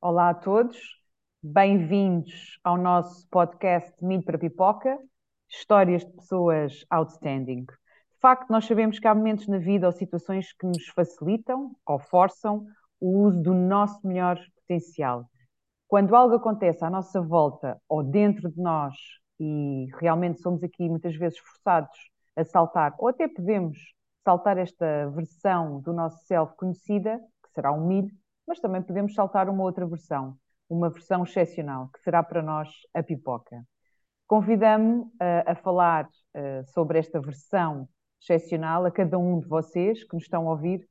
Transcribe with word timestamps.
Olá 0.00 0.28
a 0.28 0.34
todos, 0.34 0.78
bem-vindos 1.42 2.60
ao 2.62 2.78
nosso 2.78 3.26
podcast 3.28 3.92
Milho 4.00 4.22
para 4.22 4.38
Pipoca, 4.38 4.96
histórias 5.50 6.04
de 6.04 6.12
pessoas 6.12 6.86
outstanding. 6.88 7.62
De 7.64 8.20
facto, 8.20 8.48
nós 8.48 8.64
sabemos 8.64 9.00
que 9.00 9.08
há 9.08 9.14
momentos 9.14 9.48
na 9.48 9.58
vida 9.58 9.86
ou 9.86 9.92
situações 9.92 10.52
que 10.52 10.64
nos 10.64 10.86
facilitam 10.94 11.72
ou 11.84 11.98
forçam 11.98 12.64
o 13.00 13.24
uso 13.24 13.42
do 13.42 13.52
nosso 13.52 14.06
melhor 14.06 14.38
potencial. 14.60 15.28
Quando 15.88 16.14
algo 16.14 16.36
acontece 16.36 16.84
à 16.84 16.90
nossa 16.90 17.20
volta 17.20 17.76
ou 17.88 18.04
dentro 18.04 18.48
de 18.48 18.60
nós 18.62 18.94
e 19.40 19.88
realmente 19.98 20.40
somos 20.40 20.62
aqui 20.62 20.88
muitas 20.88 21.16
vezes 21.16 21.40
forçados 21.40 21.98
a 22.36 22.44
saltar, 22.44 22.94
ou 22.98 23.08
até 23.08 23.26
podemos 23.26 23.76
saltar 24.24 24.58
esta 24.58 25.10
versão 25.10 25.80
do 25.80 25.92
nosso 25.92 26.24
self 26.24 26.54
conhecida, 26.54 27.18
que 27.42 27.50
será 27.50 27.72
um 27.72 27.84
milho, 27.84 28.12
mas 28.48 28.58
também 28.58 28.80
podemos 28.80 29.12
saltar 29.12 29.46
uma 29.50 29.62
outra 29.62 29.86
versão, 29.86 30.34
uma 30.70 30.88
versão 30.88 31.22
excepcional, 31.22 31.90
que 31.92 32.00
será 32.00 32.22
para 32.22 32.42
nós 32.42 32.70
a 32.94 33.02
pipoca. 33.02 33.62
Convidamo-me 34.26 35.02
uh, 35.02 35.44
a 35.46 35.54
falar 35.54 36.06
uh, 36.06 36.64
sobre 36.72 36.98
esta 36.98 37.20
versão 37.20 37.86
excepcional 38.20 38.86
a 38.86 38.90
cada 38.90 39.18
um 39.18 39.38
de 39.38 39.46
vocês 39.46 40.02
que 40.02 40.14
nos 40.14 40.24
estão 40.24 40.48
a 40.48 40.52
ouvir 40.52 40.88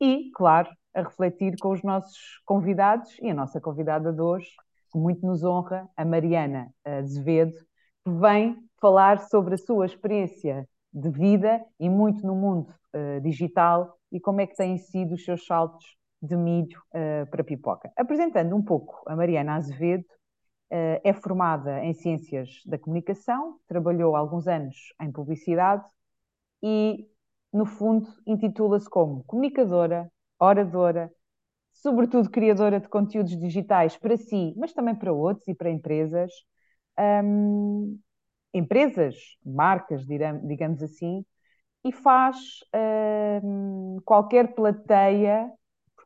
e, 0.00 0.30
claro, 0.34 0.70
a 0.94 1.02
refletir 1.02 1.56
com 1.60 1.70
os 1.72 1.82
nossos 1.82 2.40
convidados 2.46 3.18
e 3.20 3.28
a 3.28 3.34
nossa 3.34 3.60
convidada 3.60 4.12
de 4.12 4.20
hoje, 4.20 4.48
que 4.92 4.98
muito 4.98 5.26
nos 5.26 5.42
honra, 5.42 5.88
a 5.96 6.04
Mariana 6.04 6.72
Azevedo, 6.84 7.56
que 8.04 8.10
vem 8.10 8.56
falar 8.80 9.18
sobre 9.28 9.54
a 9.54 9.58
sua 9.58 9.84
experiência 9.84 10.66
de 10.92 11.10
vida 11.10 11.60
e 11.78 11.88
muito 11.88 12.24
no 12.24 12.36
mundo 12.36 12.72
uh, 12.94 13.20
digital 13.20 13.96
e 14.12 14.20
como 14.20 14.40
é 14.40 14.46
que 14.46 14.56
têm 14.56 14.78
sido 14.78 15.14
os 15.14 15.24
seus 15.24 15.44
saltos 15.44 15.99
de 16.22 16.36
milho 16.36 16.80
uh, 16.90 17.28
para 17.30 17.44
pipoca. 17.44 17.90
Apresentando 17.96 18.54
um 18.54 18.62
pouco 18.62 19.02
a 19.06 19.16
Mariana 19.16 19.56
Azevedo, 19.56 20.04
uh, 20.04 21.00
é 21.02 21.12
formada 21.12 21.82
em 21.84 21.94
Ciências 21.94 22.62
da 22.66 22.78
Comunicação, 22.78 23.58
trabalhou 23.66 24.14
alguns 24.16 24.46
anos 24.46 24.76
em 25.00 25.10
publicidade 25.10 25.84
e, 26.62 27.08
no 27.52 27.64
fundo, 27.66 28.08
intitula-se 28.26 28.88
como 28.88 29.24
comunicadora, 29.24 30.10
oradora, 30.38 31.10
sobretudo 31.72 32.30
criadora 32.30 32.80
de 32.80 32.88
conteúdos 32.88 33.36
digitais 33.38 33.96
para 33.96 34.16
si, 34.16 34.54
mas 34.56 34.72
também 34.72 34.94
para 34.94 35.12
outros 35.12 35.48
e 35.48 35.54
para 35.54 35.70
empresas. 35.70 36.30
Um, 36.98 37.98
empresas, 38.52 39.16
marcas, 39.44 40.04
digamos 40.06 40.82
assim, 40.82 41.24
e 41.84 41.92
faz 41.92 42.36
uh, 42.74 44.00
qualquer 44.04 44.54
plateia, 44.54 45.50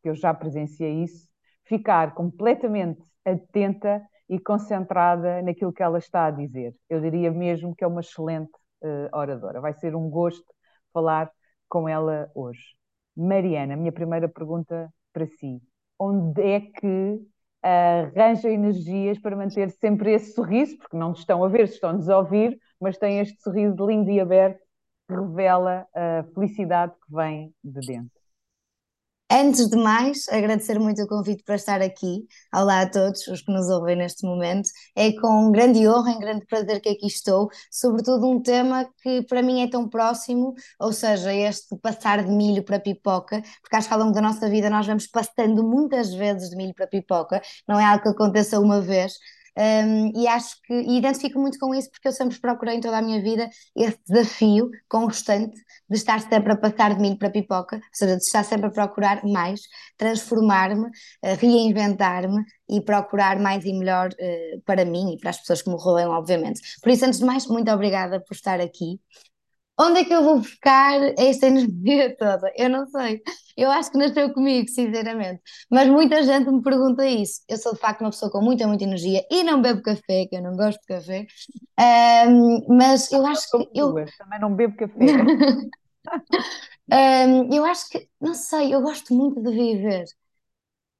porque 0.04 0.10
eu 0.10 0.14
já 0.14 0.34
presenciei 0.34 1.02
isso, 1.02 1.26
ficar 1.64 2.14
completamente 2.14 3.02
atenta 3.24 4.02
e 4.28 4.38
concentrada 4.38 5.40
naquilo 5.40 5.72
que 5.72 5.82
ela 5.82 5.98
está 5.98 6.26
a 6.26 6.30
dizer. 6.30 6.74
Eu 6.90 7.00
diria 7.00 7.30
mesmo 7.30 7.74
que 7.74 7.82
é 7.82 7.86
uma 7.86 8.02
excelente 8.02 8.52
uh, 8.82 9.16
oradora. 9.16 9.62
Vai 9.62 9.72
ser 9.72 9.96
um 9.96 10.10
gosto 10.10 10.44
falar 10.92 11.30
com 11.70 11.88
ela 11.88 12.30
hoje. 12.34 12.76
Mariana, 13.16 13.76
minha 13.76 13.92
primeira 13.92 14.28
pergunta 14.28 14.92
para 15.10 15.26
si. 15.26 15.62
Onde 15.98 16.42
é 16.42 16.60
que 16.60 17.20
arranja 17.62 18.50
energias 18.50 19.18
para 19.18 19.34
manter 19.34 19.70
sempre 19.70 20.12
esse 20.12 20.34
sorriso, 20.34 20.76
porque 20.76 20.98
não 20.98 21.12
estão 21.12 21.42
a 21.42 21.48
ver, 21.48 21.64
estão-nos 21.64 22.10
a 22.10 22.18
ouvir, 22.18 22.58
mas 22.78 22.98
tem 22.98 23.20
este 23.20 23.40
sorriso 23.42 23.86
lindo 23.86 24.10
e 24.10 24.20
aberto 24.20 24.60
que 25.08 25.14
revela 25.14 25.86
a 25.94 26.24
felicidade 26.34 26.92
que 26.92 27.14
vem 27.14 27.54
de 27.64 27.80
dentro. 27.80 28.23
Antes 29.36 29.68
de 29.68 29.76
mais, 29.76 30.28
agradecer 30.28 30.78
muito 30.78 31.02
o 31.02 31.08
convite 31.08 31.42
para 31.42 31.56
estar 31.56 31.82
aqui. 31.82 32.24
Olá 32.54 32.82
a 32.82 32.88
todos 32.88 33.26
os 33.26 33.42
que 33.42 33.50
nos 33.50 33.68
ouvem 33.68 33.96
neste 33.96 34.24
momento. 34.24 34.68
É 34.94 35.10
com 35.10 35.50
grande 35.50 35.88
honra 35.88 36.12
e 36.12 36.18
grande 36.20 36.46
prazer 36.46 36.80
que 36.80 36.90
aqui 36.90 37.08
estou, 37.08 37.48
sobretudo 37.68 38.30
um 38.30 38.40
tema 38.40 38.88
que 39.02 39.22
para 39.22 39.42
mim 39.42 39.60
é 39.62 39.68
tão 39.68 39.88
próximo, 39.88 40.54
ou 40.78 40.92
seja, 40.92 41.34
este 41.34 41.76
passar 41.78 42.22
de 42.22 42.30
milho 42.30 42.62
para 42.62 42.78
pipoca, 42.78 43.42
porque 43.60 43.74
acho 43.74 43.88
que 43.88 43.94
ao 43.94 43.98
longo 43.98 44.12
da 44.12 44.20
nossa 44.20 44.48
vida 44.48 44.70
nós 44.70 44.86
vamos 44.86 45.08
passando 45.08 45.64
muitas 45.64 46.14
vezes 46.14 46.50
de 46.50 46.56
milho 46.56 46.72
para 46.72 46.86
pipoca, 46.86 47.42
não 47.66 47.80
é 47.80 47.84
algo 47.84 48.04
que 48.04 48.10
aconteça 48.10 48.60
uma 48.60 48.80
vez, 48.80 49.14
um, 49.56 50.12
e 50.20 50.26
acho 50.26 50.60
que 50.62 50.74
e 50.74 50.98
identifico 50.98 51.38
muito 51.38 51.58
com 51.58 51.74
isso 51.74 51.90
porque 51.90 52.08
eu 52.08 52.12
sempre 52.12 52.40
procurei 52.40 52.76
em 52.76 52.80
toda 52.80 52.98
a 52.98 53.02
minha 53.02 53.22
vida 53.22 53.48
esse 53.76 53.98
desafio 54.08 54.70
constante 54.88 55.56
de 55.88 55.96
estar 55.96 56.20
sempre 56.20 56.52
a 56.52 56.56
passar 56.56 56.94
de 56.94 57.00
milho 57.00 57.18
para 57.18 57.30
pipoca, 57.30 57.76
ou 57.76 57.82
seja, 57.92 58.16
de 58.16 58.22
estar 58.22 58.44
sempre 58.44 58.66
a 58.66 58.70
procurar 58.70 59.24
mais, 59.24 59.60
transformar-me, 59.96 60.88
reinventar-me 61.38 62.42
e 62.68 62.80
procurar 62.80 63.38
mais 63.38 63.64
e 63.64 63.72
melhor 63.72 64.08
uh, 64.08 64.60
para 64.64 64.84
mim 64.84 65.14
e 65.14 65.18
para 65.18 65.30
as 65.30 65.38
pessoas 65.38 65.62
que 65.62 65.70
me 65.70 65.76
rodeiam, 65.76 66.10
obviamente. 66.10 66.60
Por 66.82 66.90
isso, 66.90 67.04
antes 67.04 67.18
de 67.18 67.24
mais, 67.24 67.46
muito 67.46 67.70
obrigada 67.70 68.20
por 68.20 68.34
estar 68.34 68.60
aqui. 68.60 68.98
Onde 69.78 70.00
é 70.00 70.04
que 70.04 70.12
eu 70.14 70.22
vou 70.22 70.38
buscar 70.38 71.00
esta 71.18 71.46
energia 71.48 72.14
toda? 72.18 72.52
Eu 72.56 72.68
não 72.68 72.86
sei. 72.86 73.20
Eu 73.56 73.70
acho 73.70 73.90
que 73.90 73.98
nasceu 73.98 74.32
comigo, 74.32 74.68
sinceramente. 74.68 75.42
Mas 75.70 75.88
muita 75.88 76.22
gente 76.22 76.50
me 76.50 76.62
pergunta 76.62 77.04
isso. 77.06 77.42
Eu 77.48 77.56
sou 77.58 77.74
de 77.74 77.80
facto 77.80 78.00
uma 78.02 78.10
pessoa 78.10 78.30
com 78.30 78.40
muita, 78.40 78.66
muita 78.66 78.84
energia 78.84 79.24
e 79.30 79.42
não 79.42 79.60
bebo 79.60 79.82
café, 79.82 80.26
que 80.26 80.36
eu 80.36 80.42
não 80.42 80.56
gosto 80.56 80.80
de 80.80 80.86
café. 80.86 81.26
Um, 82.28 82.76
mas 82.76 83.10
eu 83.12 83.26
acho 83.26 83.50
que. 83.50 83.68
Eu 83.74 83.94
também 84.18 84.40
não 84.40 84.54
bebo 84.54 84.76
café. 84.76 84.94
um, 86.92 87.52
eu 87.54 87.64
acho 87.64 87.88
que, 87.88 88.08
não 88.20 88.34
sei, 88.34 88.74
eu 88.74 88.82
gosto 88.82 89.14
muito 89.14 89.42
de 89.42 89.50
viver. 89.50 90.04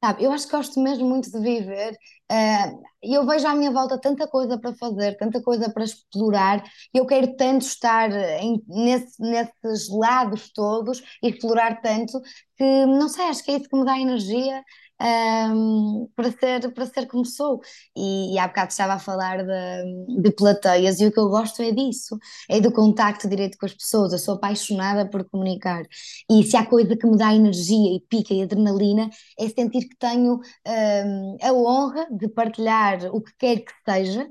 Sabe, 0.04 0.24
eu 0.24 0.32
acho 0.32 0.46
que 0.46 0.52
gosto 0.56 0.80
mesmo 0.80 1.08
muito 1.08 1.30
de 1.30 1.40
viver. 1.40 1.96
Uh, 2.30 2.82
eu 3.12 3.26
vejo 3.26 3.47
à 3.47 3.54
minha 3.54 3.70
volta 3.70 3.98
tanta 4.00 4.26
coisa 4.26 4.59
para 4.59 4.75
fazer, 4.75 5.16
tanta 5.16 5.42
coisa 5.42 5.70
para 5.70 5.84
explorar. 5.84 6.65
Eu 6.92 7.06
quero 7.06 7.37
tanto 7.37 7.62
estar 7.62 8.10
em, 8.41 8.62
nesse, 8.66 9.20
nesses 9.20 9.88
lados 9.91 10.50
todos 10.53 11.03
e 11.22 11.28
explorar 11.28 11.81
tanto 11.81 12.20
que, 12.56 12.87
não 12.87 13.09
sei, 13.09 13.25
acho 13.26 13.44
que 13.44 13.50
é 13.50 13.56
isso 13.56 13.69
que 13.69 13.76
me 13.76 13.84
dá 13.84 13.98
energia 13.98 14.62
um, 15.00 16.09
para, 16.14 16.31
ser, 16.31 16.72
para 16.72 16.87
ser 16.87 17.06
como 17.06 17.25
sou. 17.25 17.60
E, 17.97 18.34
e 18.34 18.38
há 18.38 18.47
bocado 18.48 18.70
estava 18.70 18.94
a 18.94 18.98
falar 18.98 19.44
de, 19.44 20.22
de 20.22 20.31
plateias, 20.32 21.00
e 21.00 21.06
o 21.06 21.12
que 21.12 21.19
eu 21.19 21.28
gosto 21.28 21.62
é 21.62 21.72
disso, 21.72 22.19
é 22.48 22.60
do 22.60 22.72
contacto 22.72 23.28
direto 23.28 23.59
com 23.59 23.66
as 23.66 23.75
pessoas. 23.75 24.12
Eu 24.12 24.19
sou 24.19 24.34
apaixonada 24.34 25.09
por 25.09 25.25
comunicar. 25.28 25.82
E 26.31 26.43
se 26.44 26.56
há 26.56 26.64
coisa 26.66 26.97
que 26.97 27.06
me 27.06 27.16
dá 27.16 27.34
energia 27.34 27.97
e 27.97 28.00
pica 28.00 28.32
e 28.34 28.43
adrenalina, 28.43 29.10
é 29.38 29.48
sentir 29.48 29.88
que 29.88 29.97
tenho 29.97 30.41
um, 30.66 31.37
a 31.43 31.53
honra 31.53 32.06
de 32.10 32.28
partilhar 32.28 32.94
o 33.12 33.21
que 33.21 33.32
quer 33.37 33.60
que 33.60 33.72
seja 33.88 34.28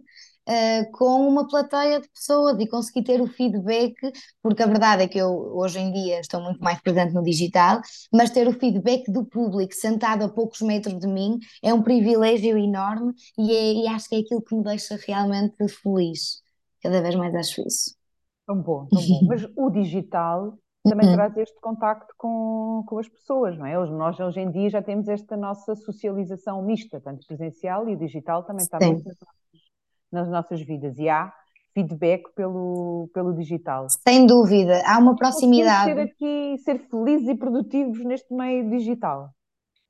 uh, 0.47 0.91
com 0.91 1.27
uma 1.27 1.47
plateia 1.47 1.99
de 1.99 2.09
pessoas 2.09 2.59
e 2.59 2.67
conseguir 2.67 3.03
ter 3.03 3.21
o 3.21 3.27
feedback, 3.27 3.95
porque 4.41 4.63
a 4.63 4.67
verdade 4.67 5.03
é 5.03 5.07
que 5.07 5.17
eu 5.17 5.29
hoje 5.55 5.79
em 5.79 5.91
dia 5.91 6.19
estou 6.19 6.41
muito 6.41 6.61
mais 6.61 6.79
presente 6.81 7.13
no 7.13 7.23
digital, 7.23 7.81
mas 8.11 8.29
ter 8.29 8.47
o 8.47 8.53
feedback 8.53 9.11
do 9.11 9.25
público 9.25 9.73
sentado 9.73 10.23
a 10.23 10.29
poucos 10.29 10.61
metros 10.61 10.97
de 10.97 11.07
mim 11.07 11.39
é 11.61 11.73
um 11.73 11.81
privilégio 11.81 12.57
enorme 12.57 13.13
e, 13.37 13.51
é, 13.51 13.73
e 13.73 13.87
acho 13.87 14.09
que 14.09 14.15
é 14.15 14.19
aquilo 14.19 14.41
que 14.41 14.55
me 14.55 14.63
deixa 14.63 14.97
realmente 15.07 15.55
feliz. 15.67 16.41
Cada 16.81 17.01
vez 17.01 17.15
mais 17.15 17.33
acho 17.35 17.61
isso. 17.61 17.95
Tão 18.45 18.61
bom, 18.61 18.85
tão 18.87 19.01
bom. 19.01 19.21
Mas 19.27 19.45
o 19.55 19.69
digital 19.69 20.57
também 20.83 21.07
uhum. 21.07 21.15
traz 21.15 21.37
este 21.37 21.59
contacto 21.61 22.13
com, 22.17 22.83
com 22.87 22.99
as 22.99 23.07
pessoas, 23.07 23.57
não 23.57 23.65
é? 23.65 23.73
Nós 23.87 24.19
hoje 24.19 24.39
em 24.39 24.51
dia 24.51 24.69
já 24.69 24.81
temos 24.81 25.07
esta 25.07 25.37
nossa 25.37 25.75
socialização 25.75 26.61
mista, 26.61 26.99
tanto 26.99 27.25
presencial 27.25 27.87
e 27.87 27.95
digital 27.95 28.43
também 28.43 28.63
está 28.63 28.77
muito 28.79 29.05
nas 29.05 29.17
nas 30.13 30.29
nossas 30.29 30.61
vidas 30.61 30.97
e 30.99 31.09
há 31.09 31.33
feedback 31.73 32.31
pelo, 32.35 33.09
pelo 33.13 33.33
digital. 33.33 33.87
Sem 33.89 34.27
dúvida, 34.27 34.83
há 34.85 34.99
uma 34.99 35.15
proximidade. 35.15 35.91
Ser 35.91 35.99
aqui, 35.99 36.57
ser 36.59 36.79
felizes 36.87 37.27
e 37.27 37.35
produtivos 37.35 38.05
neste 38.05 38.31
meio 38.31 38.69
digital. 38.69 39.31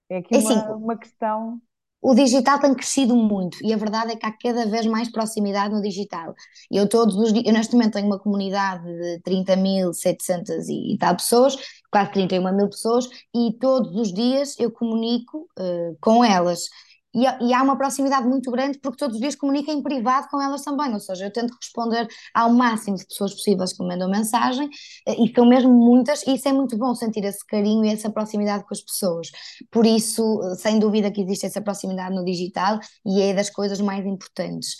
É 0.10 0.18
aqui 0.18 0.34
é 0.34 0.38
uma, 0.40 0.50
assim, 0.50 0.72
uma 0.72 0.98
questão. 0.98 1.62
O 2.04 2.14
digital 2.14 2.60
tem 2.60 2.74
crescido 2.74 3.16
muito 3.16 3.58
e 3.64 3.74
a 3.74 3.78
verdade 3.78 4.12
é 4.12 4.16
que 4.18 4.26
há 4.26 4.32
cada 4.32 4.66
vez 4.66 4.86
mais 4.86 5.10
proximidade 5.10 5.74
no 5.74 5.82
digital. 5.82 6.36
Eu 6.70 6.88
todos 6.88 7.16
os 7.16 7.32
dias, 7.32 7.46
eu 7.46 7.54
neste 7.54 7.74
momento 7.74 7.94
tenho 7.94 8.08
uma 8.08 8.20
comunidade 8.20 8.84
de 8.84 9.22
30.700 9.22 10.68
e 10.68 10.98
tal 10.98 11.16
pessoas, 11.16 11.56
quase 11.90 12.12
31 12.12 12.54
mil 12.58 12.70
pessoas, 12.70 13.08
e 13.34 13.54
todos 13.58 13.96
os 13.96 14.14
dias 14.14 14.60
eu 14.60 14.70
comunico 14.70 15.48
uh, 15.58 15.98
com 16.02 16.26
elas 16.26 16.64
e, 17.14 17.24
e, 17.46 17.54
há 17.54 17.62
uma 17.62 17.78
proximidade 17.78 18.28
muito 18.28 18.50
grande 18.52 18.80
porque 18.80 18.98
todos 18.98 19.16
os 19.16 19.22
dias 19.22 19.36
comunico 19.36 19.72
em 19.72 19.82
privado 19.82 20.28
com 20.30 20.42
elas 20.42 20.64
também, 20.64 20.94
ou 20.94 21.00
seja, 21.00 21.26
eu 21.26 21.32
tento 21.32 21.54
responder 21.54 22.08
ao 22.34 22.52
máximo 22.52 22.98
de 22.98 23.06
pessoas 23.06 23.34
possíveis 23.34 23.74
que 23.74 23.84
me 23.84 23.90
mandam 23.90 24.10
mensagem 24.10 24.70
eh, 25.08 25.16
e 25.24 25.34
são 25.34 25.46
mesmo 25.46 25.72
muitas, 25.72 26.26
e 26.26 26.36
isso 26.36 26.48
é 26.48 26.54
muito 26.54 26.78
bom 26.78 26.96
sentir 26.96 27.24
esse 27.24 27.46
carinho 27.46 27.86
e 27.86 27.90
essa 27.90 28.10
proximidade 28.12 28.64
com 28.66 28.74
as 28.74 28.82
pessoas. 28.82 29.30
Por 29.72 29.86
isso, 29.86 30.42
eh, 30.44 30.56
sem 30.56 30.80
dúvida 30.80 31.12
que 31.12 31.22
existe 31.22 31.46
essa 31.46 31.62
proximidade 31.62 32.16
no 32.16 32.26
digital 32.26 32.80
e 33.06 33.22
é 33.22 33.34
das 33.34 33.50
coisas 33.50 33.80
mais 33.80 34.06
importantes. 34.06 34.76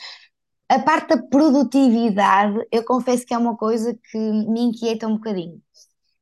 A 0.70 0.80
parte 0.80 1.10
da 1.10 1.22
produtividade, 1.22 2.58
eu 2.72 2.84
confesso 2.84 3.26
que 3.26 3.34
é 3.34 3.38
uma 3.38 3.56
coisa 3.56 3.94
que 4.12 4.18
me 4.18 4.62
inquieta 4.62 5.08
um 5.08 5.16
bocadinho. 5.16 5.62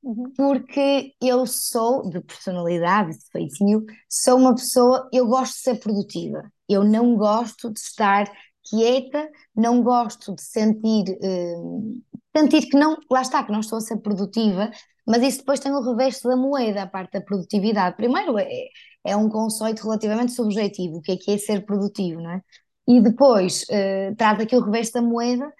Uhum. 0.03 0.31
porque 0.35 1.13
eu 1.21 1.45
sou, 1.45 2.09
de 2.09 2.21
personalidade, 2.21 3.17
de 3.17 3.25
feitio, 3.31 3.85
sou 4.09 4.37
uma 4.37 4.55
pessoa, 4.55 5.09
eu 5.11 5.27
gosto 5.27 5.53
de 5.53 5.59
ser 5.59 5.75
produtiva. 5.79 6.51
Eu 6.67 6.83
não 6.83 7.15
gosto 7.15 7.71
de 7.71 7.79
estar 7.79 8.31
quieta, 8.69 9.29
não 9.55 9.83
gosto 9.83 10.35
de 10.35 10.41
sentir, 10.41 11.17
uh, 11.21 12.01
sentir 12.35 12.69
que 12.69 12.77
não, 12.77 12.97
lá 13.11 13.21
está, 13.21 13.43
que 13.43 13.51
não 13.51 13.59
estou 13.59 13.77
a 13.77 13.81
ser 13.81 13.97
produtiva, 13.97 14.71
mas 15.05 15.23
isso 15.23 15.39
depois 15.39 15.59
tem 15.59 15.71
o 15.71 15.81
reverso 15.81 16.27
da 16.27 16.37
moeda, 16.37 16.83
a 16.83 16.87
parte 16.87 17.13
da 17.13 17.21
produtividade. 17.21 17.97
Primeiro, 17.97 18.37
é, 18.37 18.67
é 19.03 19.15
um 19.15 19.29
conceito 19.29 19.83
relativamente 19.83 20.31
subjetivo, 20.31 20.97
o 20.97 21.01
que 21.01 21.13
é 21.13 21.17
que 21.17 21.31
é 21.31 21.37
ser 21.37 21.65
produtivo, 21.65 22.21
não 22.21 22.31
é? 22.31 22.41
E 22.87 23.01
depois 23.01 23.63
uh, 23.63 24.15
traz 24.15 24.39
aqui 24.39 24.55
o 24.55 24.61
reverso 24.61 24.93
da 24.93 25.01
moeda, 25.01 25.51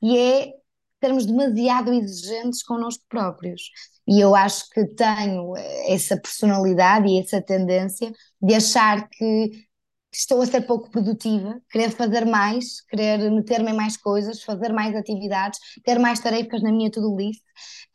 que 0.00 0.16
é 0.16 0.52
sermos 1.00 1.26
demasiado 1.26 1.92
exigentes 1.92 2.62
connosco 2.62 3.04
próprios. 3.08 3.70
E 4.06 4.20
eu 4.20 4.34
acho 4.34 4.68
que 4.70 4.84
tenho 4.86 5.56
eh, 5.56 5.94
essa 5.94 6.16
personalidade 6.16 7.08
e 7.08 7.20
essa 7.20 7.40
tendência 7.40 8.12
de 8.40 8.54
achar 8.54 9.08
que 9.08 9.68
estou 10.12 10.42
a 10.42 10.46
ser 10.46 10.62
pouco 10.62 10.90
produtiva, 10.90 11.60
querer 11.70 11.90
fazer 11.90 12.24
mais, 12.26 12.80
querer 12.82 13.30
meter-me 13.30 13.70
em 13.70 13.74
mais 13.74 13.96
coisas, 13.96 14.42
fazer 14.42 14.72
mais 14.72 14.94
atividades, 14.96 15.58
ter 15.84 15.98
mais 15.98 16.18
tarefas 16.20 16.62
na 16.62 16.72
minha 16.72 16.90
to-do 16.90 17.16
list. 17.16 17.42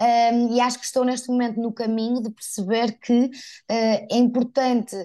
Um, 0.02 0.56
e 0.56 0.62
acho 0.62 0.80
que 0.80 0.86
estou 0.86 1.04
neste 1.04 1.28
momento 1.28 1.60
no 1.60 1.74
caminho 1.74 2.22
de 2.22 2.32
perceber 2.32 2.98
que 3.00 3.26
uh, 3.26 3.32
é 3.70 4.18
importante 4.18 4.96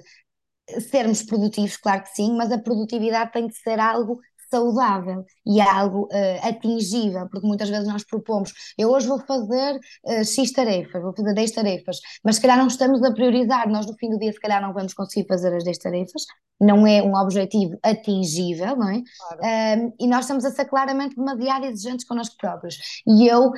sermos 0.91 1.23
produtivos, 1.23 1.77
claro 1.77 2.03
que 2.03 2.11
sim, 2.11 2.37
mas 2.37 2.53
a 2.53 2.59
produtividade 2.59 3.33
tem 3.33 3.49
que 3.49 3.55
ser 3.55 3.81
algo 3.81 4.21
saudável 4.51 5.25
e 5.47 5.61
algo 5.61 6.05
uh, 6.05 6.49
atingível, 6.49 7.29
porque 7.31 7.47
muitas 7.47 7.69
vezes 7.69 7.87
nós 7.87 8.05
propomos, 8.05 8.53
eu 8.77 8.91
hoje 8.91 9.07
vou 9.07 9.21
fazer 9.21 9.79
uh, 10.05 10.25
X 10.25 10.53
tarefas, 10.53 11.03
vou 11.03 11.15
fazer 11.15 11.35
10 11.35 11.51
tarefas, 11.53 11.99
mas 12.25 12.37
se 12.37 12.43
calhar 12.43 12.59
não 12.59 12.67
estamos 12.67 13.03
a 13.03 13.13
priorizar, 13.13 13.69
nós 13.69 13.87
no 13.87 13.95
fim 13.95 14.11
do 14.11 14.19
dia 14.19 14.33
se 14.33 14.41
calhar 14.41 14.61
não 14.61 14.73
vamos 14.73 14.95
conseguir 14.95 15.27
fazer 15.29 15.55
as 15.55 15.65
10 15.65 15.79
tarefas, 15.79 16.25
não 16.61 16.87
é 16.87 17.03
um 17.03 17.15
objetivo 17.15 17.79
atingível, 17.83 18.77
não 18.77 18.91
é? 18.91 19.03
Claro. 19.19 19.83
Um, 19.83 19.93
e 19.99 20.07
nós 20.07 20.21
estamos 20.21 20.45
a 20.45 20.51
ser 20.51 20.67
claramente 20.67 21.17
demasiado 21.17 21.65
exigentes 21.65 22.05
connosco 22.05 22.37
próprios. 22.37 22.77
E 23.07 23.27
eu 23.27 23.53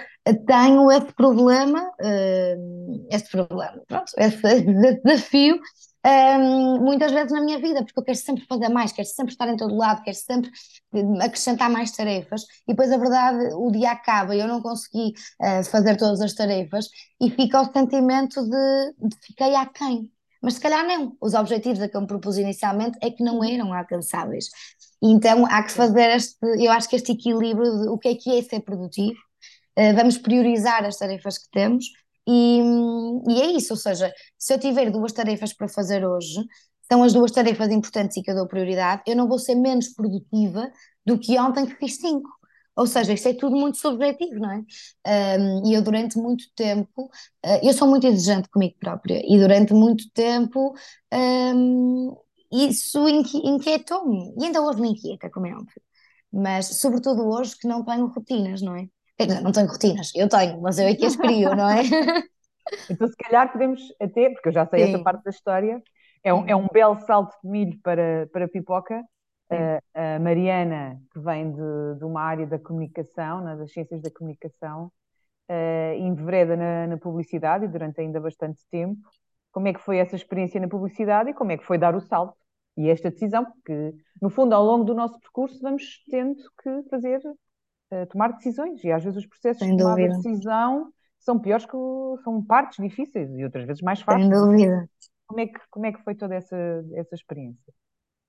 tenho 0.47 0.91
esse 0.93 1.13
problema, 1.15 1.83
uh, 1.83 3.07
esse 3.11 3.29
problema, 3.31 3.83
pronto, 3.89 4.13
esse 4.17 4.63
desafio 5.05 5.59
um, 6.05 6.81
muitas 6.81 7.13
vezes 7.13 7.33
na 7.33 7.41
minha 7.41 7.59
vida, 7.59 7.85
porque 7.85 7.99
eu 7.99 8.05
quero 8.05 8.19
sempre 8.19 8.45
fazer 8.47 8.69
mais, 8.69 8.93
quero 8.93 9.09
sempre 9.09 9.33
estar 9.33 9.49
em 9.49 9.57
todo 9.57 9.77
lado, 9.77 10.03
quero 10.03 10.17
sempre 10.17 10.51
acrescentar 11.21 11.71
mais 11.71 11.93
tarefas, 11.93 12.43
e 12.67 12.73
depois 12.73 12.91
a 12.91 12.97
verdade, 12.97 13.55
o 13.55 13.71
dia 13.71 13.93
acaba 13.93 14.35
e 14.35 14.41
eu 14.41 14.49
não 14.49 14.61
consegui 14.61 15.15
uh, 15.41 15.65
fazer 15.65 15.97
todas 15.97 16.21
as 16.21 16.33
tarefas, 16.33 16.89
e 17.21 17.31
fica 17.31 17.61
o 17.61 17.73
sentimento 17.73 18.43
de, 18.43 19.09
de 19.09 19.17
fiquei 19.25 19.55
aquém. 19.55 20.11
Mas 20.43 20.55
se 20.55 20.61
calhar 20.61 20.85
não, 20.85 21.17
os 21.21 21.35
objetivos 21.35 21.81
a 21.81 21.89
que 21.89 21.97
eu 21.97 22.01
me 22.01 22.07
propus 22.09 22.37
inicialmente 22.37 22.99
é 23.01 23.11
que 23.11 23.23
não 23.23 23.45
eram 23.45 23.73
alcançáveis. 23.73 24.47
Então 25.01 25.47
há 25.47 25.63
que 25.63 25.71
fazer 25.71 26.17
este, 26.17 26.37
eu 26.59 26.73
acho 26.73 26.89
que 26.89 26.97
este 26.97 27.13
equilíbrio 27.13 27.81
de 27.81 27.89
o 27.89 27.97
que 27.97 28.09
é 28.09 28.15
que 28.17 28.37
é 28.37 28.43
ser 28.43 28.61
produtivo, 28.61 29.19
uh, 29.79 29.95
vamos 29.95 30.19
priorizar 30.19 30.85
as 30.85 30.97
tarefas 30.97 31.39
que 31.39 31.49
temos 31.53 31.87
e, 32.29 32.61
e 33.29 33.41
é 33.43 33.47
isso, 33.53 33.73
ou 33.75 33.79
seja, 33.79 34.13
se 34.39 34.55
eu 34.55 34.59
tiver 34.59 34.91
duas 34.91 35.13
tarefas 35.13 35.53
para 35.53 35.69
fazer 35.69 36.07
hoje, 36.07 36.41
são 36.91 37.03
as 37.03 37.13
duas 37.13 37.31
tarefas 37.33 37.71
importantes 37.71 38.17
e 38.17 38.23
que 38.23 38.31
eu 38.31 38.35
dou 38.35 38.47
prioridade, 38.47 39.03
eu 39.07 39.17
não 39.17 39.29
vou 39.29 39.39
ser 39.39 39.55
menos 39.55 39.89
produtiva 39.89 40.71
do 41.07 41.19
que 41.19 41.39
ontem 41.39 41.67
que 41.67 41.77
fiz 41.77 41.97
cinco. 41.97 42.29
Ou 42.75 42.87
seja, 42.87 43.13
isto 43.13 43.29
é 43.29 43.35
tudo 43.35 43.55
muito 43.57 43.77
subjetivo, 43.79 44.41
não 44.41 44.51
é? 44.51 45.39
Um, 45.39 45.69
e 45.71 45.75
eu 45.75 45.83
durante 45.83 46.17
muito 46.19 46.45
tempo, 46.55 47.05
uh, 47.05 47.61
eu 47.63 47.73
sou 47.75 47.87
muito 47.89 48.07
exigente 48.07 48.49
comigo 48.49 48.77
própria, 48.81 49.23
e 49.27 49.39
durante 49.39 49.75
muito 49.75 50.11
tempo 50.13 50.75
um, 51.13 52.17
isso 52.51 53.07
inquietou-me, 53.09 54.35
e 54.39 54.47
ainda 54.47 54.63
hoje 54.63 54.81
me 54.81 54.91
inquieta, 54.91 55.31
como 55.31 55.47
é 55.47 55.55
óbvio. 55.55 55.83
Mas, 56.33 56.81
sobretudo 56.81 57.29
hoje, 57.29 57.57
que 57.59 57.69
não 57.69 57.85
tenho 57.85 58.07
rotinas, 58.07 58.63
não 58.63 58.75
é? 58.77 58.89
Não 59.27 59.53
tenho 59.53 59.67
rotinas, 59.67 60.13
eu 60.15 60.29
tenho, 60.29 60.61
mas 60.61 60.79
eu 60.79 60.87
é 60.87 60.95
que 60.95 61.07
as 61.07 61.17
crio, 61.17 61.55
não 61.55 61.69
é? 61.69 61.83
Então, 62.89 63.09
se 63.09 63.17
calhar 63.17 63.51
podemos 63.51 63.83
até, 64.01 64.31
porque 64.31 64.49
eu 64.49 64.53
já 64.53 64.65
sei 64.67 64.87
Sim. 64.87 64.95
essa 64.95 65.03
parte 65.03 65.25
da 65.25 65.31
história, 65.31 65.83
é 66.23 66.33
um, 66.33 66.49
é 66.49 66.55
um 66.55 66.69
belo 66.69 66.99
salto 67.01 67.37
de 67.43 67.51
milho 67.51 67.79
para, 67.83 68.29
para 68.33 68.49
pipoca. 68.49 69.03
A, 69.51 70.15
a 70.17 70.19
Mariana, 70.21 70.99
que 71.13 71.19
vem 71.19 71.51
de, 71.51 71.99
de 71.99 72.05
uma 72.05 72.23
área 72.23 72.47
da 72.47 72.59
comunicação, 72.59 73.43
né, 73.43 73.57
das 73.57 73.71
ciências 73.73 74.01
da 74.01 74.11
comunicação, 74.11 74.91
uh, 75.51 75.95
envereda 75.99 76.57
na, 76.57 76.87
na 76.87 76.97
publicidade 76.97 77.67
e 77.67 77.69
durante 77.69 78.01
ainda 78.01 78.21
bastante 78.21 78.63
tempo. 78.71 79.01
Como 79.51 79.69
é 79.69 79.75
que 79.75 79.81
foi 79.81 79.99
essa 79.99 80.17
experiência 80.17 80.59
na 80.59 80.69
publicidade 80.69 81.31
e 81.31 81.35
como 81.35 81.53
é 81.53 81.59
que 81.59 81.67
foi 81.67 81.77
dar 81.77 81.95
o 81.95 82.01
salto? 82.01 82.35
E 82.77 82.89
esta 82.89 83.11
decisão, 83.11 83.45
porque 83.45 83.93
no 84.21 84.31
fundo, 84.31 84.55
ao 84.55 84.65
longo 84.65 84.85
do 84.85 84.95
nosso 84.95 85.21
percurso, 85.21 85.61
vamos 85.61 86.03
tendo 86.11 86.37
que 86.63 86.89
fazer 86.89 87.21
tomar 88.11 88.33
decisões 88.33 88.83
e 88.85 88.91
às 88.91 89.03
vezes 89.03 89.19
os 89.19 89.27
processos 89.27 89.63
Sem 89.63 89.77
de 89.77 89.83
tomar 89.83 89.97
de 89.97 90.09
decisão 90.09 90.93
são 91.19 91.39
piores 91.39 91.65
que 91.65 91.77
são 92.25 92.43
partes 92.45 92.83
difíceis 92.83 93.31
e 93.31 93.45
outras 93.45 93.67
vezes 93.67 93.83
mais 93.83 94.01
fáceis. 94.01 94.27
Sem 94.27 94.31
dúvida. 94.31 94.89
Como 95.27 95.41
é 95.41 95.47
que, 95.47 95.61
como 95.71 95.87
é 95.87 95.93
que 95.93 96.03
foi 96.03 96.15
toda 96.15 96.35
essa, 96.35 96.57
essa 96.95 97.15
experiência? 97.15 97.73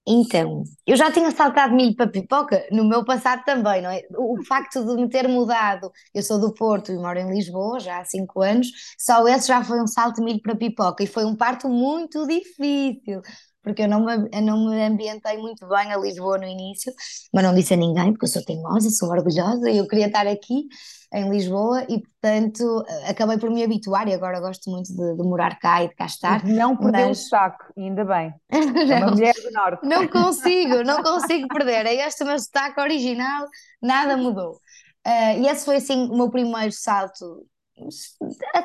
Então, 0.05 0.63
eu 0.85 0.97
já 0.97 1.09
tinha 1.11 1.31
saltado 1.31 1.73
milho 1.73 1.95
para 1.95 2.09
pipoca 2.09 2.67
no 2.71 2.83
meu 2.83 3.05
passado 3.05 3.41
também, 3.45 3.81
não 3.81 3.89
é? 3.89 4.01
O 4.17 4.43
facto 4.45 4.85
de 4.85 5.01
me 5.01 5.07
ter 5.07 5.29
mudado, 5.29 5.89
eu 6.13 6.21
sou 6.21 6.39
do 6.41 6.53
Porto 6.53 6.91
e 6.91 6.97
moro 6.97 7.17
em 7.17 7.31
Lisboa 7.33 7.79
já 7.79 7.99
há 7.99 8.05
cinco 8.05 8.41
anos, 8.41 8.67
só 8.97 9.25
esse 9.29 9.47
já 9.47 9.63
foi 9.63 9.81
um 9.81 9.87
salto 9.87 10.17
de 10.17 10.25
milho 10.25 10.41
para 10.41 10.57
pipoca 10.57 11.03
e 11.03 11.07
foi 11.07 11.23
um 11.23 11.35
parto 11.37 11.69
muito 11.69 12.27
difícil, 12.27 13.21
porque 13.63 13.83
eu 13.83 13.87
não, 13.87 14.05
me, 14.05 14.29
eu 14.31 14.41
não 14.41 14.69
me 14.69 14.83
ambientei 14.83 15.37
muito 15.37 15.65
bem 15.67 15.91
a 15.91 15.97
Lisboa 15.97 16.37
no 16.37 16.45
início, 16.45 16.93
mas 17.33 17.43
não 17.43 17.55
disse 17.55 17.73
a 17.73 17.77
ninguém, 17.77 18.11
porque 18.11 18.25
eu 18.25 18.29
sou 18.29 18.43
teimosa, 18.43 18.89
sou 18.89 19.09
orgulhosa 19.09 19.69
e 19.69 19.77
eu 19.77 19.87
queria 19.87 20.07
estar 20.07 20.27
aqui 20.27 20.67
em 21.13 21.29
Lisboa 21.29 21.85
e, 21.87 22.01
portanto, 22.01 22.83
acabei 23.07 23.37
por 23.37 23.49
me 23.49 23.63
habituar 23.63 24.07
e 24.07 24.13
agora 24.13 24.39
gosto 24.39 24.69
muito 24.69 24.91
de, 24.91 25.15
de 25.15 25.23
morar 25.23 25.59
cá 25.59 25.83
e 25.83 25.87
de 25.87 25.95
cá 25.95 26.05
estar. 26.05 26.43
Não 26.43 26.75
perdeu 26.75 27.09
mas... 27.09 27.25
o 27.25 27.29
saco, 27.29 27.65
ainda 27.77 28.03
bem. 28.03 28.33
É 28.51 28.97
uma 28.97 29.11
mulher 29.11 29.33
do 29.33 29.51
Norte. 29.51 29.87
Não 29.87 30.07
consigo, 30.07 30.83
não 30.83 31.03
consigo 31.03 31.47
perder. 31.47 31.85
É 31.85 32.07
este 32.07 32.23
o 32.23 32.27
meu 32.27 32.39
sotaque 32.39 32.81
original, 32.81 33.47
nada 33.81 34.17
mudou. 34.17 34.59
Uh, 35.05 35.41
e 35.41 35.47
esse 35.47 35.65
foi 35.65 35.77
assim 35.77 36.09
o 36.09 36.15
meu 36.15 36.29
primeiro 36.29 36.71
salto 36.71 37.45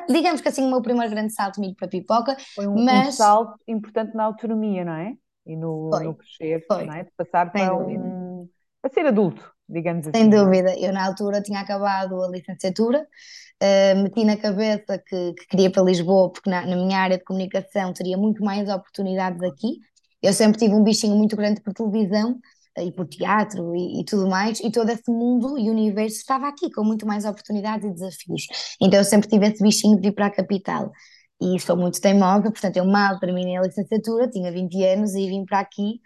digamos 0.09 0.41
que 0.41 0.49
assim 0.49 0.65
o 0.65 0.71
meu 0.71 0.83
primeiro 0.83 1.11
grande 1.11 1.33
salto 1.33 1.61
milho 1.61 1.75
para 1.75 1.89
pipoca. 1.89 2.37
Foi 2.55 2.67
um, 2.67 2.85
mas... 2.85 3.09
um 3.09 3.13
salto 3.13 3.61
importante 3.67 4.15
na 4.15 4.25
autonomia, 4.25 4.85
não 4.85 4.95
é? 4.95 5.15
E 5.47 5.57
no, 5.57 5.91
foi, 5.93 6.05
no 6.05 6.15
crescer, 6.15 6.65
foi. 6.67 6.85
não 6.85 6.95
é? 6.95 7.05
De 7.05 7.11
passar 7.17 7.51
para, 7.51 7.75
um, 7.75 8.49
para 8.83 8.93
ser 8.93 9.07
adulto, 9.07 9.51
digamos 9.69 10.07
assim. 10.07 10.19
Sem 10.19 10.31
dúvida, 10.31 10.79
eu 10.79 10.93
na 10.93 11.07
altura 11.07 11.41
tinha 11.41 11.61
acabado 11.61 12.23
a 12.23 12.29
licenciatura, 12.29 13.01
uh, 13.01 14.03
meti 14.03 14.25
na 14.25 14.37
cabeça 14.37 14.99
que, 14.99 15.33
que, 15.33 15.47
queria 15.47 15.71
para 15.71 15.83
Lisboa, 15.83 16.31
porque 16.31 16.51
na, 16.51 16.67
na 16.67 16.77
minha 16.77 16.99
área 16.99 17.17
de 17.17 17.25
comunicação 17.25 17.95
teria 17.95 18.19
muito 18.19 18.45
mais 18.45 18.69
oportunidades 18.69 19.43
aqui. 19.43 19.79
Eu 20.23 20.35
sempre 20.35 20.59
tive 20.59 20.75
um 20.75 20.83
bichinho 20.83 21.17
muito 21.17 21.35
grande 21.35 21.63
por 21.63 21.73
televisão, 21.73 22.39
e 22.83 22.93
por 22.93 23.07
teatro 23.07 23.75
e, 23.75 24.01
e, 24.01 24.05
tudo 24.05 24.29
mais, 24.29 24.61
e 24.61 24.71
todo 24.71 24.91
esse 24.91 25.11
mundo 25.11 25.59
e 25.59 25.71
universo 25.71 26.17
estava 26.17 26.49
aqui 26.49 26.71
com 26.71 26.85
muito 26.85 27.07
mais 27.07 27.25
oportunidades 27.25 27.89
e 27.89 27.93
desafios. 27.93 28.47
Então 28.81 28.99
eu 29.01 29.05
sempre 29.05 29.29
tive 29.29 29.47
esse 29.47 29.63
bichinho 29.63 29.97
de 29.97 30.03
vir 30.09 30.15
para 30.15 30.27
a 30.27 30.31
capital. 30.31 30.93
E 31.41 31.59
sou 31.61 31.77
muito 31.77 32.01
teimosa, 32.01 32.51
portanto 32.51 32.77
eu 32.77 32.85
mal 32.85 33.19
terminei 33.21 33.57
a 33.57 33.63
licenciatura, 33.63 34.29
tinha 34.29 34.51
20 34.51 34.85
anos 34.85 35.15
e 35.15 35.27
vim 35.29 35.45
para 35.45 35.61
aqui. 35.61 36.01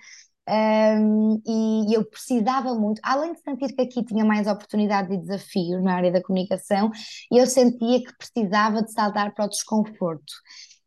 Um, 0.49 1.41
e 1.47 1.95
eu 1.95 2.05
precisava 2.05 2.75
muito, 2.75 3.00
além 3.05 3.33
de 3.33 3.41
sentir 3.41 3.75
que 3.75 3.83
aqui 3.83 4.05
tinha 4.05 4.25
mais 4.25 4.47
oportunidades 4.47 5.14
e 5.14 5.19
desafios 5.19 5.83
na 5.83 5.95
área 5.95 6.11
da 6.11 6.23
comunicação, 6.23 6.91
eu 7.31 7.47
sentia 7.47 8.02
que 8.02 8.12
precisava 8.17 8.83
de 8.83 8.93
saltar 8.93 9.33
para 9.35 9.45
o 9.45 9.49
desconforto. 9.49 10.33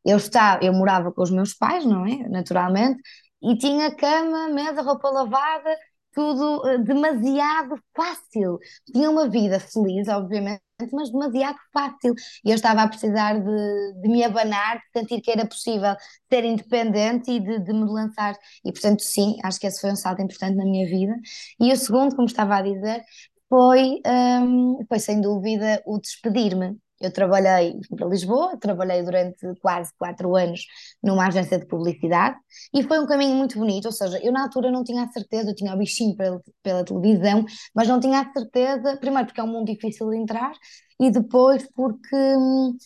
Eu, 0.04 0.18
estava, 0.18 0.64
eu 0.64 0.74
morava 0.74 1.12
com 1.12 1.22
os 1.24 1.32
meus 1.32 1.54
pais, 1.54 1.86
não 1.86 2.06
é? 2.06 2.30
Naturalmente, 2.30 3.02
e 3.46 3.58
tinha 3.58 3.96
cama, 3.96 4.50
mesa, 4.50 4.82
roupa 4.82 5.10
lavada, 5.10 5.78
tudo 6.14 6.62
uh, 6.66 6.84
demasiado 6.84 7.78
fácil. 7.96 8.58
Tinha 8.92 9.10
uma 9.10 9.30
vida 9.30 9.60
feliz, 9.60 10.08
obviamente, 10.08 10.62
mas 10.92 11.12
demasiado 11.12 11.58
fácil. 11.74 12.16
E 12.44 12.50
eu 12.50 12.56
estava 12.56 12.84
a 12.84 12.88
precisar 12.88 13.40
de, 13.40 14.02
de 14.02 14.10
me 14.10 14.24
abanar, 14.24 14.78
de 14.78 15.00
sentir 15.00 15.22
que 15.22 15.32
era 15.32 15.46
possível 15.46 15.96
ser 16.32 16.44
independente 16.46 17.32
e 17.32 17.40
de, 17.40 17.60
de, 17.60 17.74
me 17.74 17.86
lançar. 17.86 18.36
E 18.64 18.72
portanto, 18.72 19.02
sim, 19.04 19.36
acho 19.44 19.60
que 19.60 19.68
esse 19.68 19.82
foi 19.82 19.92
um 19.92 19.96
salto 19.96 20.22
importante 20.22 20.56
na 20.56 20.66
minha 20.66 20.88
vida. 20.88 21.16
E 21.60 21.72
o 21.72 21.78
segundo, 21.78 22.16
como 22.16 22.28
estava 22.28 22.58
a 22.58 22.62
dizer, 22.62 23.04
foi, 23.50 24.02
um, 24.08 24.80
foi 24.88 25.00
sem 25.00 25.22
dúvida 25.22 25.82
o 25.86 26.00
despedir-me. 26.00 26.78
Eu 27.02 27.12
trabalhei 27.12 27.78
para 27.96 28.08
Lisboa, 28.08 28.58
trabalhei 28.58 29.04
durante 29.04 29.38
quase 29.62 29.92
quatro 29.98 30.36
anos 30.36 30.62
numa 31.04 31.28
agência 31.28 31.60
de 31.60 31.66
publicidade 31.68 32.38
e 32.74 32.84
foi 32.84 33.00
um 33.00 33.06
caminho 33.06 33.36
muito 33.36 33.58
bonito. 33.60 33.86
Ou 33.86 33.92
seja, 33.92 34.20
eu 34.24 34.32
na 34.32 34.44
altura 34.44 34.72
não 34.72 34.84
tinha 34.84 35.04
a 35.04 35.10
certeza, 35.12 35.50
eu 35.52 35.56
tinha 35.56 35.74
o 35.74 35.78
bichinho 35.78 36.16
pela, 36.16 36.42
pela 36.64 36.86
televisão, 36.86 37.46
mas 37.76 37.88
não 37.88 38.00
tinha 38.00 38.22
a 38.22 38.32
certeza, 38.34 38.98
primeiro 38.98 39.28
porque 39.28 39.42
é 39.42 39.44
um 39.44 39.48
mundo 39.48 39.66
difícil 39.72 40.10
de 40.10 40.18
entrar 40.18 40.54
e 41.00 41.12
depois 41.12 41.68
porque 41.76 42.16
hum, 42.16 42.78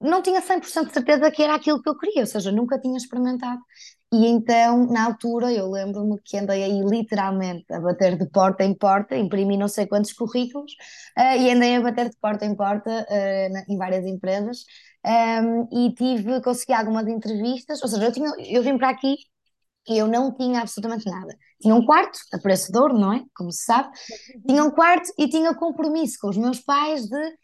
não 0.00 0.22
tinha 0.22 0.40
100% 0.40 0.88
de 0.88 0.94
certeza 0.94 1.30
que 1.30 1.42
era 1.42 1.54
aquilo 1.54 1.82
que 1.82 1.88
eu 1.88 1.96
queria, 1.98 2.22
ou 2.22 2.26
seja, 2.26 2.50
nunca 2.52 2.78
tinha 2.80 2.96
experimentado. 2.96 3.60
E 4.12 4.26
então, 4.26 4.86
na 4.86 5.04
altura, 5.04 5.52
eu 5.52 5.70
lembro-me 5.70 6.20
que 6.24 6.36
andei 6.36 6.64
aí 6.64 6.80
literalmente 6.80 7.72
a 7.72 7.80
bater 7.80 8.18
de 8.18 8.28
porta 8.28 8.64
em 8.64 8.74
porta, 8.74 9.16
imprimi 9.16 9.56
não 9.56 9.68
sei 9.68 9.86
quantos 9.86 10.12
currículos 10.12 10.72
uh, 11.16 11.36
e 11.38 11.50
andei 11.50 11.76
a 11.76 11.80
bater 11.80 12.10
de 12.10 12.16
porta 12.16 12.44
em 12.44 12.54
porta 12.56 12.90
uh, 12.90 13.52
na, 13.52 13.64
em 13.68 13.78
várias 13.78 14.04
empresas 14.04 14.64
um, 15.06 15.68
e 15.72 15.94
tive, 15.94 16.42
consegui 16.42 16.72
algumas 16.72 17.06
entrevistas, 17.06 17.80
ou 17.82 17.88
seja, 17.88 18.04
eu, 18.04 18.12
tinha, 18.12 18.30
eu 18.38 18.62
vim 18.62 18.76
para 18.76 18.90
aqui 18.90 19.16
e 19.88 19.96
eu 19.96 20.06
não 20.06 20.34
tinha 20.34 20.60
absolutamente 20.60 21.08
nada. 21.08 21.36
Tinha 21.60 21.74
um 21.74 21.84
quarto, 21.84 22.18
a 22.32 22.38
preço 22.38 22.70
de 22.70 22.78
ouro, 22.78 22.98
não 22.98 23.12
é? 23.12 23.24
Como 23.34 23.50
se 23.50 23.64
sabe. 23.64 23.90
Tinha 24.46 24.62
um 24.64 24.70
quarto 24.70 25.10
e 25.18 25.28
tinha 25.28 25.54
compromisso 25.54 26.18
com 26.20 26.28
os 26.28 26.36
meus 26.36 26.60
pais 26.60 27.06
de 27.06 27.36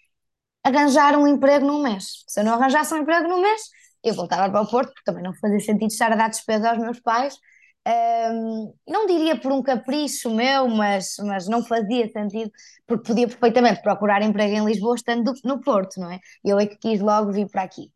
arranjar 0.64 1.16
um 1.16 1.26
emprego 1.26 1.66
num 1.66 1.82
mês. 1.82 2.24
Se 2.26 2.40
eu 2.40 2.44
não 2.44 2.54
arranjasse 2.54 2.92
um 2.92 2.98
emprego 2.98 3.28
num 3.28 3.40
mês, 3.40 3.62
eu 4.06 4.14
voltava 4.14 4.50
para 4.50 4.62
o 4.62 4.66
Porto, 4.68 4.88
porque 4.92 5.04
também 5.04 5.22
não 5.22 5.34
fazia 5.34 5.60
sentido 5.60 5.90
estar 5.90 6.12
a 6.12 6.16
dar 6.16 6.28
despesa 6.30 6.70
aos 6.70 6.78
meus 6.78 7.00
pais. 7.00 7.34
Um, 7.88 8.72
não 8.88 9.06
diria 9.06 9.38
por 9.38 9.52
um 9.52 9.62
capricho 9.62 10.30
meu, 10.30 10.68
mas, 10.68 11.16
mas 11.20 11.46
não 11.48 11.64
fazia 11.64 12.08
sentido, 12.10 12.50
porque 12.86 13.06
podia 13.06 13.28
perfeitamente 13.28 13.82
procurar 13.82 14.22
emprego 14.22 14.54
em 14.54 14.64
Lisboa 14.64 14.96
estando 14.96 15.32
no 15.44 15.60
Porto, 15.60 16.00
não 16.00 16.10
é? 16.10 16.18
Eu 16.44 16.58
é 16.58 16.66
que 16.66 16.76
quis 16.76 17.00
logo 17.00 17.32
vir 17.32 17.48
para 17.48 17.62
aqui. 17.62 17.90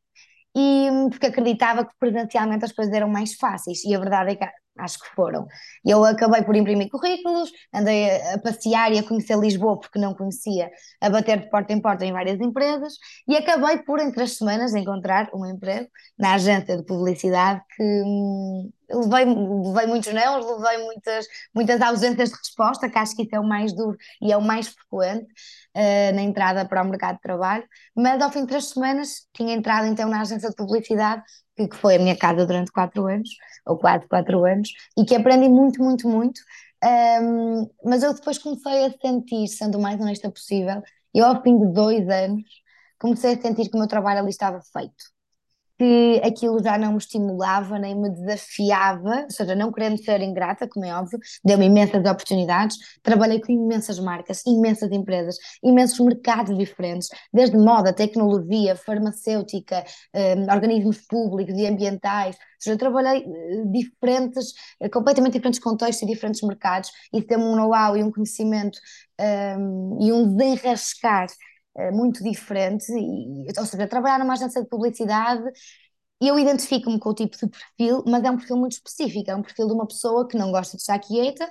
E 0.56 0.88
porque 1.10 1.26
acreditava 1.26 1.84
que 1.84 1.92
presencialmente 1.98 2.64
as 2.64 2.72
coisas 2.72 2.92
eram 2.94 3.08
mais 3.08 3.34
fáceis, 3.34 3.84
e 3.84 3.94
a 3.94 3.98
verdade 3.98 4.32
é 4.32 4.36
que 4.36 4.44
acho 4.78 4.98
que 4.98 5.08
foram. 5.14 5.46
Eu 5.84 6.04
acabei 6.04 6.42
por 6.42 6.56
imprimir 6.56 6.88
currículos, 6.90 7.50
andei 7.72 8.10
a, 8.32 8.38
passear 8.38 8.92
e 8.92 8.98
a 8.98 9.02
conhecer 9.02 9.38
Lisboa 9.38 9.78
porque 9.78 9.98
não 9.98 10.14
conhecia, 10.14 10.70
a 11.00 11.10
bater 11.10 11.40
de 11.40 11.50
porta 11.50 11.72
em 11.72 11.80
porta 11.80 12.04
em 12.04 12.12
várias 12.12 12.40
empresas 12.40 12.94
e 13.28 13.36
acabei 13.36 13.78
por, 13.78 14.00
entre 14.00 14.22
as 14.22 14.36
semanas, 14.36 14.74
encontrar 14.74 15.28
um 15.34 15.46
emprego 15.46 15.88
na 16.18 16.34
agência 16.34 16.76
de 16.76 16.84
publicidade 16.84 17.60
que 17.76 17.82
hum, 17.82 18.70
levei, 18.92 19.24
levei 19.24 19.86
muitos 19.86 20.12
não, 20.12 20.58
levei 20.58 20.84
muitas, 20.84 21.26
muitas 21.54 21.80
ausências 21.80 22.30
de 22.30 22.36
resposta, 22.36 22.88
que 22.88 22.98
acho 22.98 23.16
que 23.16 23.22
isso 23.22 23.34
é 23.34 23.40
o 23.40 23.44
mais 23.44 23.72
duro 23.74 23.96
e 24.20 24.32
é 24.32 24.36
o 24.36 24.42
mais 24.42 24.68
frequente 24.68 25.26
uh, 25.76 26.14
na 26.14 26.22
entrada 26.22 26.64
para 26.64 26.82
o 26.82 26.88
mercado 26.88 27.16
de 27.16 27.22
trabalho, 27.22 27.64
mas 27.94 28.20
ao 28.20 28.30
fim 28.30 28.42
de 28.42 28.48
três 28.48 28.68
semanas 28.70 29.26
tinha 29.32 29.54
entrado 29.54 29.86
então 29.86 30.08
na 30.08 30.20
agência 30.20 30.48
de 30.48 30.56
publicidade 30.56 31.22
que, 31.56 31.68
que 31.68 31.76
foi 31.76 31.96
a 31.96 31.98
minha 31.98 32.16
casa 32.16 32.46
durante 32.46 32.72
quatro 32.72 33.06
anos, 33.06 33.28
ou 33.66 33.78
quase 33.78 34.06
quatro 34.08 34.44
anos, 34.44 34.70
e 34.96 35.04
que 35.04 35.14
aprendi 35.14 35.48
muito, 35.48 35.82
muito, 35.82 36.08
muito. 36.08 36.40
Um, 36.82 37.68
mas 37.84 38.02
eu 38.02 38.14
depois 38.14 38.38
comecei 38.38 38.86
a 38.86 38.90
sentir, 38.90 39.46
sendo 39.48 39.78
o 39.78 39.82
mais 39.82 40.00
honesta 40.00 40.30
possível, 40.30 40.82
eu 41.14 41.26
ao 41.26 41.42
fim 41.42 41.58
de 41.58 41.72
dois 41.72 42.08
anos 42.08 42.44
comecei 42.98 43.34
a 43.34 43.40
sentir 43.40 43.68
que 43.68 43.76
o 43.76 43.78
meu 43.78 43.88
trabalho 43.88 44.20
ali 44.20 44.30
estava 44.30 44.60
feito 44.72 45.19
que 45.80 46.20
aquilo 46.22 46.62
já 46.62 46.76
não 46.76 46.92
me 46.92 46.98
estimulava 46.98 47.78
nem 47.78 47.98
me 47.98 48.10
desafiava, 48.10 49.22
ou 49.22 49.30
seja, 49.30 49.54
não 49.54 49.72
querendo 49.72 49.96
ser 49.96 50.20
ingrata, 50.20 50.68
como 50.68 50.84
é 50.84 50.94
óbvio, 50.94 51.18
deu-me 51.42 51.64
imensas 51.64 52.04
oportunidades, 52.04 52.76
trabalhei 53.02 53.40
com 53.40 53.50
imensas 53.50 53.98
marcas, 53.98 54.44
imensas 54.46 54.92
empresas, 54.92 55.36
imensos 55.64 55.98
mercados 56.00 56.56
diferentes, 56.58 57.08
desde 57.32 57.56
moda, 57.56 57.94
tecnologia, 57.94 58.76
farmacêutica, 58.76 59.82
um, 60.14 60.52
organismos 60.52 60.98
públicos 61.06 61.56
e 61.56 61.66
ambientais, 61.66 62.36
ou 62.36 62.42
seja, 62.58 62.76
trabalhei 62.76 63.24
eh, 63.24 63.64
diferentes, 63.72 64.52
eh, 64.80 64.88
completamente 64.90 65.32
diferentes 65.32 65.60
contextos 65.60 66.02
e 66.02 66.06
diferentes 66.06 66.42
mercados, 66.42 66.90
e 67.10 67.22
temos 67.22 67.46
um 67.46 67.56
know-how 67.56 67.96
e 67.96 68.04
um 68.04 68.12
conhecimento 68.12 68.78
um, 69.18 69.98
e 69.98 70.12
um 70.12 70.36
desenrascar 70.36 71.24
eh, 71.24 71.49
muito 71.90 72.22
diferente, 72.24 72.90
e, 72.92 73.46
ou 73.58 73.66
seja, 73.66 73.86
trabalhar 73.86 74.18
numa 74.18 74.32
agência 74.34 74.62
de 74.62 74.68
publicidade, 74.68 75.42
eu 76.20 76.38
identifico-me 76.38 76.98
com 76.98 77.10
o 77.10 77.14
tipo 77.14 77.36
de 77.36 77.48
perfil, 77.48 78.04
mas 78.06 78.24
é 78.24 78.30
um 78.30 78.36
perfil 78.36 78.56
muito 78.56 78.72
específico, 78.72 79.30
é 79.30 79.36
um 79.36 79.42
perfil 79.42 79.66
de 79.66 79.72
uma 79.74 79.86
pessoa 79.86 80.28
que 80.28 80.36
não 80.36 80.50
gosta 80.52 80.76
de 80.76 80.82
estar 80.82 80.98
quieta, 80.98 81.50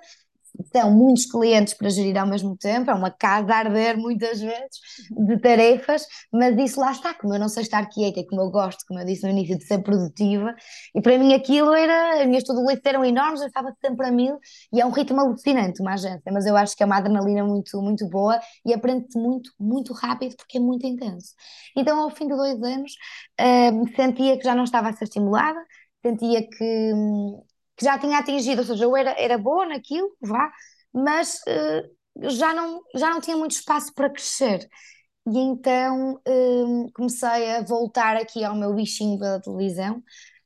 são 0.71 0.91
muitos 0.91 1.25
clientes 1.25 1.73
para 1.73 1.89
gerir 1.89 2.17
ao 2.17 2.27
mesmo 2.27 2.55
tempo, 2.57 2.91
é 2.91 2.93
uma 2.93 3.11
casa 3.11 3.53
a 3.53 3.57
arder 3.57 3.97
muitas 3.97 4.39
vezes 4.39 4.79
de 5.11 5.37
tarefas, 5.39 6.05
mas 6.31 6.57
isso 6.57 6.79
lá 6.79 6.91
está, 6.91 7.13
como 7.13 7.33
eu 7.33 7.39
não 7.39 7.49
sei 7.49 7.63
estar 7.63 7.85
quieta 7.87 8.19
e 8.19 8.27
como 8.27 8.41
eu 8.41 8.49
gosto, 8.51 8.85
como 8.87 8.99
eu 8.99 9.05
disse 9.05 9.23
no 9.23 9.31
início, 9.31 9.57
de 9.57 9.65
ser 9.65 9.79
produtiva, 9.79 10.53
e 10.93 11.01
para 11.01 11.17
mim 11.17 11.33
aquilo 11.33 11.73
era, 11.73 12.21
as 12.21 12.27
minhas 12.27 12.43
to 12.43 12.53
eram 12.85 13.05
enormes, 13.05 13.41
eu 13.41 13.47
estava 13.47 13.73
sempre 13.83 14.07
a 14.07 14.11
mil, 14.11 14.37
e 14.73 14.81
é 14.81 14.85
um 14.85 14.91
ritmo 14.91 15.19
alucinante 15.19 15.81
uma 15.81 15.93
agência, 15.93 16.31
mas 16.31 16.45
eu 16.45 16.55
acho 16.55 16.75
que 16.75 16.83
é 16.83 16.85
uma 16.85 16.97
adrenalina 16.97 17.43
muito, 17.43 17.81
muito 17.81 18.07
boa 18.09 18.39
e 18.65 18.73
aprende-se 18.73 19.17
muito, 19.17 19.51
muito 19.59 19.93
rápido 19.93 20.35
porque 20.35 20.57
é 20.57 20.61
muito 20.61 20.85
intenso. 20.85 21.33
Então 21.75 21.99
ao 21.99 22.09
fim 22.09 22.27
de 22.27 22.35
dois 22.35 22.61
anos 22.61 22.93
hum, 23.39 23.85
sentia 23.95 24.37
que 24.37 24.43
já 24.43 24.55
não 24.55 24.63
estava 24.63 24.89
a 24.89 24.93
ser 24.93 25.05
estimulada, 25.05 25.59
sentia 26.05 26.41
que, 26.47 26.93
hum, 26.93 27.41
que 27.79 27.85
já 27.85 27.97
tinha 27.97 28.19
atingido, 28.19 28.59
ou 28.59 28.67
seja, 28.67 28.83
eu 28.83 28.95
era, 28.95 29.11
era 29.17 29.37
boa 29.37 29.65
naquilo, 29.65 30.13
vá, 30.21 30.51
mas 30.93 31.35
uh, 31.47 32.29
já, 32.29 32.53
não, 32.53 32.81
já 32.93 33.09
não 33.09 33.21
tinha 33.21 33.37
muito 33.37 33.51
espaço 33.51 33.93
para 33.93 34.09
crescer. 34.09 34.67
E 35.25 35.37
então 35.39 36.19
um, 36.27 36.89
comecei 36.93 37.55
a 37.55 37.63
voltar 37.63 38.17
aqui 38.17 38.43
ao 38.43 38.53
meu 38.53 38.73
bichinho 38.73 39.17
pela 39.17 39.41
televisão, 39.41 39.97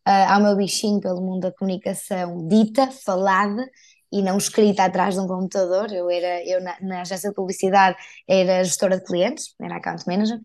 uh, 0.07 0.31
ao 0.31 0.41
meu 0.41 0.55
bichinho 0.55 0.99
pelo 0.99 1.21
mundo 1.21 1.41
da 1.41 1.51
comunicação 1.51 2.47
dita, 2.47 2.91
falada 2.91 3.67
e 4.11 4.21
não 4.21 4.37
escrita 4.37 4.83
atrás 4.85 5.15
de 5.15 5.21
um 5.21 5.27
computador. 5.27 5.91
Eu 5.91 6.11
era, 6.11 6.45
eu 6.47 6.61
na, 6.61 6.77
na 6.81 7.01
agência 7.01 7.29
de 7.29 7.35
publicidade 7.35 7.97
era 8.27 8.63
gestora 8.63 8.97
de 8.99 9.05
clientes, 9.05 9.55
era 9.59 9.77
account 9.77 10.03
manager, 10.05 10.39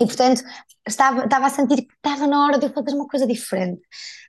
e 0.00 0.06
portanto 0.06 0.42
estava, 0.88 1.24
estava 1.24 1.46
a 1.46 1.50
sentir 1.50 1.82
que 1.82 1.94
estava 1.94 2.26
na 2.26 2.44
hora 2.44 2.58
de 2.58 2.66
eu 2.66 2.72
fazer 2.72 2.94
uma 2.94 3.06
coisa 3.06 3.26
diferente, 3.26 3.82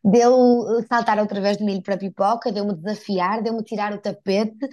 de 0.04 0.20
eu 0.20 0.84
saltar 0.88 1.18
outra 1.20 1.40
vez 1.40 1.58
de 1.58 1.64
milho 1.64 1.82
para 1.82 1.98
pipoca, 1.98 2.52
de 2.52 2.60
eu 2.60 2.66
me 2.66 2.76
desafiar, 2.76 3.42
de 3.42 3.50
eu 3.50 3.56
me 3.56 3.64
tirar 3.64 3.94
o 3.94 3.98
tapete, 3.98 4.68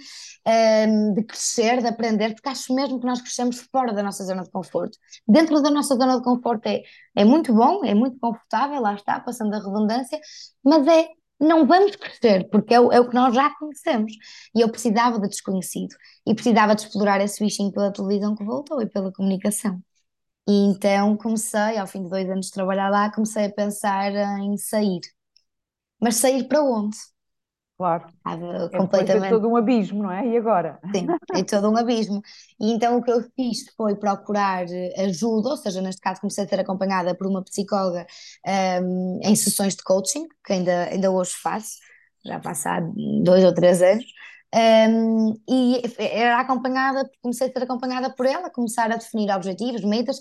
um, 0.87 1.13
de 1.13 1.23
crescer, 1.23 1.81
de 1.81 1.87
aprender, 1.87 2.33
porque 2.33 2.49
acho 2.49 2.73
mesmo 2.73 2.99
que 2.99 3.05
nós 3.05 3.21
crescemos 3.21 3.61
fora 3.71 3.93
da 3.93 4.03
nossa 4.03 4.23
zona 4.25 4.43
de 4.43 4.51
conforto. 4.51 4.97
Dentro 5.27 5.61
da 5.61 5.69
nossa 5.71 5.95
zona 5.95 6.17
de 6.17 6.23
conforto 6.23 6.67
é, 6.67 6.81
é 7.15 7.23
muito 7.23 7.53
bom, 7.53 7.83
é 7.85 7.93
muito 7.93 8.19
confortável, 8.19 8.81
lá 8.81 8.93
está, 8.95 9.19
passando 9.19 9.53
a 9.53 9.59
redundância, 9.59 10.19
mas 10.63 10.85
é 10.87 11.07
não 11.39 11.65
vamos 11.65 11.95
crescer, 11.95 12.49
porque 12.49 12.73
é 12.73 12.79
o, 12.81 12.91
é 12.91 12.99
o, 12.99 13.07
que 13.07 13.15
nós 13.15 13.33
já 13.33 13.49
conhecemos. 13.57 14.11
E 14.53 14.59
eu 14.59 14.69
precisava 14.69 15.19
de 15.19 15.29
desconhecido. 15.29 15.95
E 16.27 16.35
precisava 16.35 16.75
de 16.75 16.81
explorar 16.81 17.21
esse 17.21 17.41
bichinho 17.41 17.71
pela 17.71 17.93
televisão 17.93 18.35
que 18.35 18.43
voltou 18.43 18.81
e 18.81 18.89
pela 18.89 19.09
comunicação. 19.13 19.81
E 20.49 20.65
então 20.65 21.15
comecei, 21.15 21.77
ao 21.77 21.85
fim 21.85 22.01
de 22.03 22.09
dois 22.09 22.27
anos 22.27 22.47
de 22.47 22.51
trabalhar 22.51 22.89
lá, 22.89 23.11
comecei 23.11 23.45
a 23.45 23.51
pensar 23.51 24.11
em 24.39 24.57
sair. 24.57 25.01
Mas 26.01 26.15
sair 26.15 26.47
para 26.47 26.63
onde? 26.63 26.97
Claro. 27.77 28.07
Estava 28.07 28.65
é 28.65 28.77
completamente. 28.77 29.27
É 29.27 29.29
todo 29.29 29.47
um 29.47 29.55
abismo, 29.55 30.03
não 30.03 30.11
é? 30.11 30.27
E 30.27 30.35
agora? 30.35 30.79
Sim, 30.93 31.05
é 31.33 31.43
todo 31.43 31.69
um 31.69 31.77
abismo. 31.77 32.21
E 32.59 32.71
então 32.73 32.97
o 32.97 33.03
que 33.03 33.11
eu 33.11 33.21
fiz 33.35 33.65
foi 33.77 33.95
procurar 33.95 34.65
ajuda, 34.97 35.49
ou 35.49 35.57
seja, 35.57 35.81
neste 35.81 36.01
caso 36.01 36.19
comecei 36.19 36.43
a 36.43 36.47
ser 36.47 36.59
acompanhada 36.59 37.15
por 37.15 37.27
uma 37.27 37.43
psicóloga 37.43 38.07
um, 38.83 39.19
em 39.23 39.35
sessões 39.35 39.75
de 39.75 39.83
coaching, 39.83 40.27
que 40.43 40.53
ainda, 40.53 40.85
ainda 40.85 41.11
hoje 41.11 41.31
faço, 41.41 41.77
já 42.25 42.39
passaram 42.39 42.91
dois 43.23 43.45
ou 43.45 43.53
três 43.53 43.81
anos. 43.81 44.05
Um, 44.53 45.39
e 45.47 45.81
era 45.99 46.39
acompanhada, 46.39 47.07
comecei 47.21 47.47
a 47.47 47.51
ser 47.51 47.63
acompanhada 47.63 48.13
por 48.13 48.25
ela, 48.25 48.49
começar 48.49 48.91
a 48.91 48.97
definir 48.97 49.31
objetivos, 49.31 49.83
metas, 49.83 50.19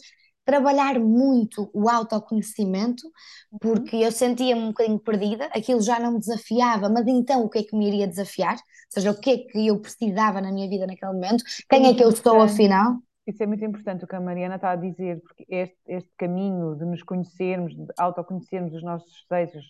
trabalhar 0.49 0.99
muito 0.99 1.69
o 1.75 1.91
autoconhecimento, 1.91 3.07
uhum. 3.53 3.59
porque 3.61 3.97
eu 3.97 4.11
sentia-me 4.11 4.63
um 4.63 4.69
bocadinho 4.69 4.99
perdida, 4.99 5.45
aquilo 5.55 5.83
já 5.83 6.01
não 6.01 6.13
me 6.13 6.19
desafiava, 6.19 6.89
mas 6.89 7.07
então 7.07 7.45
o 7.45 7.51
que 7.51 7.59
é 7.59 7.63
que 7.63 7.77
me 7.77 7.87
iria 7.87 8.09
desafiar? 8.09 8.55
Ou 8.55 8.61
seja, 8.89 9.11
o 9.11 9.21
que 9.21 9.31
é 9.31 9.37
que 9.37 9.67
eu 9.67 9.79
precisava 9.79 10.41
na 10.41 10.51
minha 10.51 10.67
vida 10.67 10.87
naquele 10.87 11.13
momento? 11.13 11.45
Quem 11.69 11.85
é, 11.85 11.91
é 11.91 11.95
que 11.95 12.03
eu 12.03 12.11
sou 12.13 12.41
afinal? 12.41 12.97
Isso 13.27 13.43
é 13.43 13.47
muito 13.47 13.63
importante 13.63 14.07
o 14.07 14.09
que 14.09 14.17
a 14.17 14.21
Mariana 14.23 14.55
está 14.55 14.71
a 14.71 14.77
dizer, 14.77 15.21
porque 15.21 15.45
este, 15.51 15.77
este 15.87 16.11
caminho 16.17 16.75
de 16.77 16.87
nos 16.87 17.03
conhecermos, 17.03 17.77
de 17.77 17.87
autoconhecermos 17.99 18.73
os 18.73 18.83
nossos 18.83 19.27
desejos, 19.31 19.67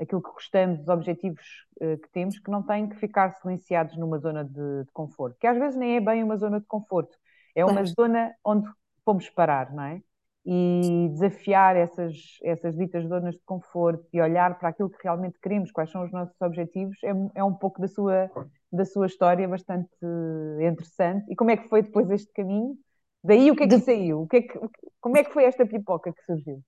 aquilo 0.00 0.22
que 0.22 0.30
gostamos, 0.30 0.78
os 0.78 0.88
objetivos 0.88 1.44
uh, 1.82 1.98
que 1.98 2.08
temos, 2.12 2.38
que 2.38 2.52
não 2.52 2.62
têm 2.62 2.88
que 2.88 2.94
ficar 2.94 3.32
silenciados 3.32 3.96
numa 3.96 4.18
zona 4.18 4.44
de, 4.44 4.84
de, 4.84 4.92
conforto, 4.92 5.36
que 5.40 5.46
às 5.48 5.58
vezes 5.58 5.76
nem 5.76 5.96
é 5.96 6.00
bem 6.00 6.22
uma 6.22 6.36
zona 6.36 6.60
de 6.60 6.66
conforto, 6.66 7.18
é 7.52 7.64
uma 7.64 7.72
claro. 7.72 7.88
zona 7.88 8.32
onde 8.44 8.70
fomos 9.04 9.28
parar, 9.28 9.74
não 9.74 9.82
é? 9.82 10.00
E 10.44 11.08
desafiar 11.10 11.76
essas, 11.76 12.14
essas 12.42 12.74
ditas 12.74 13.06
zonas 13.06 13.34
de 13.34 13.42
conforto 13.44 14.06
e 14.12 14.20
olhar 14.20 14.58
para 14.58 14.70
aquilo 14.70 14.88
que 14.88 15.02
realmente 15.04 15.38
queremos, 15.38 15.70
quais 15.70 15.90
são 15.90 16.02
os 16.02 16.10
nossos 16.10 16.34
objetivos, 16.40 16.96
é, 17.04 17.12
é 17.34 17.44
um 17.44 17.52
pouco 17.52 17.80
da 17.80 17.86
sua, 17.86 18.30
da 18.72 18.84
sua 18.84 19.06
história 19.06 19.46
bastante 19.46 19.90
interessante. 20.60 21.30
E 21.30 21.36
como 21.36 21.50
é 21.50 21.56
que 21.56 21.68
foi 21.68 21.82
depois 21.82 22.10
este 22.10 22.32
caminho? 22.32 22.74
Daí 23.22 23.50
o 23.50 23.56
que 23.56 23.64
é 23.64 23.68
que 23.68 23.76
de... 23.76 23.84
saiu? 23.84 24.22
O 24.22 24.26
que 24.26 24.38
é 24.38 24.42
que, 24.42 24.58
como 25.00 25.18
é 25.18 25.24
que 25.24 25.32
foi 25.32 25.44
esta 25.44 25.66
pipoca 25.66 26.12
que 26.12 26.24
surgiu? 26.24 26.62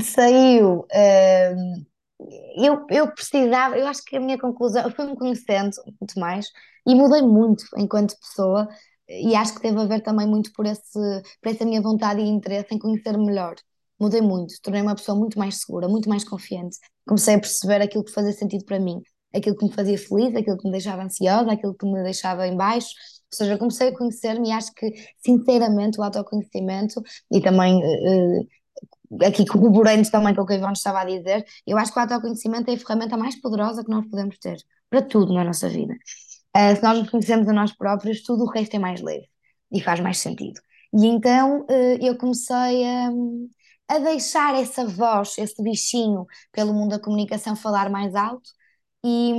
Saiu. 0.00 0.80
Uh 0.80 1.92
eu, 2.56 2.86
eu 2.90 3.12
precisava, 3.12 3.76
eu 3.76 3.86
acho 3.86 4.04
que 4.04 4.16
a 4.16 4.20
minha 4.20 4.38
conclusão, 4.38 4.82
eu 4.82 4.90
fui-me 4.90 5.16
conhecendo 5.16 5.70
muito 6.00 6.18
mais 6.18 6.46
e 6.86 6.94
mudei 6.94 7.22
muito 7.22 7.64
enquanto 7.76 8.18
pessoa 8.18 8.68
e 9.08 9.34
acho 9.34 9.54
que 9.54 9.62
teve 9.62 9.80
a 9.80 9.84
ver 9.84 10.02
também 10.02 10.26
muito 10.26 10.52
por, 10.52 10.66
esse, 10.66 10.98
por 11.40 11.50
essa 11.50 11.64
minha 11.64 11.82
vontade 11.82 12.20
e 12.20 12.28
interesse 12.28 12.74
em 12.74 12.78
conhecer 12.78 13.16
melhor 13.18 13.54
mudei 14.02 14.20
muito, 14.20 14.54
tornei 14.62 14.82
uma 14.82 14.96
pessoa 14.96 15.16
muito 15.16 15.38
mais 15.38 15.60
segura, 15.60 15.88
muito 15.88 16.08
mais 16.08 16.24
confiante. 16.24 16.76
Comecei 17.06 17.36
a 17.36 17.38
perceber 17.38 17.80
aquilo 17.80 18.04
que 18.04 18.10
fazia 18.12 18.32
sentido 18.32 18.64
para 18.64 18.80
mim, 18.80 19.00
aquilo 19.32 19.56
que 19.56 19.64
me 19.64 19.72
fazia 19.72 19.96
feliz, 19.96 20.34
aquilo 20.34 20.58
que 20.58 20.64
me 20.64 20.72
deixava 20.72 21.02
ansiosa, 21.04 21.52
aquilo 21.52 21.74
que 21.74 21.86
me 21.86 22.02
deixava 22.02 22.46
em 22.46 22.56
baixo. 22.56 22.88
Ou 23.32 23.36
seja, 23.36 23.56
comecei 23.56 23.88
a 23.88 23.96
conhecer-me 23.96 24.48
e 24.48 24.52
acho 24.52 24.72
que, 24.74 24.92
sinceramente, 25.24 26.00
o 26.00 26.02
autoconhecimento 26.02 27.00
e 27.30 27.40
também 27.40 27.78
uh, 27.78 29.24
aqui 29.24 29.46
corroborando 29.46 30.10
também 30.10 30.34
com 30.34 30.42
o 30.42 30.46
que 30.46 30.54
a 30.54 30.56
Ivone 30.56 30.72
estava 30.72 31.00
a 31.00 31.04
dizer, 31.04 31.44
eu 31.66 31.78
acho 31.78 31.92
que 31.92 31.98
o 31.98 32.02
autoconhecimento 32.02 32.70
é 32.70 32.74
a 32.74 32.78
ferramenta 32.78 33.16
mais 33.16 33.40
poderosa 33.40 33.84
que 33.84 33.90
nós 33.90 34.06
podemos 34.08 34.36
ter 34.38 34.56
para 34.90 35.02
tudo 35.02 35.32
na 35.32 35.44
nossa 35.44 35.68
vida. 35.68 35.94
Uh, 36.56 36.76
se 36.76 36.82
nós 36.82 36.98
nos 36.98 37.10
conhecemos 37.10 37.48
a 37.48 37.52
nós 37.52 37.72
próprios, 37.72 38.22
tudo 38.22 38.44
o 38.44 38.50
resto 38.50 38.74
é 38.76 38.78
mais 38.78 39.00
leve 39.00 39.28
e 39.70 39.80
faz 39.80 40.00
mais 40.00 40.18
sentido. 40.18 40.60
E 40.92 41.06
então 41.06 41.62
uh, 41.62 41.98
eu 42.00 42.16
comecei 42.18 42.84
a, 42.84 43.10
a 43.88 43.98
deixar 43.98 44.54
essa 44.54 44.86
voz, 44.86 45.36
esse 45.38 45.62
bichinho 45.62 46.26
pelo 46.52 46.74
mundo 46.74 46.90
da 46.90 47.00
comunicação 47.00 47.56
falar 47.56 47.88
mais 47.90 48.14
alto 48.14 48.50
e, 49.04 49.32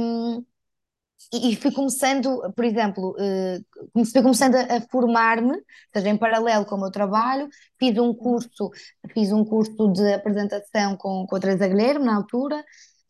e 1.31 1.55
fui 1.55 1.71
começando, 1.71 2.41
por 2.55 2.65
exemplo, 2.65 3.15
uh, 3.17 4.05
fui 4.05 4.21
começando 4.21 4.55
a, 4.55 4.77
a 4.77 4.81
formar-me, 4.89 5.55
seja, 5.93 6.09
em 6.09 6.17
paralelo 6.17 6.65
com 6.65 6.75
o 6.75 6.79
meu 6.79 6.91
trabalho, 6.91 7.47
fiz 7.79 7.97
um 7.97 8.13
curso, 8.13 8.71
fiz 9.13 9.31
um 9.31 9.43
curso 9.43 9.91
de 9.93 10.13
apresentação 10.13 10.95
com, 10.97 11.25
com 11.27 11.35
a 11.35 11.39
Teresa 11.39 11.67
Guilherme 11.67 12.05
na 12.05 12.15
altura, 12.15 12.63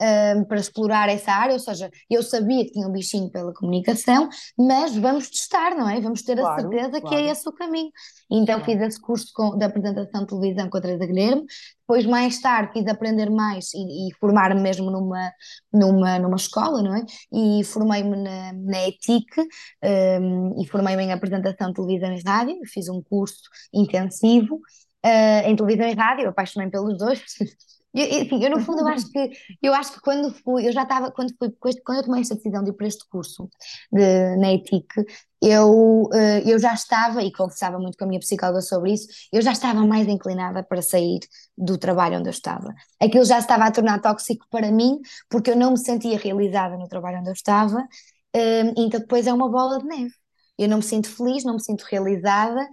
um, 0.03 0.43
para 0.43 0.57
explorar 0.57 1.09
essa 1.09 1.31
área, 1.31 1.53
ou 1.53 1.59
seja, 1.59 1.89
eu 2.09 2.21
sabia 2.21 2.65
que 2.65 2.71
tinha 2.71 2.87
um 2.87 2.91
bichinho 2.91 3.29
pela 3.29 3.53
comunicação, 3.53 4.27
mas 4.57 4.95
vamos 4.95 5.29
testar, 5.29 5.75
não 5.75 5.89
é? 5.89 6.01
Vamos 6.01 6.21
ter 6.21 6.37
claro, 6.37 6.53
a 6.53 6.61
certeza 6.61 7.01
claro. 7.01 7.07
que 7.07 7.15
é 7.15 7.31
esse 7.31 7.47
o 7.47 7.53
caminho. 7.53 7.91
Então 8.29 8.59
claro. 8.59 8.65
fiz 8.65 8.81
esse 8.81 9.01
curso 9.01 9.31
com, 9.33 9.57
de 9.57 9.63
apresentação 9.63 10.21
de 10.21 10.27
televisão 10.27 10.69
com 10.69 10.77
a 10.77 10.81
Teresa 10.81 11.05
Guilherme, 11.05 11.45
depois 11.81 12.05
mais 12.05 12.39
tarde 12.39 12.73
quis 12.73 12.87
aprender 12.87 13.29
mais 13.29 13.73
e, 13.73 14.09
e 14.09 14.13
formar-me 14.19 14.61
mesmo 14.61 14.89
numa, 14.89 15.31
numa, 15.71 16.19
numa 16.19 16.35
escola, 16.35 16.81
não 16.81 16.95
é? 16.95 17.05
E 17.31 17.63
formei-me 17.63 18.15
na, 18.15 18.53
na 18.53 18.87
ETIC 18.87 19.41
um, 20.21 20.61
e 20.61 20.67
formei-me 20.67 21.03
em 21.03 21.11
apresentação 21.11 21.67
de 21.67 21.75
televisão 21.75 22.13
e 22.13 22.21
rádio, 22.21 22.55
fiz 22.65 22.89
um 22.89 23.01
curso 23.01 23.41
intensivo 23.73 24.55
uh, 24.55 25.47
em 25.47 25.55
televisão 25.55 25.87
e 25.87 25.93
rádio, 25.93 26.29
apaixonei 26.29 26.69
pelos 26.69 26.97
dois, 26.97 27.21
Eu, 27.93 28.05
enfim, 28.23 28.43
eu 28.43 28.49
no 28.49 28.59
fundo 28.59 28.81
eu 28.81 28.87
acho 28.87 29.09
que 29.11 29.31
eu 29.61 29.73
acho 29.73 29.93
que 29.93 30.01
quando 30.01 30.33
fui, 30.33 30.67
eu 30.67 30.71
já 30.71 30.83
estava, 30.83 31.11
quando 31.11 31.33
fui, 31.37 31.51
quando 31.83 31.97
eu 31.99 32.03
tomei 32.03 32.21
esta 32.21 32.35
decisão 32.35 32.63
de 32.63 32.71
ir 32.71 32.73
para 32.73 32.87
este 32.87 33.07
curso 33.07 33.49
de, 33.91 34.35
na 34.37 34.51
ETIC, 34.53 35.05
eu, 35.41 36.09
eh, 36.13 36.41
eu 36.45 36.57
já 36.57 36.73
estava, 36.73 37.21
e 37.21 37.31
conversava 37.31 37.77
muito 37.77 37.97
com 37.97 38.05
a 38.05 38.07
minha 38.07 38.19
psicóloga 38.19 38.61
sobre 38.61 38.93
isso, 38.93 39.07
eu 39.31 39.41
já 39.41 39.51
estava 39.51 39.85
mais 39.85 40.07
inclinada 40.07 40.63
para 40.63 40.81
sair 40.81 41.19
do 41.57 41.77
trabalho 41.77 42.17
onde 42.19 42.29
eu 42.29 42.31
estava. 42.31 42.73
Aquilo 43.01 43.25
já 43.25 43.37
estava 43.39 43.65
a 43.65 43.71
tornar 43.71 43.99
tóxico 44.01 44.45
para 44.49 44.71
mim, 44.71 44.99
porque 45.29 45.51
eu 45.51 45.55
não 45.55 45.71
me 45.71 45.77
sentia 45.77 46.17
realizada 46.17 46.77
no 46.77 46.87
trabalho 46.87 47.19
onde 47.19 47.29
eu 47.29 47.33
estava, 47.33 47.85
eh, 48.33 48.61
então 48.77 48.99
depois 48.99 49.27
é 49.27 49.33
uma 49.33 49.49
bola 49.49 49.79
de 49.79 49.85
neve. 49.85 50.13
Eu 50.57 50.67
não 50.69 50.77
me 50.77 50.83
sinto 50.83 51.09
feliz, 51.09 51.43
não 51.43 51.55
me 51.55 51.63
sinto 51.63 51.83
realizada, 51.89 52.67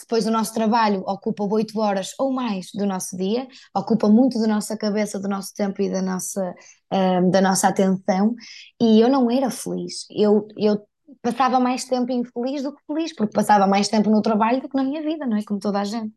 depois 0.00 0.26
o 0.26 0.30
nosso 0.30 0.52
trabalho 0.54 1.02
ocupa 1.06 1.44
oito 1.44 1.78
horas 1.80 2.10
ou 2.18 2.32
mais 2.32 2.68
do 2.74 2.86
nosso 2.86 3.16
dia, 3.16 3.46
ocupa 3.74 4.08
muito 4.08 4.40
da 4.40 4.46
nossa 4.46 4.76
cabeça, 4.76 5.18
do 5.18 5.28
nosso 5.28 5.52
tempo 5.54 5.80
e 5.82 5.90
da 5.90 6.02
nossa, 6.02 6.54
um, 6.92 7.30
da 7.30 7.40
nossa 7.40 7.68
atenção, 7.68 8.34
e 8.80 9.00
eu 9.00 9.08
não 9.08 9.30
era 9.30 9.50
feliz. 9.50 10.06
Eu, 10.10 10.46
eu 10.56 10.80
passava 11.22 11.58
mais 11.60 11.84
tempo 11.84 12.12
infeliz 12.12 12.62
do 12.62 12.74
que 12.74 12.82
feliz, 12.86 13.14
porque 13.14 13.32
passava 13.32 13.66
mais 13.66 13.88
tempo 13.88 14.10
no 14.10 14.22
trabalho 14.22 14.60
do 14.60 14.68
que 14.68 14.76
na 14.76 14.84
minha 14.84 15.02
vida, 15.02 15.26
não 15.26 15.36
é? 15.36 15.42
Como 15.44 15.60
toda 15.60 15.80
a 15.80 15.84
gente. 15.84 16.14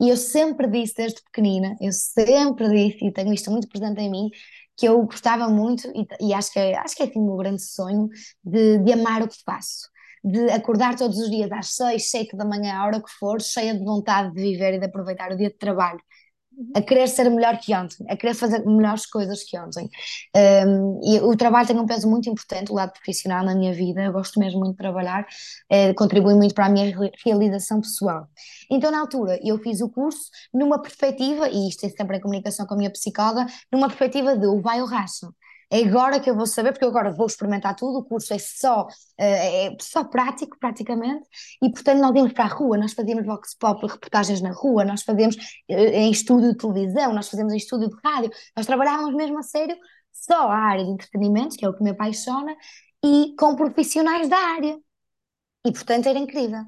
E 0.00 0.08
eu 0.08 0.16
sempre 0.16 0.66
disse 0.68 0.94
desde 0.96 1.22
pequenina, 1.22 1.76
eu 1.80 1.92
sempre 1.92 2.68
disse, 2.68 3.04
e 3.06 3.12
tenho 3.12 3.32
isto 3.32 3.50
muito 3.50 3.68
presente 3.68 4.00
em 4.00 4.10
mim, 4.10 4.30
que 4.76 4.86
eu 4.86 5.00
gostava 5.04 5.48
muito, 5.48 5.88
e, 5.94 6.28
e 6.28 6.34
acho, 6.34 6.52
que 6.52 6.58
é, 6.58 6.76
acho 6.76 6.96
que 6.96 7.02
é 7.04 7.06
assim 7.06 7.20
o 7.20 7.24
meu 7.24 7.36
grande 7.36 7.62
sonho, 7.62 8.08
de, 8.42 8.78
de 8.78 8.92
amar 8.92 9.22
o 9.22 9.28
que 9.28 9.36
faço 9.44 9.93
de 10.24 10.50
acordar 10.50 10.96
todos 10.96 11.18
os 11.18 11.30
dias 11.30 11.52
às 11.52 11.74
seis, 11.74 12.10
sete 12.10 12.34
da 12.34 12.46
manhã, 12.46 12.76
a 12.76 12.86
hora 12.86 13.02
que 13.02 13.10
for, 13.10 13.42
cheia 13.42 13.74
de 13.74 13.84
vontade 13.84 14.34
de 14.34 14.40
viver 14.40 14.74
e 14.74 14.78
de 14.78 14.86
aproveitar 14.86 15.30
o 15.30 15.36
dia 15.36 15.50
de 15.50 15.58
trabalho, 15.58 16.00
a 16.74 16.80
querer 16.80 17.08
ser 17.08 17.28
melhor 17.28 17.58
que 17.58 17.74
ontem, 17.74 18.06
a 18.08 18.16
querer 18.16 18.32
fazer 18.32 18.64
melhores 18.64 19.04
coisas 19.06 19.42
que 19.42 19.58
ontem. 19.58 19.90
Um, 20.66 21.00
e 21.04 21.20
o 21.20 21.36
trabalho 21.36 21.66
tem 21.66 21.78
um 21.78 21.86
peso 21.86 22.08
muito 22.08 22.30
importante, 22.30 22.70
o 22.72 22.74
lado 22.74 22.92
profissional 22.92 23.44
na 23.44 23.54
minha 23.54 23.74
vida, 23.74 24.02
eu 24.02 24.12
gosto 24.12 24.38
mesmo 24.38 24.60
muito 24.60 24.72
de 24.72 24.78
trabalhar, 24.78 25.26
eh, 25.68 25.92
contribui 25.94 26.34
muito 26.34 26.54
para 26.54 26.66
a 26.66 26.68
minha 26.68 26.96
realização 27.24 27.80
pessoal. 27.80 28.26
Então, 28.70 28.90
na 28.90 29.00
altura, 29.00 29.38
eu 29.42 29.58
fiz 29.58 29.80
o 29.80 29.90
curso 29.90 30.30
numa 30.54 30.80
perspectiva, 30.80 31.48
e 31.48 31.68
isto 31.68 31.84
é 31.84 31.88
sempre 31.90 32.16
em 32.16 32.20
comunicação 32.20 32.66
com 32.66 32.74
a 32.74 32.76
minha 32.76 32.90
psicóloga, 32.90 33.46
numa 33.70 33.88
perspectiva 33.88 34.36
de 34.36 34.46
o 34.46 34.60
vai 34.60 34.80
ou 34.80 34.86
racha 34.86 35.28
é 35.70 35.84
agora 35.84 36.20
que 36.20 36.30
eu 36.30 36.36
vou 36.36 36.46
saber, 36.46 36.72
porque 36.72 36.84
eu 36.84 36.88
agora 36.88 37.12
vou 37.12 37.26
experimentar 37.26 37.74
tudo, 37.74 37.98
o 37.98 38.04
curso 38.04 38.32
é 38.34 38.38
só, 38.38 38.86
eh, 39.18 39.66
é 39.66 39.76
só 39.80 40.04
prático, 40.04 40.58
praticamente, 40.58 41.24
e 41.62 41.70
portanto 41.70 42.00
nós 42.00 42.14
íamos 42.14 42.32
para 42.32 42.44
a 42.44 42.48
rua, 42.48 42.76
nós 42.76 42.92
fazíamos 42.92 43.24
vox 43.26 43.54
pop, 43.54 43.86
reportagens 43.86 44.40
na 44.40 44.52
rua, 44.52 44.84
nós 44.84 45.02
fazíamos 45.02 45.36
eh, 45.68 46.00
em 46.02 46.10
estúdio 46.10 46.52
de 46.52 46.58
televisão, 46.58 47.12
nós 47.12 47.28
fazíamos 47.28 47.52
em 47.52 47.56
estúdio 47.56 47.88
de 47.88 47.96
rádio, 48.04 48.30
nós 48.56 48.66
trabalhávamos 48.66 49.14
mesmo 49.14 49.38
a 49.38 49.42
sério 49.42 49.76
só 50.12 50.48
a 50.48 50.56
área 50.56 50.84
de 50.84 50.90
entretenimento, 50.90 51.56
que 51.56 51.64
é 51.64 51.68
o 51.68 51.74
que 51.74 51.82
me 51.82 51.90
apaixona, 51.90 52.54
e 53.04 53.34
com 53.38 53.54
profissionais 53.56 54.28
da 54.28 54.38
área. 54.38 54.78
E 55.66 55.72
portanto 55.72 56.06
era 56.06 56.18
incrível. 56.18 56.60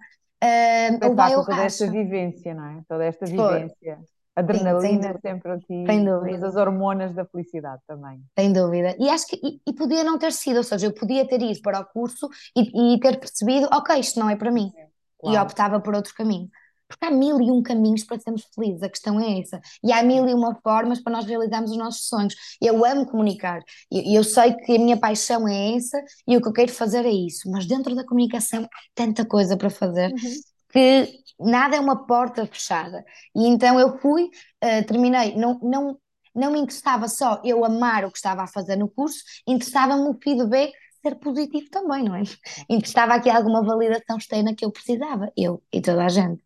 Uh, 0.42 0.98
toda 1.00 1.64
esta 1.64 1.90
vivência, 1.90 2.54
não 2.54 2.64
é? 2.66 2.82
Toda 2.88 3.04
esta 3.04 3.24
vivência. 3.24 3.96
Foi 3.96 4.15
adrenalina 4.37 5.14
Sim, 5.14 5.18
sempre 5.20 5.53
aqui, 5.53 5.85
sem 5.87 6.05
dúvida. 6.05 6.46
as 6.46 6.57
hormonas 6.57 7.14
da 7.14 7.25
felicidade 7.25 7.81
também. 7.87 8.22
Sem 8.38 8.53
dúvida. 8.53 8.94
E 8.99 9.09
acho 9.09 9.27
que 9.27 9.37
e, 9.42 9.61
e, 9.66 9.72
podia 9.72 10.05
não 10.05 10.18
ter 10.18 10.33
sido, 10.33 10.59
ou 10.59 10.62
seja, 10.62 10.87
eu 10.87 10.92
podia 10.92 11.27
ter 11.27 11.40
ido 11.40 11.61
para 11.62 11.81
o 11.81 11.85
curso 11.87 12.29
e, 12.55 12.94
e 12.94 13.01
ter 13.01 13.18
percebido, 13.18 13.66
ok, 13.72 13.99
isto 13.99 14.20
não 14.20 14.29
é 14.29 14.37
para 14.37 14.51
mim. 14.51 14.70
Claro. 15.18 15.37
E 15.37 15.40
optava 15.40 15.81
por 15.81 15.94
outro 15.94 16.14
caminho. 16.14 16.51
Porque 16.88 17.05
há 17.05 17.11
mil 17.11 17.40
e 17.40 17.51
um 17.51 17.62
caminhos 17.62 18.05
para 18.05 18.20
sermos 18.20 18.44
felizes, 18.55 18.83
a 18.83 18.88
questão 18.88 19.18
é 19.18 19.40
essa. 19.40 19.61
E 19.83 19.92
há 19.92 20.03
mil 20.03 20.29
e 20.29 20.35
uma 20.35 20.55
formas 20.62 21.01
para 21.01 21.14
nós 21.14 21.25
realizarmos 21.25 21.70
os 21.72 21.77
nossos 21.77 22.07
sonhos. 22.07 22.35
Eu 22.61 22.85
amo 22.85 23.07
comunicar, 23.07 23.61
e 23.90 24.14
eu, 24.14 24.20
eu 24.20 24.25
sei 24.25 24.55
que 24.55 24.77
a 24.77 24.79
minha 24.79 24.96
paixão 24.96 25.49
é 25.49 25.75
essa 25.75 26.01
e 26.29 26.37
o 26.37 26.42
que 26.42 26.49
eu 26.49 26.53
quero 26.53 26.72
fazer 26.72 27.05
é 27.05 27.11
isso, 27.11 27.51
mas 27.51 27.66
dentro 27.66 27.94
da 27.94 28.05
comunicação 28.05 28.64
há 28.64 28.68
tanta 28.94 29.25
coisa 29.25 29.57
para 29.57 29.70
fazer 29.70 30.12
uhum. 30.12 30.35
Que 30.77 31.09
nada 31.41 31.75
é 31.77 31.81
uma 31.81 32.07
porta 32.07 32.45
fechada. 32.47 33.03
E 33.35 33.47
então 33.47 33.81
eu 33.81 33.99
fui, 33.99 34.25
uh, 34.25 34.87
terminei, 34.87 35.35
não, 35.35 35.59
não, 35.62 35.99
não 36.35 36.53
me 36.53 36.59
interessava 36.59 37.09
só 37.09 37.41
eu 37.43 37.65
amar 37.65 38.05
o 38.05 38.11
que 38.11 38.19
estava 38.19 38.43
a 38.43 38.47
fazer 38.47 38.77
no 38.77 38.87
curso, 38.87 39.17
interessava-me 39.47 40.07
o 40.07 40.19
feedback 40.23 40.75
ser 41.03 41.15
positivo 41.15 41.71
também, 41.71 42.05
não 42.05 42.15
é? 42.15 42.23
Interessava 42.69 43.15
aqui 43.15 43.31
alguma 43.31 43.62
validação 43.65 44.19
externa 44.19 44.55
que 44.55 44.67
eu 44.67 44.71
precisava, 44.71 45.33
eu 45.35 45.62
e 45.73 45.81
toda 45.81 46.05
a 46.05 46.09
gente, 46.11 46.43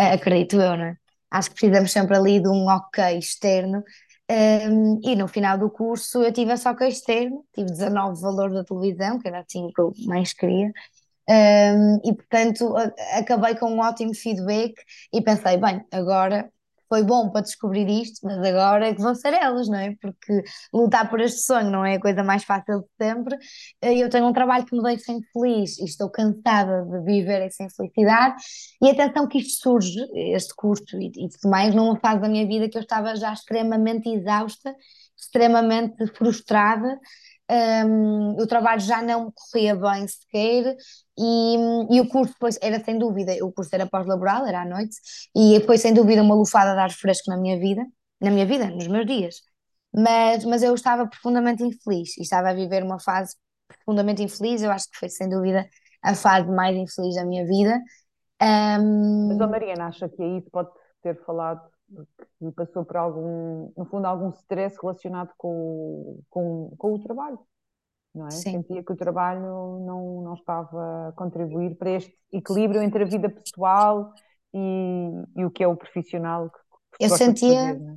uh, 0.00 0.14
acredito 0.14 0.56
eu, 0.56 0.76
não 0.76 0.84
é? 0.86 0.96
Acho 1.30 1.50
que 1.50 1.54
precisamos 1.54 1.92
sempre 1.92 2.16
ali 2.16 2.40
de 2.40 2.48
um 2.48 2.66
ok 2.66 3.18
externo. 3.18 3.84
Um, 4.28 4.34
ehm, 4.34 5.00
e 5.04 5.16
no 5.16 5.28
final 5.28 5.56
do 5.58 5.70
curso 5.70 6.22
eu 6.24 6.32
tive 6.32 6.52
esse 6.52 6.68
ok 6.68 6.88
externo, 6.88 7.44
tive 7.54 7.70
19 7.70 8.20
valores 8.20 8.54
da 8.54 8.64
televisão, 8.64 9.18
que 9.18 9.28
era 9.28 9.40
assim 9.40 9.68
que 9.72 9.80
eu 9.80 9.92
mais 10.06 10.32
queria, 10.32 10.72
um, 11.30 12.00
e 12.04 12.12
portanto 12.12 12.74
acabei 13.16 13.54
com 13.54 13.72
um 13.72 13.78
ótimo 13.78 14.12
feedback 14.14 14.74
e 15.12 15.22
pensei, 15.22 15.56
bem, 15.56 15.84
agora 15.92 16.50
foi 16.88 17.04
bom 17.04 17.30
para 17.30 17.42
descobrir 17.42 17.88
isto, 17.88 18.18
mas 18.26 18.38
agora 18.38 18.88
é 18.88 18.94
que 18.94 19.00
vão 19.00 19.14
ser 19.14 19.32
elas, 19.32 19.68
não 19.68 19.78
é? 19.78 19.94
Porque 20.00 20.42
lutar 20.74 21.08
por 21.08 21.20
este 21.20 21.42
sonho 21.42 21.70
não 21.70 21.86
é 21.86 21.94
a 21.94 22.00
coisa 22.00 22.24
mais 22.24 22.42
fácil 22.42 22.80
de 22.80 22.86
sempre. 23.00 23.36
Eu 23.80 24.10
tenho 24.10 24.26
um 24.26 24.32
trabalho 24.32 24.66
que 24.66 24.76
me 24.76 24.82
deixa 24.82 25.12
infeliz 25.12 25.78
e 25.78 25.84
estou 25.84 26.10
cansada 26.10 26.84
de 26.84 27.00
viver 27.04 27.42
essa 27.42 27.62
infelicidade. 27.62 28.42
E 28.82 28.90
atenção 28.90 29.28
que 29.28 29.38
isto 29.38 29.62
surge, 29.62 30.00
este 30.34 30.52
curso 30.56 31.00
e, 31.00 31.06
e 31.06 31.28
tudo 31.28 31.48
mais, 31.48 31.72
numa 31.72 31.96
fase 32.00 32.22
da 32.22 32.28
minha 32.28 32.44
vida 32.44 32.68
que 32.68 32.76
eu 32.76 32.82
estava 32.82 33.14
já 33.14 33.32
extremamente 33.32 34.08
exausta, 34.08 34.74
extremamente 35.16 36.04
frustrada 36.16 36.98
um, 37.50 38.40
o 38.40 38.46
trabalho 38.46 38.80
já 38.80 39.02
não 39.02 39.26
me 39.26 39.32
corria 39.32 39.74
bem 39.74 40.06
sequer 40.06 40.76
e, 41.18 41.56
e 41.90 42.00
o 42.00 42.08
curso 42.08 42.32
depois 42.32 42.58
era 42.62 42.82
sem 42.82 42.98
dúvida, 42.98 43.32
o 43.44 43.52
curso 43.52 43.74
era 43.74 43.86
pós-laboral, 43.86 44.46
era 44.46 44.62
à 44.62 44.64
noite, 44.64 44.96
e 45.34 45.60
foi 45.66 45.76
sem 45.76 45.92
dúvida 45.92 46.22
uma 46.22 46.34
lufada 46.34 46.74
de 46.74 46.80
ar 46.80 46.90
fresco 46.92 47.30
na 47.30 47.36
minha 47.36 47.58
vida, 47.58 47.84
na 48.20 48.30
minha 48.30 48.46
vida, 48.46 48.66
nos 48.70 48.86
meus 48.86 49.06
dias. 49.06 49.36
Mas, 49.92 50.44
mas 50.44 50.62
eu 50.62 50.74
estava 50.74 51.06
profundamente 51.08 51.64
infeliz 51.64 52.16
e 52.16 52.22
estava 52.22 52.50
a 52.50 52.54
viver 52.54 52.84
uma 52.84 53.00
fase 53.00 53.34
profundamente 53.66 54.22
infeliz, 54.22 54.62
eu 54.62 54.70
acho 54.70 54.88
que 54.90 54.98
foi 54.98 55.08
sem 55.08 55.28
dúvida 55.28 55.68
a 56.02 56.14
fase 56.14 56.48
mais 56.48 56.76
infeliz 56.76 57.16
da 57.16 57.24
minha 57.24 57.44
vida. 57.44 57.80
Um... 58.40 59.28
Mas 59.28 59.40
a 59.40 59.46
Mariana 59.46 59.86
acha 59.88 60.08
que 60.08 60.22
aí 60.22 60.40
pode 60.50 60.70
ter 61.02 61.20
falado 61.24 61.60
que 62.38 62.50
passou 62.52 62.84
por 62.84 62.96
algum, 62.96 63.72
no 63.76 63.84
fundo, 63.86 64.06
algum 64.06 64.30
stress 64.30 64.76
relacionado 64.80 65.30
com, 65.36 66.20
com, 66.30 66.74
com 66.78 66.94
o 66.94 67.02
trabalho, 67.02 67.38
não 68.14 68.26
é? 68.26 68.30
Sim. 68.30 68.52
Sentia 68.52 68.82
que 68.82 68.92
o 68.92 68.96
trabalho 68.96 69.80
não, 69.80 70.22
não 70.22 70.34
estava 70.34 71.08
a 71.08 71.12
contribuir 71.12 71.76
para 71.76 71.90
este 71.90 72.16
equilíbrio 72.32 72.82
entre 72.82 73.04
a 73.04 73.06
vida 73.06 73.28
pessoal 73.28 74.12
e, 74.54 75.10
e 75.36 75.44
o 75.44 75.50
que 75.50 75.62
é 75.62 75.68
o 75.68 75.76
profissional 75.76 76.50
que 76.50 77.04
eu 77.04 77.08
sentia, 77.08 77.74
fazer, 77.74 77.82
é? 77.82 77.96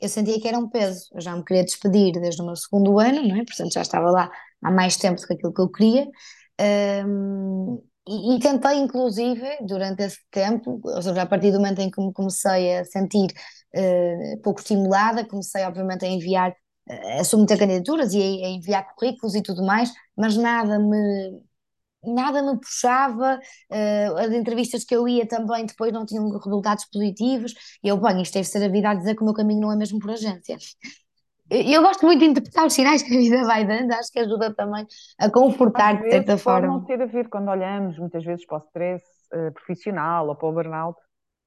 eu 0.00 0.08
sentia 0.08 0.40
que 0.40 0.48
era 0.48 0.58
um 0.58 0.68
peso. 0.68 1.08
Eu 1.12 1.20
já 1.20 1.34
me 1.34 1.44
queria 1.44 1.64
despedir 1.64 2.12
desde 2.12 2.40
o 2.40 2.46
meu 2.46 2.56
segundo 2.56 2.98
ano, 2.98 3.26
não 3.26 3.36
é? 3.36 3.44
Portanto, 3.44 3.72
já 3.72 3.82
estava 3.82 4.10
lá 4.10 4.30
há 4.62 4.70
mais 4.70 4.96
tempo 4.96 5.20
do 5.20 5.26
que 5.26 5.34
aquilo 5.34 5.52
que 5.52 5.60
eu 5.60 5.68
queria. 5.68 6.08
Um, 7.06 7.82
e, 8.36 8.38
tentei, 8.40 8.78
inclusive, 8.78 9.58
durante 9.66 10.02
esse 10.02 10.18
tempo, 10.30 10.80
ou 10.84 11.02
seja, 11.02 11.22
a 11.22 11.26
partir 11.26 11.50
do 11.52 11.58
momento 11.58 11.80
em 11.80 11.90
que 11.90 12.00
me 12.00 12.12
comecei 12.12 12.78
a 12.78 12.84
sentir 12.84 13.30
uh, 13.74 14.40
pouco 14.42 14.60
estimulada, 14.60 15.26
comecei, 15.26 15.62
obviamente, 15.64 16.04
a 16.04 16.08
enviar, 16.08 16.50
uh, 16.50 17.20
a 17.20 17.24
submeter 17.24 17.58
candidaturas 17.58 18.14
e 18.14 18.20
a, 18.20 18.46
a 18.46 18.50
enviar 18.50 18.94
currículos 18.94 19.34
e 19.34 19.42
tudo 19.42 19.64
mais, 19.64 19.92
mas 20.16 20.36
nada 20.36 20.78
me, 20.78 21.40
nada 22.04 22.42
me 22.42 22.58
puxava, 22.58 23.38
uh, 23.70 24.16
as 24.18 24.32
entrevistas 24.32 24.84
que 24.84 24.94
eu 24.94 25.06
ia 25.08 25.26
também 25.26 25.66
depois 25.66 25.92
não 25.92 26.06
tinham 26.06 26.30
resultados 26.30 26.84
positivos, 26.86 27.54
e 27.82 27.88
eu, 27.88 27.96
bem, 28.00 28.22
isto 28.22 28.34
deve 28.34 28.48
ser 28.48 28.64
a 28.64 28.68
vida 28.68 28.90
a 28.90 28.94
dizer 28.94 29.14
que 29.16 29.22
o 29.22 29.24
meu 29.24 29.34
caminho 29.34 29.60
não 29.60 29.72
é 29.72 29.76
mesmo 29.76 29.98
por 29.98 30.10
agência. 30.10 30.56
Eu, 31.50 31.82
gosto 31.82 32.04
muito 32.04 32.20
de 32.20 32.26
interpretar 32.26 32.66
os 32.66 32.74
sinais 32.74 33.02
que 33.02 33.14
a 33.14 33.18
vida 33.18 33.44
vai 33.44 33.66
dando, 33.66 33.92
acho 33.92 34.12
que 34.12 34.18
ajuda 34.18 34.54
também 34.54 34.86
a 35.18 35.30
confortar 35.30 36.02
de 36.02 36.10
certa 36.10 36.36
pode 36.36 36.66
não 36.66 36.74
forma. 36.74 36.86
ter 36.86 37.00
a 37.00 37.06
ver, 37.06 37.28
quando 37.28 37.48
olhamos 37.48 37.98
muitas 37.98 38.24
vezes 38.24 38.44
para 38.44 38.56
o 38.56 38.60
stress 38.60 39.04
eh, 39.32 39.50
profissional 39.50 40.28
ou 40.28 40.36
para 40.36 40.48
o 40.48 40.52
burnout, 40.52 40.98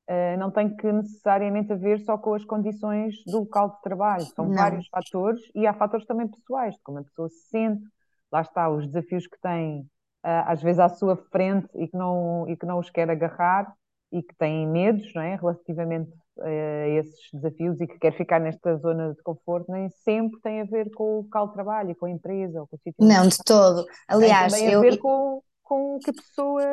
eh, 0.07 0.35
não 0.37 0.49
tem 0.49 0.75
que 0.75 0.91
necessariamente 0.91 1.71
a 1.71 1.75
ver 1.75 1.99
só 1.99 2.17
com 2.17 2.33
as 2.33 2.43
condições 2.43 3.15
do 3.25 3.39
local 3.39 3.69
de 3.69 3.81
trabalho. 3.81 4.25
São 4.35 4.47
Não, 4.47 4.55
vários 4.55 4.87
fatores 4.87 5.41
e 5.53 5.67
há 5.67 5.73
fatores 5.73 6.05
também 6.05 6.27
pessoais, 6.27 6.75
como 6.83 6.99
a 6.99 7.03
pessoa 7.03 7.29
se 7.29 7.49
sente, 7.49 7.83
lá 8.31 8.41
está, 8.41 8.69
os 8.69 8.87
desafios 8.87 9.27
que 9.27 9.39
tem 9.39 9.85
ah, 10.23 10.51
às 10.51 10.61
vezes 10.61 10.79
à 10.79 10.89
sua 10.89 11.15
frente 11.15 11.67
e 11.75 11.87
que 11.87 11.97
não, 11.97 12.47
e 12.47 12.55
que 12.55 12.65
não 12.65 12.79
os 12.79 12.89
quer 12.89 13.09
agarrar 13.09 13.73
e 14.11 14.21
que 14.21 14.35
tem 14.35 14.67
medos, 14.67 15.13
não 15.13 15.21
é? 15.21 15.35
Relativamente 15.35 16.11
a 16.43 16.87
esses 16.89 17.19
desafios 17.33 17.79
e 17.81 17.87
que 17.87 17.99
quer 17.99 18.15
ficar 18.17 18.39
nesta 18.39 18.75
zona 18.77 19.13
de 19.13 19.21
conforto, 19.23 19.71
nem 19.71 19.89
sempre 19.89 20.39
tem 20.41 20.61
a 20.61 20.65
ver 20.65 20.91
com 20.91 21.03
o 21.03 21.17
local 21.23 21.47
de 21.47 21.53
trabalho, 21.53 21.95
com 21.95 22.05
a 22.05 22.11
empresa 22.11 22.59
ou 22.61 22.67
com 22.67 22.75
o 22.75 22.79
sítio 22.79 22.95
não, 22.99 23.27
de 23.27 23.37
todo. 23.45 23.85
tem 23.85 23.93
Aliás, 24.07 24.53
a 24.53 24.59
eu, 24.59 24.81
ver 24.81 24.97
com, 24.97 25.41
com 25.63 25.95
o 25.95 25.99
que 25.99 26.11
a 26.11 26.13
pessoa 26.13 26.63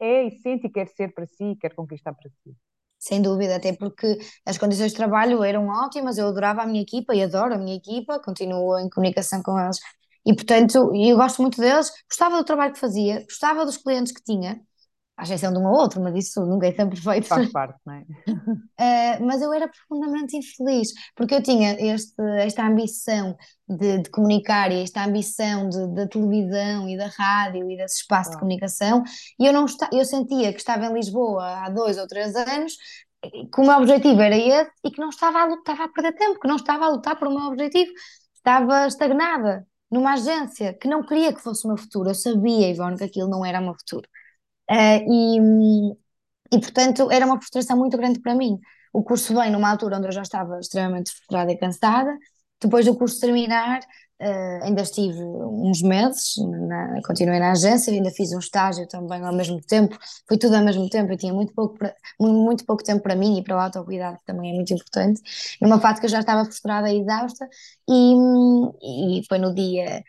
é 0.00 0.24
e 0.26 0.30
sente 0.40 0.66
e 0.66 0.70
quer 0.70 0.88
ser 0.88 1.12
para 1.14 1.26
si, 1.26 1.56
quer 1.60 1.74
conquistar 1.74 2.12
para 2.14 2.30
si. 2.30 2.56
sem 2.98 3.22
dúvida, 3.22 3.56
até 3.56 3.72
porque 3.72 4.18
as 4.44 4.58
condições 4.58 4.90
de 4.92 4.96
trabalho 4.96 5.42
eram 5.42 5.68
ótimas, 5.68 6.18
eu 6.18 6.26
adorava 6.28 6.62
a 6.62 6.66
minha 6.66 6.82
equipa 6.82 7.14
e 7.14 7.22
adoro 7.22 7.54
a 7.54 7.58
minha 7.58 7.76
equipa, 7.76 8.20
continuo 8.20 8.78
em 8.78 8.90
comunicação 8.90 9.42
com 9.42 9.58
eles. 9.58 9.78
E, 10.26 10.34
portanto, 10.34 10.92
eu 10.94 11.16
gosto 11.16 11.40
muito 11.40 11.60
deles, 11.60 11.90
gostava 12.08 12.36
do 12.36 12.44
trabalho 12.44 12.74
que 12.74 12.78
fazia, 12.80 13.22
gostava 13.24 13.64
dos 13.64 13.78
clientes 13.78 14.12
que 14.12 14.22
tinha, 14.22 14.60
à 15.20 15.22
exceção 15.22 15.52
de 15.52 15.58
um 15.58 15.66
ou 15.66 15.74
outro, 15.74 16.00
mas 16.00 16.14
isso 16.16 16.44
nunca 16.46 16.66
é 16.66 16.72
sempre 16.72 16.98
feito. 16.98 17.26
Faz 17.26 17.52
parte, 17.52 17.78
não 17.84 17.94
é? 17.94 18.00
Uh, 18.00 19.22
mas 19.26 19.42
eu 19.42 19.52
era 19.52 19.68
profundamente 19.68 20.36
infeliz, 20.36 20.92
porque 21.14 21.34
eu 21.34 21.42
tinha 21.42 21.76
este, 21.78 22.14
esta 22.38 22.66
ambição 22.66 23.36
de, 23.68 23.98
de 23.98 24.10
comunicar 24.10 24.72
e 24.72 24.82
esta 24.82 25.04
ambição 25.04 25.68
de- 25.68 25.94
da 25.94 26.08
televisão 26.08 26.88
e 26.88 26.96
da 26.96 27.06
rádio 27.08 27.70
e 27.70 27.76
desse 27.76 28.00
espaço 28.00 28.30
de 28.30 28.38
comunicação, 28.38 29.04
e 29.38 29.46
eu, 29.46 29.52
não 29.52 29.66
esta, 29.66 29.88
eu 29.92 30.04
sentia 30.04 30.52
que 30.52 30.58
estava 30.58 30.86
em 30.86 30.94
Lisboa 30.94 31.64
há 31.66 31.68
dois 31.68 31.98
ou 31.98 32.06
três 32.06 32.34
anos, 32.34 32.74
que 33.22 33.60
o 33.60 33.64
meu 33.64 33.76
objetivo 33.76 34.20
era 34.22 34.36
esse 34.36 34.70
e 34.82 34.90
que 34.90 35.00
não 35.00 35.10
estava 35.10 35.40
a 35.40 35.44
lutar, 35.44 35.74
estava 35.74 35.84
a 35.84 35.92
perder 35.92 36.12
tempo, 36.14 36.40
que 36.40 36.48
não 36.48 36.56
estava 36.56 36.86
a 36.86 36.88
lutar 36.88 37.18
por 37.18 37.28
o 37.28 37.30
meu 37.30 37.48
objetivo, 37.48 37.92
estava 38.34 38.86
estagnada 38.86 39.66
numa 39.90 40.14
agência 40.14 40.72
que 40.72 40.88
não 40.88 41.04
queria 41.04 41.32
que 41.34 41.40
fosse 41.42 41.66
o 41.66 41.68
meu 41.68 41.76
futuro. 41.76 42.08
Eu 42.08 42.14
sabia, 42.14 42.70
Ivone, 42.70 42.96
que 42.96 43.04
aquilo 43.04 43.28
não 43.28 43.44
era 43.44 43.60
o 43.60 43.62
meu 43.62 43.74
futuro. 43.74 44.08
Uh, 44.70 45.02
e, 46.52 46.56
e, 46.56 46.60
portanto, 46.60 47.10
era 47.10 47.26
uma 47.26 47.38
frustração 47.38 47.76
muito 47.76 47.96
grande 47.96 48.20
para 48.20 48.34
mim. 48.34 48.58
O 48.92 49.02
curso 49.02 49.34
vem 49.34 49.50
numa 49.50 49.70
altura 49.70 49.96
onde 49.98 50.08
eu 50.08 50.12
já 50.12 50.22
estava 50.22 50.58
extremamente 50.60 51.12
frustrada 51.12 51.52
e 51.52 51.58
cansada. 51.58 52.16
Depois 52.60 52.84
do 52.86 52.96
curso 52.96 53.20
terminar, 53.20 53.80
eh, 54.18 54.60
ainda 54.62 54.82
estive 54.82 55.16
uns 55.22 55.80
meses, 55.82 56.34
na- 56.68 57.00
continuei 57.06 57.38
na 57.40 57.52
agência, 57.52 57.92
ainda 57.92 58.10
fiz 58.10 58.32
um 58.32 58.38
estágio 58.38 58.86
também 58.88 59.22
ao 59.24 59.32
mesmo 59.34 59.60
tempo. 59.62 59.96
Foi 60.28 60.36
tudo 60.38 60.56
ao 60.56 60.62
mesmo 60.64 60.88
tempo. 60.90 61.10
Eu 61.12 61.16
tinha 61.16 61.32
muito 61.32 61.54
pouco, 61.54 61.78
pra- 61.78 61.94
mu- 62.20 62.44
muito 62.44 62.64
pouco 62.66 62.82
tempo 62.84 63.02
para 63.02 63.14
mim 63.16 63.38
e 63.38 63.44
para 63.44 63.56
o 63.56 63.60
autocuidado, 63.60 64.18
que 64.18 64.24
também 64.26 64.50
é 64.52 64.54
muito 64.54 64.74
importante. 64.74 65.22
Numa 65.62 65.80
fase 65.80 66.00
que 66.00 66.06
eu 66.06 66.10
já 66.10 66.20
estava 66.20 66.44
frustrada 66.44 66.90
e 66.90 67.00
exausta. 67.00 67.48
E, 67.88 69.20
e 69.20 69.24
foi 69.28 69.38
no 69.38 69.54
dia 69.54 70.02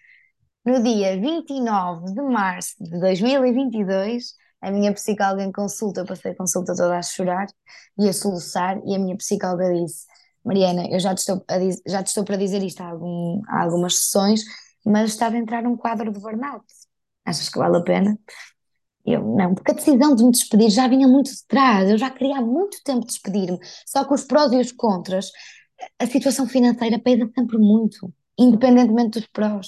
no 0.65 0.81
dia 0.83 1.19
29 1.19 2.13
de 2.13 2.21
março 2.21 2.75
de 2.83 2.99
2022, 2.99 4.35
a 4.61 4.71
minha 4.71 4.93
psicóloga 4.93 5.43
em 5.43 5.51
consulta, 5.51 6.01
eu 6.01 6.05
passei 6.05 6.31
a 6.31 6.35
consulta 6.35 6.75
toda 6.75 6.97
a 6.97 7.01
chorar 7.01 7.47
e 7.97 8.07
a 8.09 8.13
soluçar, 8.13 8.79
e 8.85 8.95
a 8.95 8.99
minha 8.99 9.17
psicóloga 9.17 9.73
disse: 9.73 10.05
Mariana, 10.45 10.87
eu 10.89 10.99
já 10.99 11.13
te 11.15 11.19
estou, 11.19 11.43
diz- 11.59 11.81
já 11.87 12.03
te 12.03 12.07
estou 12.07 12.23
para 12.23 12.37
dizer 12.37 12.63
isto 12.63 12.81
há, 12.81 12.89
algum- 12.89 13.41
há 13.47 13.63
algumas 13.63 13.95
sessões, 13.97 14.41
mas 14.85 15.11
está 15.11 15.27
a 15.27 15.37
entrar 15.37 15.65
um 15.65 15.77
quadro 15.77 16.11
de 16.11 16.19
burnout. 16.19 16.65
Achas 17.25 17.49
que 17.49 17.57
vale 17.59 17.77
a 17.77 17.81
pena? 17.83 18.17
Eu 19.05 19.23
não, 19.35 19.55
porque 19.55 19.71
a 19.71 19.73
decisão 19.75 20.15
de 20.15 20.23
me 20.23 20.31
despedir 20.31 20.69
já 20.69 20.87
vinha 20.87 21.07
muito 21.07 21.31
de 21.31 21.45
trás, 21.47 21.89
eu 21.89 21.97
já 21.97 22.09
queria 22.11 22.37
há 22.37 22.41
muito 22.41 22.77
tempo 22.83 23.05
despedir-me, 23.05 23.57
só 23.85 24.05
que 24.05 24.13
os 24.13 24.23
prós 24.23 24.51
e 24.51 24.57
os 24.57 24.71
contras, 24.71 25.31
a 25.99 26.05
situação 26.07 26.47
financeira 26.47 26.99
pesa 26.99 27.29
sempre 27.35 27.57
muito, 27.57 28.13
independentemente 28.37 29.19
dos 29.19 29.27
prós. 29.29 29.67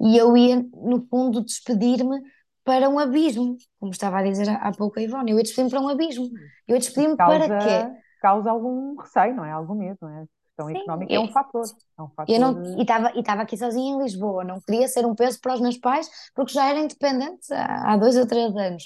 E 0.00 0.16
eu 0.16 0.36
ia, 0.36 0.56
no 0.74 1.06
fundo, 1.08 1.44
despedir-me 1.44 2.20
para 2.64 2.88
um 2.88 2.98
abismo, 2.98 3.56
como 3.78 3.92
estava 3.92 4.18
a 4.18 4.22
dizer 4.22 4.48
há 4.48 4.72
pouco 4.72 4.98
a 4.98 5.02
Ivone, 5.02 5.32
eu 5.32 5.36
ia 5.36 5.42
despedir-me 5.42 5.70
para 5.70 5.80
um 5.80 5.88
abismo. 5.88 6.30
Eu 6.66 6.74
ia 6.74 6.78
despedir-me 6.78 7.16
para 7.16 7.48
quê? 7.58 7.88
causa, 8.20 8.50
algum 8.50 8.94
receio, 8.96 9.34
não 9.34 9.44
é? 9.44 9.50
Algum 9.50 9.74
medo, 9.74 9.98
não 10.00 10.08
é? 10.08 10.22
A 10.22 10.26
questão 10.46 10.68
Sim, 10.68 10.78
económica 10.78 11.12
é 11.12 11.18
um 11.18 11.28
fator. 11.32 11.64
É 11.98 12.02
um 12.02 12.06
Eu 12.06 12.14
fator. 12.14 12.38
não, 12.38 12.78
e 12.78 12.82
estava 12.82 13.10
e 13.14 13.42
aqui 13.42 13.56
sozinha 13.56 13.94
em 13.94 14.02
Lisboa, 14.02 14.44
não 14.44 14.60
queria 14.60 14.86
ser 14.86 15.04
um 15.04 15.14
peso 15.14 15.40
para 15.40 15.54
os 15.54 15.60
meus 15.60 15.78
pais, 15.78 16.08
porque 16.34 16.52
já 16.52 16.68
era 16.68 16.78
independente 16.78 17.52
há, 17.52 17.92
há 17.92 17.96
dois 17.96 18.16
ou 18.16 18.26
três 18.26 18.54
anos. 18.54 18.84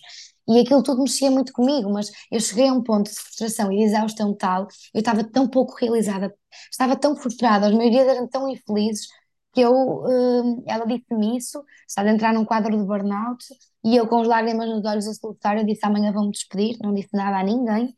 E 0.49 0.61
aquilo 0.61 0.83
tudo 0.83 1.03
mexia 1.03 1.31
muito 1.31 1.53
comigo, 1.53 1.93
mas 1.93 2.11
eu 2.31 2.41
cheguei 2.41 2.69
a 2.69 2.73
um 2.73 2.83
ponto 2.83 3.11
de 3.11 3.17
frustração 3.17 3.71
e 3.73 3.79
de 3.79 3.83
exaustão 3.85 4.35
tal, 4.35 4.69
eu 4.95 5.01
estava 5.01 5.25
tão 5.25 5.49
pouco 5.49 5.75
realizada, 5.79 6.33
estava 6.71 6.97
tão 6.97 7.17
frustrada, 7.17 7.69
os 7.69 7.75
meus 7.75 7.91
dias 7.91 8.07
eram 8.07 8.29
tão 8.29 8.49
infelizes, 8.49 9.09
que 9.57 9.63
eu, 9.63 9.73
hum, 9.73 10.63
ela 10.67 10.85
disse-me 10.85 11.39
isso, 11.39 11.65
estava 11.89 12.11
a 12.11 12.13
entrar 12.13 12.35
num 12.35 12.45
quadro 12.45 12.77
de 12.77 12.85
burnout, 12.85 13.43
e 13.83 13.97
eu 13.97 14.07
com 14.07 14.21
as 14.21 14.29
lágrimas 14.29 14.69
nos 14.69 14.85
olhos 14.85 15.09
a 15.09 15.15
soluçar, 15.15 15.57
eu 15.57 15.65
disse 15.65 15.87
amanhã 15.87 16.13
vou-me 16.13 16.31
despedir, 16.31 16.77
não 16.83 16.93
disse 16.93 17.09
nada 17.15 17.39
a 17.39 17.43
ninguém, 17.43 17.95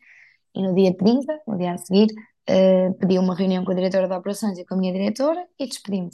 e 0.55 0.63
no 0.63 0.73
dia 0.75 0.97
30, 0.97 1.41
no 1.49 1.59
dia 1.59 1.73
a 1.73 1.79
seguir, 1.79 2.09
eh, 2.47 2.91
pedi 3.01 3.19
uma 3.19 3.35
reunião 3.35 3.65
com 3.65 3.73
a 3.73 3.75
diretora 3.75 4.07
de 4.09 4.15
operações 4.15 4.57
e 4.57 4.65
com 4.65 4.75
a 4.75 4.79
minha 4.79 4.93
diretora 4.93 5.45
e 5.59 5.67
despedi-me. 5.67 6.11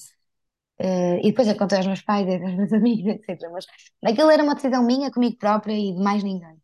Eh, 0.79 1.21
e 1.21 1.31
depois 1.31 1.49
eu 1.49 1.57
contei 1.57 1.79
aos 1.79 1.87
meus 1.87 2.03
pais 2.03 2.27
e 2.27 2.35
aos 2.43 2.55
meus 2.55 2.73
amigos, 2.73 3.15
etc. 3.15 3.51
Mas 3.53 3.67
aquilo 4.05 4.31
era 4.31 4.43
uma 4.43 4.55
decisão 4.55 4.83
minha, 4.85 5.11
comigo 5.11 5.37
própria 5.39 5.75
e 5.75 5.93
de 5.95 6.03
mais 6.03 6.23
ninguém. 6.25 6.57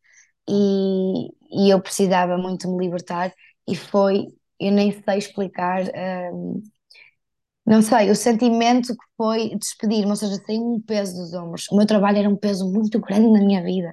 E, 0.49 1.29
e 1.67 1.71
eu 1.71 1.81
precisava 1.83 2.39
muito 2.39 2.69
me 2.71 2.87
libertar 2.87 3.33
e 3.69 3.77
foi, 3.77 4.29
eu 4.59 4.73
nem 4.73 4.93
sei 4.93 5.19
explicar, 5.19 5.83
não 7.71 7.83
sei, 7.83 8.11
o 8.11 8.17
sentimento 8.17 8.89
que 8.95 9.05
foi 9.17 9.57
despedir-me, 9.57 10.11
ou 10.11 10.17
seja, 10.17 10.35
saiu 10.45 10.75
um 10.75 10.81
peso 10.81 11.17
dos 11.17 11.33
ombros. 11.35 11.69
O 11.71 11.77
meu 11.77 11.87
trabalho 11.87 12.19
era 12.19 12.29
um 12.29 12.37
peso 12.37 12.69
muito 12.71 12.99
grande 13.01 13.31
na 13.31 13.41
minha 13.41 13.63
vida, 13.63 13.93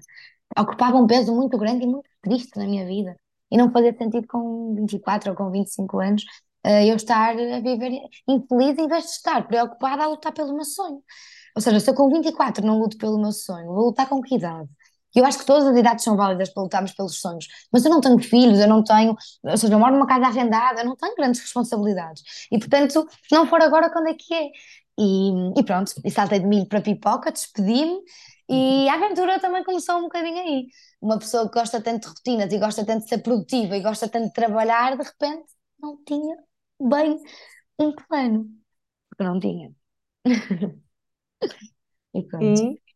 ocupava 0.57 0.97
um 0.97 1.07
peso 1.07 1.35
muito 1.35 1.57
grande 1.59 1.83
e 1.85 1.87
muito 1.87 2.09
triste 2.21 2.57
na 2.57 2.65
minha 2.65 2.85
vida. 2.87 3.15
E 3.51 3.57
não 3.57 3.71
fazia 3.71 3.95
sentido 3.97 4.27
com 4.27 4.73
24 4.75 5.31
ou 5.31 5.37
com 5.37 5.51
25 5.51 5.99
anos, 5.99 6.23
eh, 6.63 6.87
eu 6.89 6.95
estar 6.95 7.31
a 7.31 7.59
viver 7.61 7.91
infeliz 8.27 8.77
em 8.79 8.87
vez 8.87 9.05
de 9.05 9.11
estar 9.11 9.47
preocupada 9.47 10.03
a 10.03 10.07
lutar 10.07 10.33
pelo 10.33 10.53
meu 10.55 10.65
sonho. 10.65 11.03
Ou 11.55 11.61
seja, 11.61 11.79
se 11.79 11.89
eu 11.89 11.95
com 11.95 12.09
24 12.09 12.65
não 12.65 12.79
luto 12.79 12.97
pelo 12.97 13.19
meu 13.19 13.31
sonho, 13.31 13.67
vou 13.67 13.87
lutar 13.87 14.09
com 14.09 14.21
que 14.21 14.35
idade? 14.35 14.69
Eu 15.17 15.25
acho 15.25 15.39
que 15.39 15.45
todas 15.45 15.67
as 15.67 15.77
idades 15.77 16.03
são 16.03 16.15
válidas 16.15 16.49
para 16.49 16.63
lutarmos 16.63 16.91
pelos 16.93 17.19
sonhos, 17.19 17.47
mas 17.71 17.83
eu 17.85 17.91
não 17.91 18.01
tenho 18.01 18.19
filhos, 18.19 18.59
eu 18.59 18.67
não 18.67 18.83
tenho, 18.83 19.15
ou 19.43 19.57
seja, 19.57 19.73
eu 19.73 19.79
moro 19.79 19.93
numa 19.93 20.07
casa 20.07 20.27
arrendada, 20.27 20.81
eu 20.81 20.85
não 20.85 20.95
tenho 20.95 21.15
grandes 21.15 21.41
responsabilidades. 21.41 22.23
E 22.51 22.59
portanto, 22.59 23.07
se 23.27 23.35
não 23.35 23.47
for 23.47 23.61
agora, 23.61 23.89
quando 23.91 24.07
é 24.09 24.13
que 24.13 24.33
é? 24.33 24.49
E, 24.99 25.59
e 25.59 25.63
pronto, 25.63 25.93
e 26.03 26.11
saltei 26.11 26.39
de 26.39 26.45
milho 26.47 26.67
para 26.67 26.81
pipoca, 26.81 27.31
despedi-me 27.31 27.99
e 28.49 28.87
a 28.89 28.95
aventura 28.95 29.39
também 29.39 29.63
começou 29.63 29.97
um 29.97 30.03
bocadinho 30.03 30.39
aí. 30.39 30.67
Uma 31.01 31.19
pessoa 31.19 31.47
que 31.49 31.59
gosta 31.59 31.81
tanto 31.81 32.03
de 32.03 32.07
rotinas 32.07 32.51
e 32.53 32.57
gosta 32.57 32.85
tanto 32.85 33.03
de 33.03 33.09
ser 33.09 33.19
produtiva 33.19 33.75
e 33.77 33.81
gosta 33.81 34.07
tanto 34.09 34.27
de 34.27 34.33
trabalhar, 34.33 34.97
de 34.97 35.03
repente 35.03 35.45
não 35.79 35.97
tinha 36.05 36.37
bem 36.81 37.17
um 37.79 37.93
plano, 37.93 38.49
porque 39.09 39.23
não 39.23 39.39
tinha. 39.39 39.73
E 42.13 42.21
pronto. 42.23 42.61
E 42.63 42.86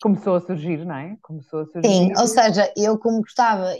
começou 0.00 0.36
a 0.36 0.40
surgir, 0.40 0.84
não 0.84 0.96
é? 0.96 1.16
Começou 1.22 1.60
a 1.60 1.64
Sim, 1.66 1.72
surgir. 1.72 2.18
ou 2.18 2.26
seja, 2.26 2.72
eu 2.76 2.98
como 2.98 3.20
gostava 3.20 3.74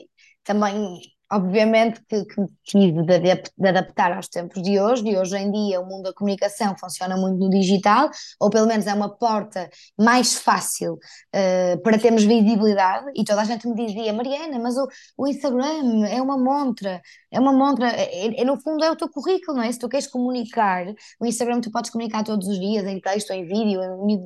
também 0.45 1.01
Obviamente 1.31 2.01
que, 2.09 2.25
que 2.25 2.43
tive 2.65 3.03
de, 3.03 3.19
de, 3.19 3.69
adaptar 3.69 4.13
aos 4.13 4.29
tempos 4.29 4.63
de 4.63 4.81
hoje, 4.81 5.07
e 5.07 5.17
hoje 5.19 5.37
em 5.37 5.53
dia 5.53 5.79
o 5.79 5.85
mundo 5.85 6.05
da 6.05 6.15
comunicação 6.15 6.75
funciona 6.79 7.19
muito 7.19 7.39
no 7.39 7.51
digital, 7.51 8.09
ou 8.41 8.49
pelo 8.49 8.67
menos 8.67 8.87
é 8.87 8.95
uma 8.95 9.15
porta 9.15 9.69
mais 9.99 10.37
fácil 10.37 10.95
uh, 10.95 11.83
para 11.83 11.99
termos 11.99 12.25
visibilidade. 12.25 13.11
E 13.15 13.25
toda 13.25 13.43
a 13.43 13.45
gente 13.45 13.69
me 13.69 13.75
dizia, 13.75 14.11
Mariana, 14.11 14.59
mas 14.59 14.79
o, 14.79 14.89
o 15.19 15.29
Instagram 15.29 16.07
é 16.07 16.23
uma 16.23 16.39
montra, 16.39 17.03
é 17.31 17.39
uma 17.39 17.53
montra, 17.53 17.91
é, 17.91 18.41
é, 18.41 18.45
no 18.45 18.59
fundo 18.59 18.83
é 18.83 18.91
o 18.91 18.97
teu 18.97 19.11
currículo, 19.11 19.59
não 19.59 19.65
é? 19.65 19.71
Se 19.71 19.79
tu 19.79 19.89
queres 19.89 20.07
comunicar, 20.07 20.87
o 21.21 21.27
Instagram 21.27 21.61
tu 21.61 21.71
podes 21.71 21.91
comunicar 21.91 22.25
todos 22.25 22.49
os 22.49 22.59
dias, 22.59 22.87
em 22.87 23.01
texto, 23.01 23.33
em 23.33 23.45
vídeo, 23.45 23.83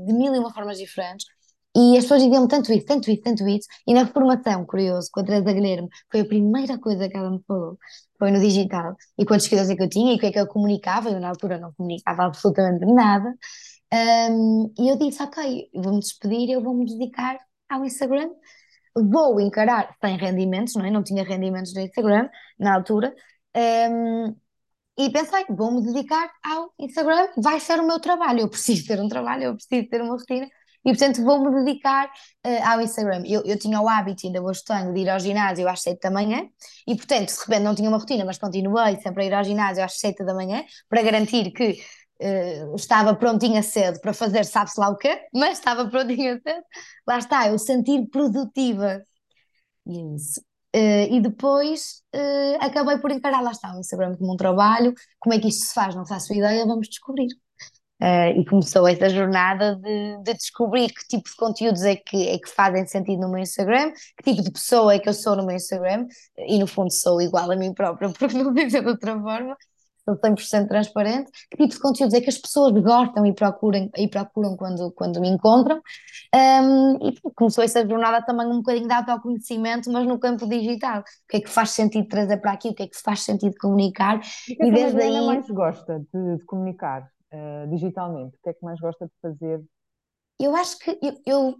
de 0.07 0.13
mil 0.13 0.33
e 0.33 0.39
uma 0.39 0.55
formas 0.55 0.79
diferentes. 0.79 1.27
E 1.75 1.97
as 1.97 2.05
pessoas 2.05 2.23
diziam 2.23 2.47
tanto 2.47 2.71
isso, 2.73 2.85
tanto 2.87 3.11
isso, 3.11 3.23
tanto 3.23 3.49
isso. 3.49 3.67
E 3.87 3.95
na 3.95 4.07
formação, 4.07 4.67
curioso, 4.67 5.09
com 5.11 5.21
a 5.21 5.25
Teresa 5.25 5.53
Guilherme, 5.53 5.89
foi 6.11 6.21
a 6.21 6.25
primeira 6.25 6.79
coisa 6.79 7.09
que 7.09 7.17
ela 7.17 7.31
me 7.31 7.43
falou. 7.47 7.79
Foi 8.19 8.31
no 8.31 8.41
digital. 8.41 8.95
E 9.19 9.25
quantos 9.25 9.45
seguidores 9.45 9.71
é 9.71 9.77
que 9.77 9.83
eu 9.83 9.89
tinha 9.89 10.13
e 10.13 10.17
o 10.17 10.19
que 10.19 10.27
é 10.27 10.33
que 10.33 10.39
eu 10.39 10.47
comunicava. 10.47 11.09
Eu, 11.11 11.19
na 11.21 11.29
altura, 11.31 11.59
não 11.59 11.73
comunicava 11.73 12.25
absolutamente 12.25 12.85
nada. 12.87 13.35
Um, 13.93 14.73
e 14.79 14.89
eu 14.89 14.99
disse: 14.99 15.23
Ok, 15.23 15.71
vou-me 15.75 16.01
despedir, 16.01 16.51
eu 16.51 16.63
vou-me 16.63 16.85
dedicar 16.87 17.39
ao 17.69 17.85
Instagram. 17.85 18.31
Vou 18.95 19.41
encarar, 19.41 19.97
sem 20.05 20.17
rendimentos, 20.19 20.75
não 20.75 20.85
é? 20.85 20.91
Não 20.91 21.03
tinha 21.03 21.25
rendimentos 21.25 21.75
no 21.75 21.81
Instagram 21.81 22.29
na 22.59 22.75
altura. 22.75 23.15
Um, 23.57 24.37
e 24.99 25.11
pensei, 25.11 25.47
vou-me 25.49 25.83
dedicar 25.83 26.31
ao 26.45 26.73
Instagram, 26.79 27.29
vai 27.39 27.59
ser 27.61 27.81
o 27.81 27.87
meu 27.87 27.99
trabalho. 27.99 28.41
Eu 28.41 28.49
preciso 28.51 28.87
ter 28.87 29.01
um 29.01 29.09
trabalho, 29.09 29.45
eu 29.45 29.55
preciso 29.55 29.89
ter 29.89 30.03
uma 30.03 30.13
rotina 30.13 30.47
e 30.85 30.91
portanto 30.91 31.23
vou-me 31.23 31.65
dedicar 31.65 32.07
uh, 32.07 32.69
ao 32.69 32.81
Instagram. 32.81 33.23
Eu, 33.27 33.43
eu 33.45 33.59
tinha 33.59 33.81
o 33.81 33.89
hábito, 33.89 34.27
ainda 34.27 34.43
hoje 34.43 34.63
tenho, 34.65 34.93
de 34.93 35.01
ir 35.01 35.09
ao 35.09 35.19
ginásio 35.19 35.69
às 35.69 35.83
7 35.83 36.01
da 36.01 36.11
manhã 36.11 36.49
e 36.87 36.95
portanto, 36.97 37.29
de 37.29 37.39
repente 37.41 37.63
não 37.63 37.75
tinha 37.75 37.89
uma 37.89 37.99
rotina, 37.99 38.25
mas 38.25 38.39
continuei 38.39 39.01
sempre 39.01 39.25
a 39.25 39.27
ir 39.27 39.35
ao 39.35 39.45
ginásio 39.45 39.85
às 39.85 39.99
7 39.99 40.25
da 40.25 40.35
manhã 40.35 40.65
para 40.89 41.03
garantir 41.03 41.51
que 41.53 41.79
uh, 42.23 42.75
estava 42.77 43.15
prontinha 43.15 43.63
cedo 43.63 44.01
para 44.01 44.13
fazer 44.13 44.45
sabe-se 44.45 44.81
lá 44.81 44.89
o 44.89 44.97
quê, 44.97 45.21
mas 45.33 45.59
estava 45.59 45.89
prontinha 45.89 46.41
cedo. 46.43 46.65
Lá 47.07 47.19
está, 47.19 47.49
eu 47.49 47.59
sentir 47.59 48.09
produtiva. 48.09 49.03
Isso. 49.87 50.41
Uh, 50.75 51.05
e 51.11 51.21
depois 51.21 52.03
uh, 52.15 52.65
acabei 52.65 52.97
por 52.97 53.11
encarar, 53.11 53.43
lá 53.43 53.51
está, 53.51 53.75
o 53.77 53.81
Instagram 53.81 54.17
como 54.17 54.33
um 54.33 54.37
trabalho. 54.37 54.95
Como 55.19 55.35
é 55.35 55.39
que 55.39 55.49
isto 55.49 55.67
se 55.67 55.75
faz? 55.75 55.95
Não 55.95 56.07
faço 56.07 56.33
ideia, 56.33 56.67
vamos 56.67 56.89
descobrir. 56.89 57.29
Uh, 58.03 58.41
e 58.41 58.45
começou 58.45 58.89
essa 58.89 59.09
jornada 59.09 59.77
de, 59.77 60.25
de, 60.25 60.35
descobrir 60.35 60.89
que 60.89 61.07
tipo 61.07 61.23
de 61.23 61.37
conteúdos 61.37 61.85
é 61.85 61.95
que, 61.95 62.31
é 62.31 62.37
que 62.37 62.49
fazem 62.49 62.85
sentido 62.85 63.21
no 63.21 63.29
meu 63.29 63.39
Instagram, 63.39 63.93
que 64.17 64.25
tipo 64.25 64.43
de 64.43 64.51
pessoa 64.51 64.93
é 64.93 64.99
que 64.99 65.09
eu 65.09 65.15
sou 65.15 65.37
no 65.37 65.47
meu 65.47 65.55
Instagram, 65.55 66.09
e 66.37 66.59
no 66.59 66.67
fundo 66.67 66.91
sou 66.91 67.23
igual 67.23 67.49
a 67.49 67.55
mim 67.55 67.73
própria, 67.73 68.09
porque 68.19 68.37
não 68.37 68.53
dizer 68.53 68.83
de 68.83 68.89
outra 68.89 69.17
forma, 69.21 69.57
sou 70.05 70.17
100% 70.17 70.67
transparente, 70.67 71.31
que 71.49 71.57
tipo 71.59 71.69
de 71.69 71.79
conteúdos 71.79 72.13
é 72.15 72.21
que 72.21 72.29
as 72.29 72.39
pessoas 72.39 72.73
gostam 72.83 73.25
e 73.25 73.33
procuram, 73.33 73.89
e 73.97 74.09
procuram 74.09 74.57
quando, 74.57 74.91
quando 74.91 75.21
me 75.21 75.29
encontram, 75.29 75.81
um, 76.35 77.09
e 77.09 77.15
começou 77.37 77.63
essa 77.63 77.87
jornada 77.87 78.21
também 78.27 78.49
um 78.49 78.57
bocadinho 78.57 78.89
de 78.89 78.95
autoconhecimento, 78.95 79.93
mas 79.93 80.09
no 80.09 80.19
campo 80.19 80.49
digital, 80.49 81.03
o 81.03 81.05
que 81.29 81.37
é 81.37 81.41
que 81.41 81.49
faz 81.49 81.71
sentido 81.71 82.09
trazer 82.09 82.39
para 82.39 82.51
aqui, 82.51 82.71
o 82.71 82.75
que 82.75 82.83
é 82.83 82.89
que 82.89 83.01
faz 83.01 83.21
sentido 83.21 83.55
comunicar, 83.61 84.21
e, 84.49 84.57
que 84.57 84.63
é 84.63 84.67
que 84.67 84.73
desde 84.73 85.01
a 85.01 85.05
aí... 85.05 85.25
mais 85.25 85.49
gosta 85.49 86.01
de, 86.13 86.37
de 86.39 86.45
comunicar? 86.47 87.09
Uh, 87.33 87.69
digitalmente? 87.69 88.37
O 88.37 88.39
que 88.43 88.51
é 88.51 88.53
que 88.55 88.65
mais 88.65 88.81
gosta 88.81 89.07
de 89.07 89.13
fazer? 89.21 89.63
Eu 90.39 90.57
acho 90.57 90.79
que 90.79 90.99
eu, 91.03 91.21
eu 91.27 91.57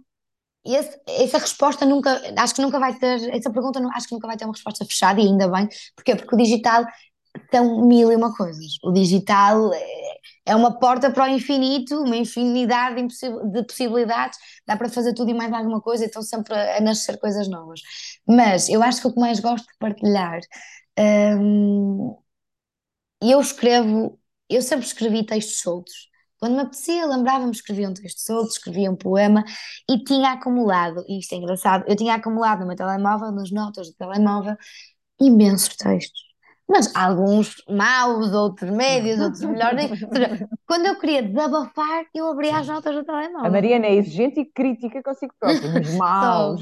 esse, 0.65 0.97
essa 1.07 1.37
resposta 1.39 1.85
nunca, 1.85 2.21
acho 2.37 2.55
que 2.55 2.61
nunca 2.61 2.79
vai 2.79 2.97
ter, 2.97 3.29
essa 3.35 3.51
pergunta 3.51 3.79
acho 3.95 4.07
que 4.07 4.13
nunca 4.13 4.27
vai 4.27 4.37
ter 4.37 4.45
uma 4.45 4.53
resposta 4.53 4.85
fechada 4.85 5.19
e 5.19 5.25
ainda 5.25 5.47
bem, 5.49 5.67
porque 5.95 6.15
porque 6.15 6.35
o 6.35 6.37
digital 6.37 6.85
são 7.51 7.85
mil 7.87 8.11
e 8.11 8.15
uma 8.15 8.35
coisas. 8.35 8.77
O 8.83 8.91
digital 8.91 9.73
é, 9.73 10.17
é 10.45 10.55
uma 10.55 10.79
porta 10.79 11.11
para 11.11 11.25
o 11.25 11.27
infinito, 11.27 12.01
uma 12.01 12.15
infinidade 12.15 12.95
de 13.07 13.63
possibilidades, 13.65 14.37
dá 14.67 14.77
para 14.77 14.89
fazer 14.89 15.13
tudo 15.13 15.31
e 15.31 15.33
mais 15.33 15.51
alguma 15.51 15.81
coisa, 15.81 16.05
então 16.05 16.21
sempre 16.21 16.53
a, 16.55 16.79
nascer 16.81 17.17
coisas 17.19 17.47
novas. 17.49 17.81
Mas 18.27 18.69
eu 18.69 18.81
acho 18.83 19.01
que 19.01 19.07
o 19.07 19.13
que 19.13 19.19
mais 19.19 19.39
gosto 19.39 19.65
de 19.65 19.77
partilhar, 19.79 20.39
hum, 21.39 22.17
eu 23.21 23.39
escrevo 23.41 24.19
eu 24.55 24.61
sempre 24.61 24.85
escrevi 24.85 25.25
textos 25.25 25.59
soltos. 25.59 25.93
Quando 26.39 26.55
me 26.55 26.61
apetecia, 26.61 27.05
lembrava-me, 27.05 27.51
escrevia 27.51 27.89
um 27.89 27.93
texto 27.93 28.19
solto, 28.19 28.49
escrevia 28.49 28.91
um 28.91 28.97
poema 28.97 29.45
e 29.89 30.03
tinha 30.03 30.33
acumulado, 30.33 31.05
e 31.07 31.19
isto 31.19 31.33
é 31.33 31.37
engraçado, 31.37 31.85
eu 31.87 31.95
tinha 31.95 32.15
acumulado 32.15 32.59
no 32.59 32.67
meu 32.67 32.75
telemóvel, 32.75 33.31
nas 33.31 33.49
notas 33.49 33.87
do 33.87 33.95
telemóvel, 33.95 34.57
imensos 35.21 35.75
textos. 35.77 36.21
Mas 36.67 36.93
alguns 36.95 37.55
maus, 37.69 38.33
outros 38.33 38.69
médios, 38.69 39.21
outros 39.21 39.41
melhores. 39.41 39.89
quando 40.67 40.85
eu 40.85 40.99
queria 40.99 41.23
desabafar, 41.23 42.05
eu 42.13 42.27
abria 42.27 42.57
as 42.57 42.67
notas 42.67 42.93
do 42.93 43.05
telemóvel. 43.05 43.45
A 43.45 43.49
Mariana 43.49 43.85
é 43.85 43.95
exigente 43.95 44.41
e 44.41 44.45
crítica 44.45 45.01
consigo 45.01 45.33
própria, 45.39 45.71
mas 45.71 45.93
maus. 45.95 46.61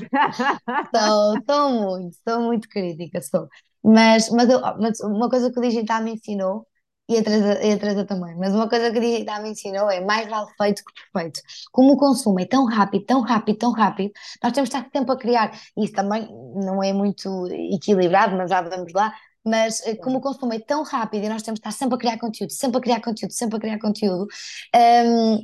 Sou, 0.95 1.41
sou, 1.49 1.71
muito, 1.71 2.17
sou 2.27 2.41
muito 2.41 2.69
crítica, 2.69 3.19
sou. 3.21 3.47
Mas, 3.83 4.29
mas, 4.29 4.47
eu, 4.47 4.59
mas 4.79 4.99
uma 5.01 5.27
coisa 5.27 5.51
que 5.51 5.57
o 5.57 5.61
digital 5.61 6.03
me 6.03 6.13
ensinou 6.13 6.67
e 7.11 7.17
a 7.17 7.23
Teresa, 7.23 7.63
e 7.63 7.71
a 7.73 7.77
Teresa 7.77 8.05
também. 8.05 8.35
Mas 8.37 8.53
uma 8.53 8.69
coisa 8.69 8.91
que 8.91 8.97
a 8.97 9.01
digital 9.01 9.41
me 9.41 9.49
ensinou 9.49 9.89
é 9.91 9.99
mais 9.99 10.29
vale 10.29 10.47
feito 10.57 10.83
que 10.85 10.93
perfeito. 10.93 11.41
Como 11.71 11.93
o 11.93 11.97
consumo 11.97 12.39
é 12.39 12.45
tão 12.45 12.65
rápido, 12.65 13.05
tão 13.05 13.21
rápido, 13.21 13.57
tão 13.57 13.71
rápido, 13.71 14.11
nós 14.41 14.53
temos 14.53 14.69
de 14.69 14.77
estar 14.77 14.89
sempre 14.91 15.13
a 15.13 15.17
criar. 15.17 15.59
Isso 15.77 15.93
também 15.93 16.27
não 16.55 16.81
é 16.81 16.93
muito 16.93 17.47
equilibrado, 17.73 18.35
mas 18.37 18.49
já 18.49 18.61
vamos 18.61 18.93
lá. 18.93 19.13
Mas 19.43 19.85
eh, 19.85 19.95
como 19.95 20.19
o 20.19 20.21
consumo 20.21 20.53
é 20.53 20.59
tão 20.59 20.83
rápido 20.83 21.25
e 21.25 21.29
nós 21.29 21.41
temos 21.41 21.59
de 21.59 21.67
estar 21.67 21.77
sempre 21.77 21.95
a 21.95 21.97
criar 21.97 22.17
conteúdo, 22.19 22.51
sempre 22.51 22.77
a 22.77 22.81
criar 22.81 23.01
conteúdo, 23.01 23.31
sempre 23.33 23.57
a 23.57 23.59
criar 23.59 23.79
conteúdo, 23.79 24.27
um, 24.75 25.39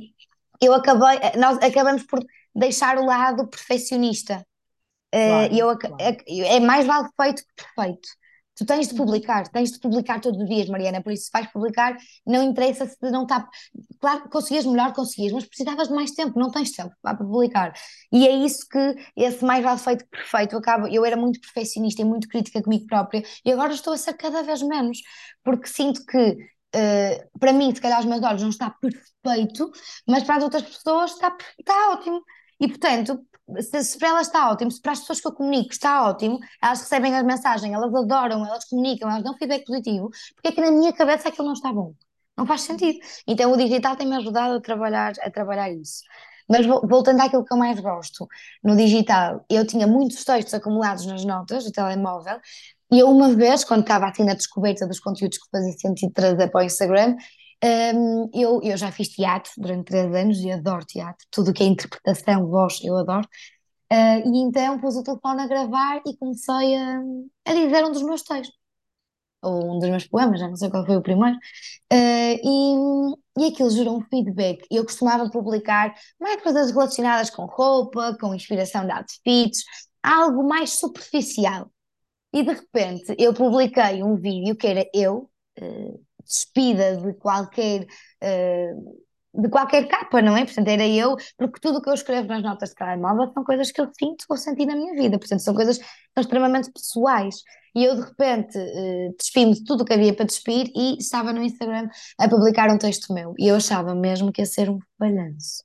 eu 0.60 0.72
acabei, 0.72 1.18
eh, 1.20 1.36
nós 1.36 1.58
acabamos 1.58 2.04
por 2.04 2.24
deixar 2.54 2.98
o 2.98 3.04
lado 3.04 3.46
perfeccionista. 3.48 4.46
Eh, 5.12 5.48
claro, 5.48 5.54
uh, 5.54 5.58
eu, 5.58 5.78
claro. 5.78 5.96
é 6.28 6.60
mais 6.60 6.86
vale 6.86 7.08
feito 7.20 7.42
que 7.42 7.64
perfeito. 7.64 8.08
Tu 8.58 8.66
tens 8.66 8.88
de 8.88 8.94
uhum. 8.94 9.06
publicar, 9.06 9.46
tens 9.48 9.70
de 9.70 9.78
publicar 9.78 10.20
todos 10.20 10.40
os 10.40 10.48
dias, 10.48 10.68
Mariana, 10.68 11.00
por 11.00 11.12
isso 11.12 11.26
se 11.26 11.30
vais 11.32 11.46
publicar, 11.52 11.96
não 12.26 12.42
interessa 12.42 12.86
se 12.86 13.10
não 13.10 13.22
está. 13.22 13.48
Claro 14.00 14.22
que 14.24 14.28
conseguias 14.30 14.66
melhor, 14.66 14.92
conseguias, 14.92 15.32
mas 15.32 15.44
precisavas 15.44 15.86
de 15.86 15.94
mais 15.94 16.10
tempo, 16.10 16.38
não 16.38 16.50
tens 16.50 16.72
tempo 16.72 16.92
para 17.00 17.16
publicar. 17.16 17.72
E 18.12 18.26
é 18.26 18.32
isso 18.32 18.66
que 18.68 18.96
esse 19.16 19.44
mais 19.44 19.62
vale 19.62 19.78
feito 19.78 20.04
que 20.04 20.10
perfeito. 20.10 20.54
Eu, 20.54 20.58
acabo, 20.58 20.88
eu 20.88 21.04
era 21.04 21.16
muito 21.16 21.40
perfeccionista 21.40 22.02
e 22.02 22.04
muito 22.04 22.26
crítica 22.28 22.60
comigo 22.60 22.86
própria, 22.86 23.22
e 23.44 23.52
agora 23.52 23.72
estou 23.72 23.92
a 23.92 23.96
ser 23.96 24.14
cada 24.14 24.42
vez 24.42 24.60
menos, 24.62 24.98
porque 25.44 25.68
sinto 25.68 26.04
que 26.04 26.36
Uh, 26.68 27.38
para 27.38 27.50
mim, 27.50 27.74
se 27.74 27.80
calhar, 27.80 27.98
os 27.98 28.04
meus 28.04 28.22
olhos 28.22 28.42
não 28.42 28.50
está 28.50 28.68
perfeito, 28.68 29.72
mas 30.06 30.22
para 30.22 30.36
as 30.36 30.42
outras 30.44 30.62
pessoas 30.64 31.12
está, 31.12 31.34
está 31.58 31.92
ótimo. 31.92 32.22
E 32.60 32.68
portanto, 32.68 33.20
se, 33.60 33.82
se, 33.82 33.98
para 33.98 34.08
elas 34.08 34.26
está 34.26 34.50
ótimo, 34.50 34.70
se 34.70 34.80
para 34.80 34.92
as 34.92 35.00
pessoas 35.00 35.20
que 35.20 35.26
eu 35.26 35.32
comunico 35.32 35.72
está 35.72 36.04
ótimo, 36.08 36.38
elas 36.62 36.80
recebem 36.80 37.14
a 37.16 37.22
mensagem, 37.22 37.72
elas 37.72 37.94
adoram, 37.94 38.44
elas 38.44 38.64
comunicam, 38.66 39.10
elas 39.10 39.22
dão 39.22 39.36
feedback 39.36 39.64
positivo, 39.64 40.10
porque 40.34 40.48
é 40.48 40.52
que 40.52 40.60
na 40.60 40.70
minha 40.70 40.92
cabeça 40.92 41.28
aquilo 41.28 41.46
não 41.46 41.54
está 41.54 41.72
bom? 41.72 41.94
Não 42.36 42.46
faz 42.46 42.62
sentido. 42.62 42.98
Então 43.26 43.52
o 43.52 43.56
digital 43.56 43.96
tem-me 43.96 44.16
ajudado 44.16 44.54
a 44.54 44.60
trabalhar, 44.60 45.12
a 45.20 45.30
trabalhar 45.30 45.70
isso. 45.72 46.02
Mas 46.48 46.64
voltando 46.66 47.20
àquilo 47.20 47.44
que 47.44 47.52
eu 47.52 47.58
mais 47.58 47.78
gosto, 47.78 48.26
no 48.64 48.74
digital, 48.76 49.44
eu 49.50 49.66
tinha 49.66 49.86
muitos 49.86 50.24
textos 50.24 50.54
acumulados 50.54 51.04
nas 51.04 51.24
notas 51.24 51.64
do 51.64 51.72
telemóvel, 51.72 52.40
e 52.90 53.00
eu 53.00 53.10
uma 53.10 53.34
vez, 53.34 53.64
quando 53.64 53.82
estava 53.82 54.08
assim 54.08 54.24
na 54.24 54.32
descoberta 54.34 54.86
dos 54.86 54.98
conteúdos 54.98 55.36
que 55.36 55.48
fazia 55.50 55.72
sentido 55.72 56.12
trazer 56.12 56.48
para 56.48 56.62
o 56.62 56.64
Instagram, 56.64 57.16
um, 57.64 58.30
eu, 58.32 58.60
eu 58.62 58.76
já 58.76 58.92
fiz 58.92 59.08
teatro 59.08 59.50
durante 59.58 59.86
três 59.86 60.14
anos 60.14 60.38
e 60.40 60.50
adoro 60.50 60.84
teatro, 60.84 61.26
tudo 61.30 61.50
o 61.50 61.54
que 61.54 61.62
é 61.62 61.66
interpretação, 61.66 62.46
voz, 62.46 62.80
eu 62.84 62.96
adoro. 62.96 63.26
Uh, 63.92 64.20
e 64.34 64.42
então 64.42 64.78
pus 64.80 64.96
o 64.96 65.02
telefone 65.02 65.42
a 65.42 65.46
gravar 65.46 66.02
e 66.06 66.16
comecei 66.16 66.76
a, 66.76 67.00
a 67.46 67.54
dizer 67.54 67.84
um 67.84 67.90
dos 67.92 68.02
meus 68.02 68.22
textos, 68.22 68.54
ou 69.42 69.76
um 69.76 69.78
dos 69.78 69.88
meus 69.88 70.06
poemas, 70.06 70.40
já 70.40 70.48
não 70.48 70.56
sei 70.56 70.70
qual 70.70 70.84
foi 70.86 70.96
o 70.96 71.02
primeiro, 71.02 71.36
uh, 71.36 71.38
e, 71.92 73.44
e 73.44 73.46
aquilo 73.46 73.70
gerou 73.70 73.98
um 73.98 74.02
feedback. 74.02 74.64
Eu 74.70 74.84
costumava 74.84 75.30
publicar 75.30 75.94
mais 76.20 76.42
coisas 76.42 76.70
relacionadas 76.70 77.30
com 77.30 77.46
roupa, 77.46 78.16
com 78.20 78.34
inspiração 78.34 78.84
de 78.84 78.92
outfits, 78.92 79.64
algo 80.02 80.46
mais 80.46 80.78
superficial. 80.78 81.70
E 82.32 82.42
de 82.42 82.52
repente 82.52 83.14
eu 83.18 83.34
publiquei 83.34 84.02
um 84.02 84.16
vídeo 84.16 84.56
que 84.56 84.66
era 84.66 84.86
eu. 84.94 85.30
Uh, 85.60 86.07
despida 86.28 86.96
de 86.96 87.14
qualquer. 87.14 87.86
Uh, 88.22 89.08
de 89.34 89.48
qualquer 89.48 89.86
capa, 89.86 90.20
não 90.20 90.36
é? 90.36 90.44
Portanto, 90.44 90.66
era 90.66 90.86
eu, 90.88 91.14
porque 91.36 91.60
tudo 91.60 91.78
o 91.78 91.82
que 91.82 91.88
eu 91.88 91.94
escrevo 91.94 92.26
nas 92.26 92.42
notas 92.42 92.70
de 92.70 92.74
telemóvel 92.74 93.30
são 93.32 93.44
coisas 93.44 93.70
que 93.70 93.80
eu 93.80 93.86
sinto 93.96 94.24
ou 94.28 94.36
senti 94.36 94.66
na 94.66 94.74
minha 94.74 94.94
vida, 94.94 95.18
portanto, 95.18 95.40
são 95.40 95.54
coisas 95.54 95.76
são 95.76 96.22
extremamente 96.22 96.72
pessoais. 96.72 97.36
E 97.74 97.84
eu, 97.84 97.94
de 97.94 98.00
repente, 98.00 98.58
despi-me 99.16 99.54
de 99.54 99.64
tudo 99.64 99.82
o 99.82 99.84
que 99.84 99.92
havia 99.92 100.12
para 100.14 100.24
despir 100.24 100.72
e 100.74 100.98
estava 100.98 101.32
no 101.32 101.42
Instagram 101.42 101.88
a 102.18 102.28
publicar 102.28 102.68
um 102.70 102.78
texto 102.78 103.12
meu. 103.12 103.34
E 103.38 103.46
eu 103.46 103.56
achava 103.56 103.94
mesmo 103.94 104.32
que 104.32 104.42
ia 104.42 104.46
ser 104.46 104.68
um 104.70 104.78
falhanço. 104.98 105.62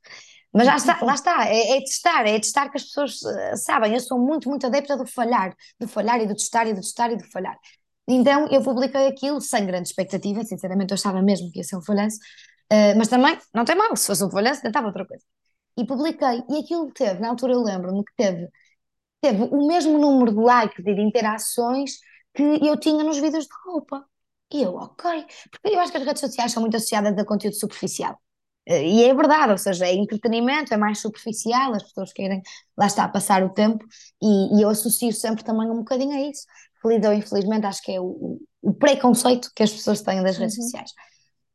Mas 0.53 0.67
lá 0.67 0.75
está, 0.75 0.99
lá 1.01 1.13
está 1.15 1.47
é, 1.47 1.77
é 1.77 1.79
testar, 1.79 2.27
é 2.27 2.39
testar 2.39 2.69
que 2.69 2.77
as 2.77 2.83
pessoas 2.83 3.21
uh, 3.23 3.57
sabem. 3.57 3.93
Eu 3.93 3.99
sou 3.99 4.19
muito, 4.19 4.47
muito 4.47 4.67
adepta 4.67 4.95
do 4.95 5.05
falhar, 5.07 5.55
do 5.79 5.87
falhar 5.87 6.21
e 6.21 6.27
do 6.27 6.35
testar 6.35 6.67
e 6.67 6.73
do 6.73 6.81
testar 6.81 7.11
e 7.11 7.17
do 7.17 7.23
falhar. 7.31 7.57
Então 8.07 8.47
eu 8.49 8.61
publiquei 8.63 9.07
aquilo 9.07 9.39
sem 9.41 9.65
grande 9.65 9.87
expectativa, 9.87 10.43
sinceramente 10.43 10.91
eu 10.91 10.95
achava 10.95 11.21
mesmo 11.21 11.51
que 11.51 11.59
ia 11.59 11.63
ser 11.63 11.77
um 11.77 11.81
falhanço, 11.81 12.17
uh, 12.71 12.97
mas 12.97 13.07
também 13.07 13.37
não 13.53 13.65
tem 13.65 13.75
mal, 13.75 13.95
se 13.95 14.07
fosse 14.07 14.23
um 14.23 14.31
falhanço 14.31 14.61
tentava 14.61 14.87
outra 14.87 15.05
coisa. 15.05 15.23
E 15.77 15.85
publiquei, 15.85 16.43
e 16.49 16.59
aquilo 16.59 16.91
teve, 16.93 17.19
na 17.19 17.29
altura 17.29 17.53
eu 17.53 17.63
lembro-me 17.63 18.03
que 18.03 18.13
teve, 18.15 18.47
teve 19.21 19.43
o 19.43 19.67
mesmo 19.67 19.97
número 19.97 20.31
de 20.33 20.39
likes 20.39 20.79
e 20.85 20.95
de 20.95 21.01
interações 21.01 21.93
que 22.33 22.43
eu 22.43 22.77
tinha 22.79 23.03
nos 23.03 23.19
vídeos 23.19 23.45
de 23.45 23.53
roupa. 23.65 24.05
E 24.53 24.63
eu, 24.63 24.75
ok, 24.75 25.25
porque 25.51 25.75
eu 25.75 25.79
acho 25.79 25.91
que 25.91 25.97
as 25.97 26.05
redes 26.05 26.21
sociais 26.21 26.51
são 26.51 26.61
muito 26.61 26.77
associadas 26.77 27.17
a 27.17 27.25
conteúdo 27.25 27.55
superficial. 27.55 28.19
Eh, 28.67 28.87
e 28.87 29.03
é 29.03 29.13
verdade, 29.13 29.51
ou 29.51 29.57
seja, 29.57 29.85
é 29.87 29.93
entretenimento, 29.93 30.73
é 30.73 30.77
mais 30.77 30.99
superficial, 31.01 31.73
as 31.73 31.83
pessoas 31.83 32.13
querem, 32.13 32.41
lá 32.77 32.85
está, 32.87 33.07
passar 33.07 33.43
o 33.43 33.49
tempo, 33.49 33.83
e, 34.21 34.57
e 34.59 34.61
eu 34.61 34.69
associo 34.69 35.11
sempre 35.13 35.43
também 35.43 35.69
um 35.69 35.77
bocadinho 35.79 36.11
a 36.15 36.21
isso. 36.29 36.45
Feliz 36.83 37.05
ou 37.05 37.13
infelizmente, 37.13 37.65
acho 37.65 37.81
que 37.81 37.93
é 37.93 37.99
o, 37.99 38.39
o 38.61 38.73
preconceito 38.73 39.49
que 39.55 39.63
as 39.63 39.71
pessoas 39.71 40.01
têm 40.01 40.21
das 40.21 40.37
redes 40.37 40.57
uhum. 40.57 40.63
sociais. 40.63 40.91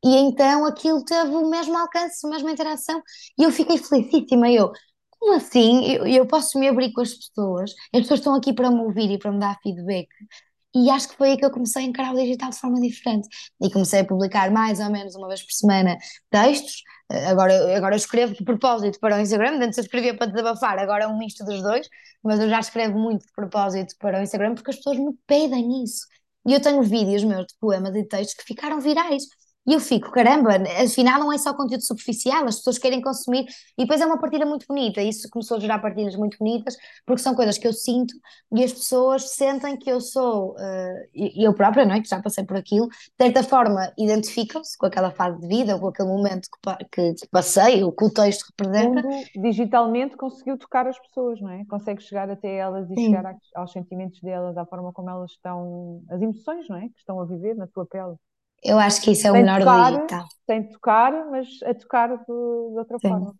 E 0.04 0.16
então 0.16 0.64
aquilo 0.64 1.04
teve 1.04 1.30
o 1.30 1.48
mesmo 1.48 1.76
alcance, 1.76 2.26
a 2.26 2.30
mesma 2.30 2.50
interação, 2.50 3.02
e 3.38 3.42
eu 3.44 3.52
fiquei 3.52 3.78
felicíssima. 3.78 4.50
Eu, 4.50 4.72
como 5.10 5.34
assim? 5.34 5.84
Eu, 5.86 6.06
eu 6.06 6.26
posso 6.26 6.58
me 6.58 6.68
abrir 6.68 6.92
com 6.92 7.02
as 7.02 7.12
pessoas, 7.12 7.72
as 7.94 8.02
pessoas 8.02 8.20
estão 8.20 8.34
aqui 8.34 8.52
para 8.52 8.70
me 8.70 8.80
ouvir 8.80 9.10
e 9.10 9.18
para 9.18 9.30
me 9.32 9.38
dar 9.38 9.58
feedback. 9.62 10.08
E 10.74 10.90
acho 10.90 11.08
que 11.08 11.16
foi 11.16 11.30
aí 11.30 11.36
que 11.36 11.44
eu 11.44 11.50
comecei 11.50 11.82
a 11.82 11.86
encarar 11.86 12.12
o 12.14 12.16
digital 12.16 12.50
de 12.50 12.58
forma 12.58 12.80
diferente. 12.80 13.28
E 13.60 13.70
comecei 13.70 14.00
a 14.00 14.04
publicar 14.04 14.50
mais 14.50 14.80
ou 14.80 14.90
menos 14.90 15.14
uma 15.14 15.28
vez 15.28 15.42
por 15.42 15.52
semana 15.52 15.96
textos. 16.30 16.82
Agora, 17.28 17.76
agora 17.76 17.94
eu 17.94 17.96
escrevo 17.96 18.34
de 18.34 18.44
propósito 18.44 18.98
para 19.00 19.16
o 19.16 19.20
Instagram, 19.20 19.58
antes 19.62 19.78
eu 19.78 19.84
escrevia 19.84 20.14
para 20.16 20.26
desabafar, 20.26 20.78
agora 20.78 21.04
é 21.04 21.06
um 21.08 21.16
misto 21.16 21.42
dos 21.42 21.62
dois, 21.62 21.88
mas 22.22 22.38
eu 22.38 22.50
já 22.50 22.60
escrevo 22.60 22.98
muito 22.98 23.24
de 23.24 23.32
propósito 23.32 23.94
para 23.98 24.18
o 24.20 24.22
Instagram 24.22 24.54
porque 24.54 24.70
as 24.70 24.76
pessoas 24.76 24.98
me 24.98 25.14
pedem 25.26 25.82
isso. 25.82 26.06
E 26.46 26.52
eu 26.52 26.60
tenho 26.60 26.82
vídeos 26.82 27.24
meus 27.24 27.46
de 27.46 27.54
poemas 27.60 27.94
e 27.96 28.04
textos 28.04 28.34
que 28.34 28.44
ficaram 28.44 28.80
virais. 28.80 29.24
E 29.68 29.74
eu 29.74 29.80
fico, 29.80 30.10
caramba, 30.10 30.54
afinal 30.82 31.20
não 31.20 31.30
é 31.30 31.36
só 31.36 31.52
conteúdo 31.52 31.84
superficial, 31.84 32.46
as 32.46 32.56
pessoas 32.56 32.78
querem 32.78 33.02
consumir, 33.02 33.44
e 33.76 33.82
depois 33.82 34.00
é 34.00 34.06
uma 34.06 34.18
partilha 34.18 34.46
muito 34.46 34.66
bonita, 34.66 35.02
isso 35.02 35.28
começou 35.30 35.58
a 35.58 35.60
gerar 35.60 35.78
partilhas 35.78 36.16
muito 36.16 36.38
bonitas, 36.38 36.74
porque 37.04 37.20
são 37.20 37.34
coisas 37.34 37.58
que 37.58 37.68
eu 37.68 37.72
sinto 37.74 38.14
e 38.50 38.64
as 38.64 38.72
pessoas 38.72 39.28
sentem 39.32 39.76
que 39.76 39.90
eu 39.90 40.00
sou, 40.00 40.52
uh, 40.52 41.08
eu 41.14 41.52
própria, 41.52 41.84
não 41.84 41.96
é, 41.96 42.00
que 42.00 42.08
já 42.08 42.22
passei 42.22 42.44
por 42.44 42.56
aquilo, 42.56 42.88
de 42.88 43.24
certa 43.24 43.42
forma 43.42 43.92
identificam-se 43.98 44.78
com 44.78 44.86
aquela 44.86 45.10
fase 45.10 45.38
de 45.38 45.46
vida, 45.46 45.74
ou 45.74 45.80
com 45.82 45.88
aquele 45.88 46.08
momento 46.08 46.48
que, 46.90 47.14
que, 47.14 47.28
passei, 47.30 47.84
ou 47.84 47.92
que 47.92 48.06
o 48.06 48.10
texto 48.10 48.46
representa. 48.48 49.02
Quando 49.02 49.42
digitalmente 49.42 50.16
conseguiu 50.16 50.56
tocar 50.56 50.86
as 50.86 50.98
pessoas, 50.98 51.42
não 51.42 51.50
é? 51.50 51.66
Consegue 51.66 52.02
chegar 52.02 52.30
até 52.30 52.56
elas 52.56 52.90
e 52.90 52.94
Sim. 52.94 53.06
chegar 53.08 53.36
aos 53.54 53.70
sentimentos 53.70 54.18
delas, 54.22 54.56
à 54.56 54.64
forma 54.64 54.94
como 54.94 55.10
elas 55.10 55.32
estão, 55.32 56.02
as 56.08 56.22
emoções, 56.22 56.66
não 56.70 56.78
é? 56.78 56.88
Que 56.88 56.98
estão 56.98 57.20
a 57.20 57.26
viver 57.26 57.54
na 57.54 57.66
tua 57.66 57.84
pele. 57.84 58.16
Eu 58.62 58.78
acho 58.78 59.00
que 59.02 59.12
isso 59.12 59.26
é 59.26 59.30
o 59.30 59.34
melhor 59.34 59.60
tocar, 59.60 59.90
do 59.90 59.96
digital. 59.96 60.26
Sem 60.46 60.68
tocar, 60.70 61.30
mas 61.30 61.48
a 61.64 61.74
tocar 61.74 62.08
de, 62.08 62.24
de 62.24 62.78
outra 62.78 62.98
Sim. 63.00 63.08
forma. 63.08 63.34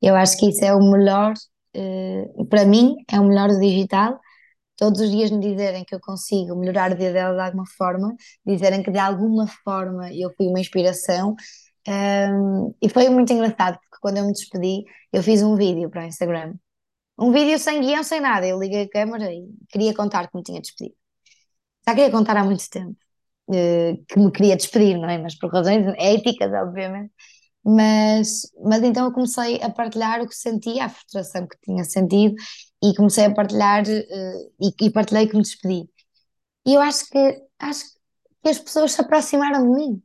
Eu 0.00 0.14
acho 0.14 0.36
que 0.36 0.48
isso 0.48 0.64
é 0.64 0.74
o 0.74 0.80
melhor, 0.80 1.34
uh, 1.76 2.46
para 2.46 2.64
mim, 2.64 2.96
é 3.10 3.20
o 3.20 3.24
melhor 3.24 3.48
do 3.48 3.60
digital. 3.60 4.18
Todos 4.76 5.00
os 5.00 5.10
dias 5.10 5.30
me 5.30 5.40
dizerem 5.40 5.84
que 5.84 5.94
eu 5.94 6.00
consigo 6.00 6.54
melhorar 6.54 6.92
o 6.92 6.96
dia 6.96 7.12
dela 7.12 7.34
de 7.34 7.40
alguma 7.40 7.66
forma, 7.76 8.14
dizerem 8.46 8.82
que 8.82 8.92
de 8.92 8.98
alguma 8.98 9.46
forma 9.64 10.12
eu 10.12 10.30
fui 10.36 10.46
uma 10.46 10.60
inspiração. 10.60 11.34
Um, 11.88 12.74
e 12.80 12.88
foi 12.88 13.08
muito 13.08 13.32
engraçado, 13.32 13.78
porque 13.80 13.98
quando 14.00 14.18
eu 14.18 14.26
me 14.26 14.32
despedi, 14.32 14.84
eu 15.12 15.22
fiz 15.22 15.42
um 15.42 15.56
vídeo 15.56 15.90
para 15.90 16.02
o 16.02 16.06
Instagram. 16.06 16.54
Um 17.18 17.32
vídeo 17.32 17.58
sem 17.58 17.80
guião, 17.80 18.04
sem 18.04 18.20
nada. 18.20 18.46
Eu 18.46 18.58
liguei 18.60 18.82
a 18.82 18.88
câmera 18.88 19.32
e 19.32 19.48
queria 19.68 19.92
contar 19.94 20.28
que 20.28 20.36
me 20.36 20.42
tinha 20.42 20.60
despedido. 20.60 20.96
Já 21.86 21.94
queria 21.94 22.10
contar 22.10 22.36
há 22.36 22.44
muito 22.44 22.68
tempo. 22.70 22.96
Eh, 23.52 23.98
que 24.08 24.18
me 24.18 24.30
queria 24.30 24.56
despedir, 24.56 24.98
não 24.98 25.08
é? 25.08 25.18
Mas 25.18 25.34
por 25.38 25.50
razões 25.52 25.86
éticas, 25.98 26.52
obviamente. 26.52 27.12
Mas, 27.64 28.42
mas 28.64 28.82
então 28.82 29.06
eu 29.06 29.12
comecei 29.12 29.62
a 29.62 29.70
partilhar 29.70 30.22
o 30.22 30.28
que 30.28 30.34
sentia, 30.34 30.86
a 30.86 30.88
frustração 30.88 31.46
que 31.46 31.58
tinha 31.62 31.84
sentido, 31.84 32.34
e 32.82 32.94
comecei 32.94 33.24
a 33.26 33.34
partilhar 33.34 33.84
uh, 33.84 34.52
e, 34.60 34.86
e 34.86 34.90
partilhei 34.90 35.28
que 35.28 35.36
me 35.36 35.42
despedi. 35.42 35.88
E 36.66 36.74
eu 36.74 36.80
acho 36.82 37.08
que, 37.10 37.42
acho 37.58 37.84
que 38.42 38.50
as 38.50 38.58
pessoas 38.58 38.92
se 38.92 39.00
aproximaram 39.00 39.62
de 39.64 39.76
mim. 39.76 40.02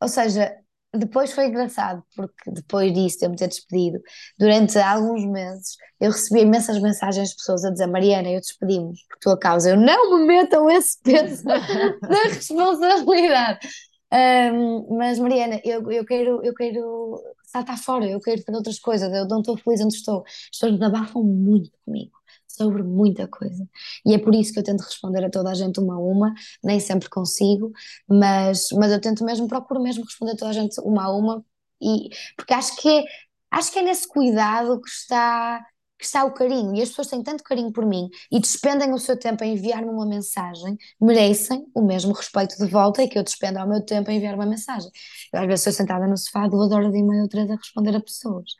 Ou 0.00 0.08
seja, 0.08 0.54
depois 0.94 1.32
foi 1.32 1.46
engraçado, 1.46 2.02
porque 2.14 2.50
depois 2.50 2.92
disso, 2.92 3.18
de 3.18 3.24
eu 3.24 3.30
me 3.30 3.36
ter 3.36 3.48
despedido, 3.48 4.00
durante 4.38 4.78
alguns 4.78 5.24
meses, 5.24 5.76
eu 5.98 6.10
recebi 6.10 6.40
imensas 6.42 6.80
mensagens 6.80 7.30
de 7.30 7.36
pessoas 7.36 7.64
a 7.64 7.70
dizer: 7.70 7.86
Mariana, 7.86 8.30
eu 8.30 8.40
despedi-me 8.40 8.92
por 9.08 9.18
tua 9.20 9.38
causa. 9.38 9.70
Eu 9.70 9.76
não 9.76 10.18
me 10.18 10.26
metam 10.26 10.70
esse 10.70 11.00
peso 11.02 11.44
da 11.44 12.22
responsabilidade. 12.24 13.68
Um, 14.12 14.98
mas, 14.98 15.18
Mariana, 15.18 15.60
eu, 15.64 15.90
eu, 15.90 16.04
quero, 16.04 16.44
eu 16.44 16.54
quero 16.54 17.18
saltar 17.46 17.78
fora, 17.78 18.06
eu 18.06 18.20
quero 18.20 18.42
fazer 18.42 18.56
outras 18.58 18.78
coisas, 18.78 19.10
eu 19.10 19.26
não 19.26 19.40
estou 19.40 19.56
feliz 19.56 19.80
onde 19.80 19.94
estou. 19.94 20.22
As 20.26 20.50
pessoas 20.50 20.72
desabafam 20.72 21.22
muito 21.22 21.70
comigo 21.84 22.21
sobre 22.56 22.82
muita 22.82 23.26
coisa. 23.28 23.68
E 24.04 24.14
é 24.14 24.18
por 24.18 24.34
isso 24.34 24.52
que 24.52 24.58
eu 24.58 24.64
tento 24.64 24.82
responder 24.82 25.24
a 25.24 25.30
toda 25.30 25.50
a 25.50 25.54
gente 25.54 25.80
uma 25.80 25.94
a 25.94 25.98
uma, 25.98 26.34
nem 26.62 26.80
sempre 26.80 27.08
consigo, 27.08 27.72
mas, 28.08 28.68
mas 28.72 28.92
eu 28.92 29.00
tento 29.00 29.24
mesmo, 29.24 29.48
procuro 29.48 29.82
mesmo 29.82 30.04
responder 30.04 30.32
a 30.32 30.36
toda 30.36 30.50
a 30.50 30.54
gente 30.54 30.80
uma 30.80 31.04
a 31.04 31.16
uma, 31.16 31.44
e, 31.80 32.10
porque 32.36 32.54
acho 32.54 32.76
que 32.76 32.88
é, 32.88 33.04
acho 33.50 33.72
que 33.72 33.78
é 33.78 33.82
nesse 33.82 34.06
cuidado 34.08 34.80
que 34.80 34.88
está 34.88 35.64
que 36.02 36.06
está 36.06 36.24
o 36.24 36.34
carinho, 36.34 36.74
e 36.74 36.82
as 36.82 36.88
pessoas 36.88 37.06
têm 37.06 37.22
tanto 37.22 37.44
carinho 37.44 37.72
por 37.72 37.86
mim 37.86 38.08
e 38.28 38.40
despendem 38.40 38.92
o 38.92 38.98
seu 38.98 39.16
tempo 39.16 39.44
a 39.44 39.46
enviar-me 39.46 39.88
uma 39.88 40.04
mensagem, 40.04 40.76
merecem 41.00 41.64
o 41.72 41.80
mesmo 41.80 42.12
respeito 42.12 42.56
de 42.58 42.66
volta 42.66 43.04
e 43.04 43.08
que 43.08 43.16
eu 43.16 43.22
despendo 43.22 43.60
ao 43.60 43.68
meu 43.68 43.80
tempo 43.80 44.10
a 44.10 44.12
enviar 44.12 44.34
uma 44.34 44.44
mensagem. 44.44 44.90
Eu 45.32 45.40
às 45.40 45.46
vezes 45.46 45.60
estou 45.60 45.72
sentada 45.72 46.04
no 46.08 46.16
sofá 46.16 46.48
duas 46.48 46.72
horas 46.72 46.92
e 46.92 47.02
meia 47.04 47.22
ou 47.22 47.28
três 47.28 47.48
a 47.48 47.54
responder 47.54 47.94
a 47.94 48.00
pessoas. 48.00 48.50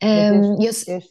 Um, 0.00 0.62
este, 0.62 0.92
eu, 0.92 1.02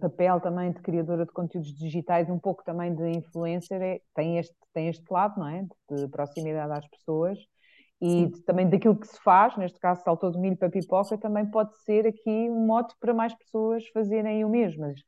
papel 0.00 0.40
também 0.40 0.72
de 0.72 0.80
criadora 0.80 1.24
de 1.24 1.32
conteúdos 1.32 1.74
digitais, 1.74 2.28
um 2.28 2.38
pouco 2.38 2.62
também 2.64 2.94
de 2.94 3.10
influencer, 3.10 3.80
é, 3.80 4.00
tem, 4.14 4.38
este, 4.38 4.54
tem 4.74 4.88
este 4.88 5.04
lado, 5.10 5.38
não 5.40 5.48
é? 5.48 5.66
De 5.90 6.08
proximidade 6.08 6.72
às 6.72 6.88
pessoas 6.88 7.38
e 8.00 8.26
de, 8.26 8.42
também 8.42 8.68
daquilo 8.68 8.96
que 8.96 9.08
se 9.08 9.20
faz, 9.22 9.56
neste 9.56 9.78
caso 9.78 10.02
saltou 10.02 10.30
de 10.30 10.38
milho 10.38 10.56
para 10.56 10.70
pipoca, 10.70 11.18
também 11.18 11.44
pode 11.46 11.76
ser 11.78 12.06
aqui 12.06 12.48
um 12.48 12.66
mote 12.66 12.94
para 13.00 13.12
mais 13.12 13.34
pessoas 13.34 13.86
fazerem 13.88 14.44
o 14.44 14.48
mesmo, 14.48 14.82
mas 14.82 15.00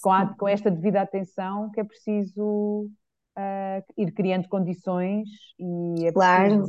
com, 0.00 0.10
a, 0.10 0.34
com 0.34 0.48
esta 0.48 0.70
devida 0.70 1.02
atenção 1.02 1.70
que 1.70 1.80
é 1.80 1.84
preciso 1.84 2.90
uh, 3.36 3.84
ir 3.96 4.12
criando 4.12 4.48
condições 4.48 5.28
e 5.58 6.06
é 6.06 6.12
preciso 6.12 6.14
claro. 6.14 6.66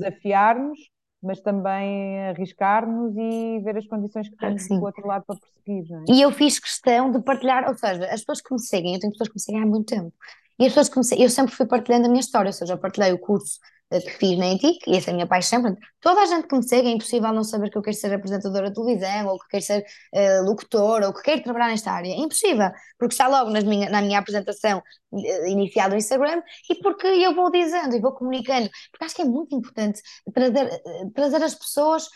Mas 1.21 1.39
também 1.41 2.27
arriscar-nos 2.29 3.15
e 3.17 3.60
ver 3.60 3.77
as 3.77 3.86
condições 3.88 4.29
que 4.29 4.38
temos 4.38 4.67
do 4.67 4.84
outro 4.84 5.05
lado 5.05 5.25
para 5.25 5.36
prosseguir. 5.36 5.89
Não 5.89 5.99
é? 6.01 6.05
E 6.10 6.21
eu 6.21 6.32
fiz 6.32 6.60
questão 6.60 7.12
de 7.12 7.19
partilhar, 7.19 7.67
ou 7.67 7.75
seja, 7.75 8.05
as 8.05 8.21
pessoas 8.21 8.41
que 8.41 8.53
me 8.53 8.60
seguem, 8.60 8.93
eu 8.93 8.99
tenho 8.99 9.12
pessoas 9.12 9.29
que 9.29 9.36
me 9.36 9.41
seguem 9.41 9.62
há 9.62 9.65
muito 9.65 9.88
tempo, 9.88 10.13
e 10.58 10.65
as 10.65 10.69
pessoas 10.69 10.89
que 10.89 10.97
me 10.97 11.03
seguem, 11.03 11.23
eu 11.25 11.29
sempre 11.29 11.55
fui 11.55 11.65
partilhando 11.65 12.05
a 12.05 12.10
minha 12.10 12.21
história, 12.21 12.49
ou 12.49 12.53
seja, 12.53 12.73
eu 12.73 12.77
partilhei 12.77 13.12
o 13.12 13.19
curso 13.19 13.60
que 13.89 14.12
fiz 14.12 14.38
na 14.38 14.54
ETIC, 14.54 14.80
e 14.88 14.97
essa 14.97 15.10
é 15.10 15.12
a 15.12 15.13
minha 15.15 15.28
paixão. 15.28 15.63
Toda 15.99 16.21
a 16.21 16.25
gente 16.28 16.47
que 16.47 16.56
me 16.56 16.63
segue, 16.63 16.88
é 16.88 16.91
impossível 16.91 17.34
não 17.34 17.43
saber 17.43 17.71
que 17.71 17.78
eu 17.78 17.82
quero 17.82 17.95
ser 17.95 18.13
apresentadora 18.13 18.69
de 18.69 18.75
televisão, 18.75 19.28
ou 19.28 19.39
que 19.39 19.47
quero 19.49 19.63
ser 19.63 19.86
uh, 20.13 20.45
locutora, 20.45 21.08
ou 21.08 21.13
que 21.13 21.23
quero 21.23 21.41
trabalhar 21.41 21.69
nesta 21.69 21.91
área. 21.91 22.10
É 22.10 22.17
impossível, 22.17 22.69
porque 22.99 23.13
está 23.13 23.28
logo 23.28 23.49
minha, 23.49 23.89
na 23.89 24.02
minha 24.02 24.19
apresentação 24.19 24.84
uh, 25.12 25.47
inicial 25.47 25.89
do 25.89 25.95
Instagram, 25.95 26.41
e 26.69 26.75
porque 26.75 27.08
eu 27.08 27.34
vou 27.34 27.49
dizendo 27.52 27.95
e 27.95 27.99
vou 27.99 28.12
comunicando, 28.12 28.69
porque 28.91 29.06
acho 29.06 29.15
que 29.15 29.23
é 29.23 29.25
muito 29.25 29.56
importante 29.56 30.02
trazer, 30.32 30.65
uh, 30.65 31.12
trazer 31.12 31.43
as 31.43 31.56
pessoas, 31.56 32.08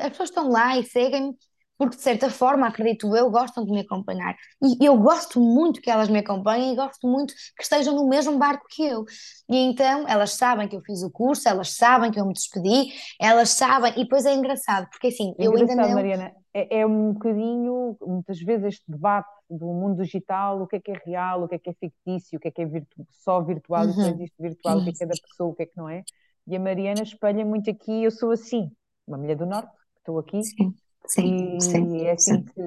as 0.00 0.08
pessoas 0.10 0.30
estão 0.30 0.48
lá 0.48 0.78
e 0.78 0.84
seguem-me, 0.84 1.36
porque 1.78 1.96
de 1.96 2.02
certa 2.02 2.28
forma, 2.28 2.66
acredito 2.66 3.14
eu, 3.16 3.30
gostam 3.30 3.64
de 3.64 3.70
me 3.70 3.80
acompanhar. 3.80 4.36
E 4.60 4.84
eu 4.84 4.98
gosto 4.98 5.40
muito 5.40 5.80
que 5.80 5.88
elas 5.88 6.08
me 6.08 6.18
acompanhem 6.18 6.72
e 6.72 6.76
gosto 6.76 7.06
muito 7.06 7.32
que 7.56 7.62
estejam 7.62 7.94
no 7.94 8.08
mesmo 8.08 8.36
barco 8.36 8.66
que 8.68 8.82
eu. 8.82 9.04
E 9.48 9.56
então 9.56 10.06
elas 10.08 10.34
sabem 10.34 10.66
que 10.66 10.74
eu 10.74 10.82
fiz 10.82 11.04
o 11.04 11.10
curso, 11.10 11.48
elas 11.48 11.72
sabem 11.74 12.10
que 12.10 12.18
eu 12.18 12.26
me 12.26 12.32
despedi, 12.32 12.92
elas 13.20 13.50
sabem, 13.50 13.92
e 13.92 14.02
depois 14.02 14.26
é 14.26 14.34
engraçado, 14.34 14.88
porque 14.90 15.06
assim, 15.06 15.32
é 15.38 15.46
eu 15.46 15.54
ainda 15.54 15.76
não. 15.76 15.94
Mariana, 15.94 16.32
é, 16.52 16.80
é 16.80 16.86
um 16.86 17.12
bocadinho, 17.12 17.96
muitas 18.04 18.40
vezes, 18.40 18.74
este 18.74 18.84
debate 18.88 19.28
do 19.48 19.66
mundo 19.66 20.02
digital, 20.02 20.60
o 20.60 20.66
que 20.66 20.76
é 20.76 20.80
que 20.80 20.90
é 20.90 21.00
real, 21.06 21.44
o 21.44 21.48
que 21.48 21.54
é 21.54 21.58
que 21.60 21.70
é 21.70 21.74
fictício, 21.74 22.38
o 22.38 22.40
que 22.40 22.48
é 22.48 22.50
que 22.50 22.60
é 22.60 22.66
virtu 22.66 23.06
só 23.10 23.40
virtual, 23.40 23.84
uhum. 23.84 23.90
e 23.90 23.94
só 23.94 24.08
existe 24.08 24.34
virtual, 24.40 24.78
o 24.78 24.84
que 24.84 24.90
é 24.90 24.92
que 24.92 25.04
é 25.04 25.06
da 25.06 25.14
pessoa, 25.14 25.50
o 25.50 25.54
que 25.54 25.62
é 25.62 25.66
que 25.66 25.76
não 25.76 25.88
é. 25.88 26.02
E 26.44 26.56
a 26.56 26.60
Mariana 26.60 27.02
espelha 27.02 27.44
muito 27.44 27.70
aqui, 27.70 28.02
eu 28.02 28.10
sou 28.10 28.32
assim, 28.32 28.68
uma 29.06 29.16
mulher 29.16 29.36
do 29.36 29.46
Norte, 29.46 29.70
estou 30.00 30.18
aqui. 30.18 30.42
Sim 30.42 30.74
Sim, 31.06 31.34
e 31.36 31.60
sim, 31.60 32.06
é 32.06 32.12
assim, 32.12 32.42
sim. 32.42 32.44
Que, 32.44 32.60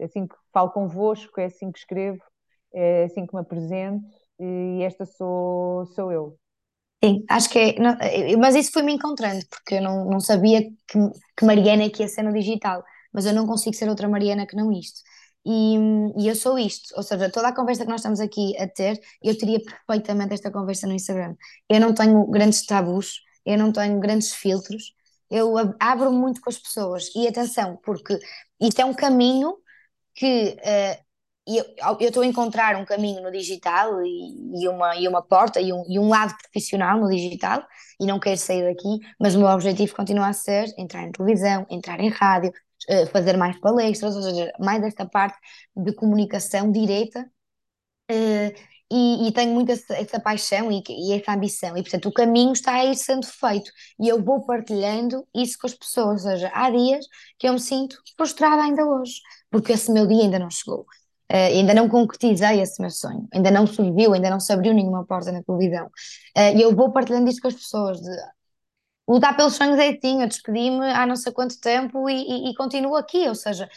é 0.00 0.04
assim 0.04 0.26
que 0.26 0.34
falo 0.52 0.70
convosco, 0.70 1.40
é 1.40 1.46
assim 1.46 1.72
que 1.72 1.78
escrevo, 1.78 2.22
é 2.72 3.04
assim 3.04 3.26
que 3.26 3.34
me 3.34 3.40
apresento 3.40 4.04
e 4.38 4.82
esta 4.82 5.04
sou, 5.06 5.86
sou 5.86 6.12
eu. 6.12 6.38
Sim, 7.04 7.24
acho 7.30 7.48
que 7.50 7.58
é, 7.60 8.36
mas 8.36 8.56
isso 8.56 8.72
foi-me 8.72 8.92
encontrando, 8.92 9.44
porque 9.48 9.76
eu 9.76 9.82
não, 9.82 10.04
não 10.04 10.18
sabia 10.20 10.62
que, 10.88 10.98
que 11.36 11.44
Mariana 11.44 11.84
é 11.84 11.90
que 11.90 12.02
ia 12.02 12.08
ser 12.08 12.22
no 12.22 12.32
digital. 12.32 12.82
mas 13.12 13.24
eu 13.24 13.32
não 13.32 13.46
consigo 13.46 13.76
ser 13.76 13.88
outra 13.88 14.08
Mariana 14.08 14.46
que 14.46 14.56
não 14.56 14.72
isto. 14.72 15.00
E, 15.46 15.76
e 16.18 16.28
eu 16.28 16.34
sou 16.34 16.58
isto, 16.58 16.92
ou 16.96 17.02
seja, 17.02 17.30
toda 17.30 17.48
a 17.48 17.54
conversa 17.54 17.84
que 17.84 17.90
nós 17.90 18.00
estamos 18.00 18.18
aqui 18.20 18.56
a 18.58 18.66
ter, 18.68 19.00
eu 19.22 19.36
teria 19.38 19.60
perfeitamente 19.62 20.34
esta 20.34 20.50
conversa 20.50 20.86
no 20.88 20.92
Instagram. 20.94 21.36
Eu 21.68 21.80
não 21.80 21.94
tenho 21.94 22.26
grandes 22.26 22.66
tabus, 22.66 23.20
eu 23.46 23.56
não 23.56 23.72
tenho 23.72 23.98
grandes 24.00 24.34
filtros, 24.34 24.92
eu 25.30 25.54
abro 25.80 26.12
muito 26.12 26.40
com 26.40 26.50
as 26.50 26.58
pessoas. 26.58 27.10
E 27.14 27.26
atenção, 27.28 27.76
porque 27.84 28.18
isto 28.60 28.80
é 28.80 28.84
um 28.84 28.94
caminho 28.94 29.56
que 30.14 30.56
uh, 30.58 31.08
eu 32.00 32.08
estou 32.08 32.22
a 32.22 32.26
encontrar 32.26 32.76
um 32.76 32.84
caminho 32.84 33.22
no 33.22 33.30
digital 33.32 34.02
e, 34.04 34.62
e, 34.62 34.68
uma, 34.68 34.96
e 34.96 35.08
uma 35.08 35.22
porta 35.22 35.60
e 35.60 35.72
um, 35.72 35.82
e 35.88 35.98
um 35.98 36.08
lado 36.08 36.36
profissional 36.36 36.98
no 36.98 37.08
digital 37.08 37.64
e 37.98 38.06
não 38.06 38.20
quero 38.20 38.36
sair 38.36 38.62
daqui, 38.64 38.98
mas 39.18 39.34
o 39.34 39.38
meu 39.38 39.48
objetivo 39.48 39.94
continua 39.94 40.28
a 40.28 40.32
ser 40.32 40.66
entrar 40.76 41.04
em 41.04 41.12
televisão, 41.12 41.66
entrar 41.70 42.00
em 42.00 42.10
rádio, 42.10 42.52
uh, 42.90 43.06
fazer 43.10 43.36
mais 43.36 43.58
palestras, 43.60 44.14
ou 44.16 44.22
seja, 44.22 44.52
mais 44.58 44.82
esta 44.82 45.06
parte 45.06 45.38
de 45.74 45.92
comunicação 45.94 46.70
direta. 46.70 47.30
Uh, 48.10 48.52
e, 48.90 49.28
e, 49.28 49.32
tenho 49.32 49.52
muito 49.52 49.70
essa, 49.70 50.18
paixão 50.18 50.72
e, 50.72 50.82
e, 50.88 51.12
essa 51.12 51.32
ambição, 51.32 51.76
e 51.76 51.82
portanto 51.82 52.08
o 52.08 52.12
caminho 52.12 52.52
está 52.52 52.72
a 52.72 52.86
ir 52.86 52.96
sendo 52.96 53.26
feito 53.26 53.70
e 54.00 54.08
eu 54.08 54.22
vou 54.22 54.46
partilhando 54.46 55.26
isso 55.34 55.58
com 55.58 55.66
as 55.66 55.74
pessoas. 55.74 56.24
Ou 56.24 56.30
seja, 56.30 56.50
há 56.54 56.70
dias 56.70 57.06
que 57.38 57.48
eu 57.48 57.52
me 57.52 57.60
sinto 57.60 57.98
frustrada 58.16 58.62
ainda 58.62 58.84
hoje, 58.86 59.20
porque 59.50 59.72
esse 59.72 59.92
meu 59.92 60.06
dia 60.06 60.22
ainda 60.22 60.38
não 60.38 60.50
chegou, 60.50 60.80
uh, 60.80 60.86
ainda 61.34 61.74
não 61.74 61.88
concretizei 61.88 62.60
esse 62.60 62.80
meu 62.80 62.90
sonho, 62.90 63.28
ainda 63.32 63.50
não 63.50 63.66
surgiu, 63.66 64.14
ainda 64.14 64.30
não 64.30 64.40
se 64.40 64.52
abriu 64.52 64.72
nenhuma 64.72 65.04
porta 65.04 65.30
na 65.32 65.42
televisão. 65.42 65.86
Uh, 66.36 66.56
e 66.56 66.62
eu 66.62 66.74
vou 66.74 66.90
partilhando 66.90 67.28
isto 67.28 67.42
com 67.42 67.48
as 67.48 67.54
pessoas. 67.54 68.00
De, 68.00 68.10
lutar 69.08 69.36
pelos 69.36 69.54
sonhos 69.54 69.78
é 69.78 69.88
assim, 69.88 70.22
eu 70.22 70.28
despedi-me 70.28 70.86
há 70.90 71.06
não 71.06 71.16
sei 71.16 71.32
quanto 71.32 71.58
tempo 71.60 72.08
e, 72.10 72.50
e 72.50 72.54
continuo 72.54 72.94
aqui, 72.96 73.26
ou 73.28 73.34
seja, 73.34 73.68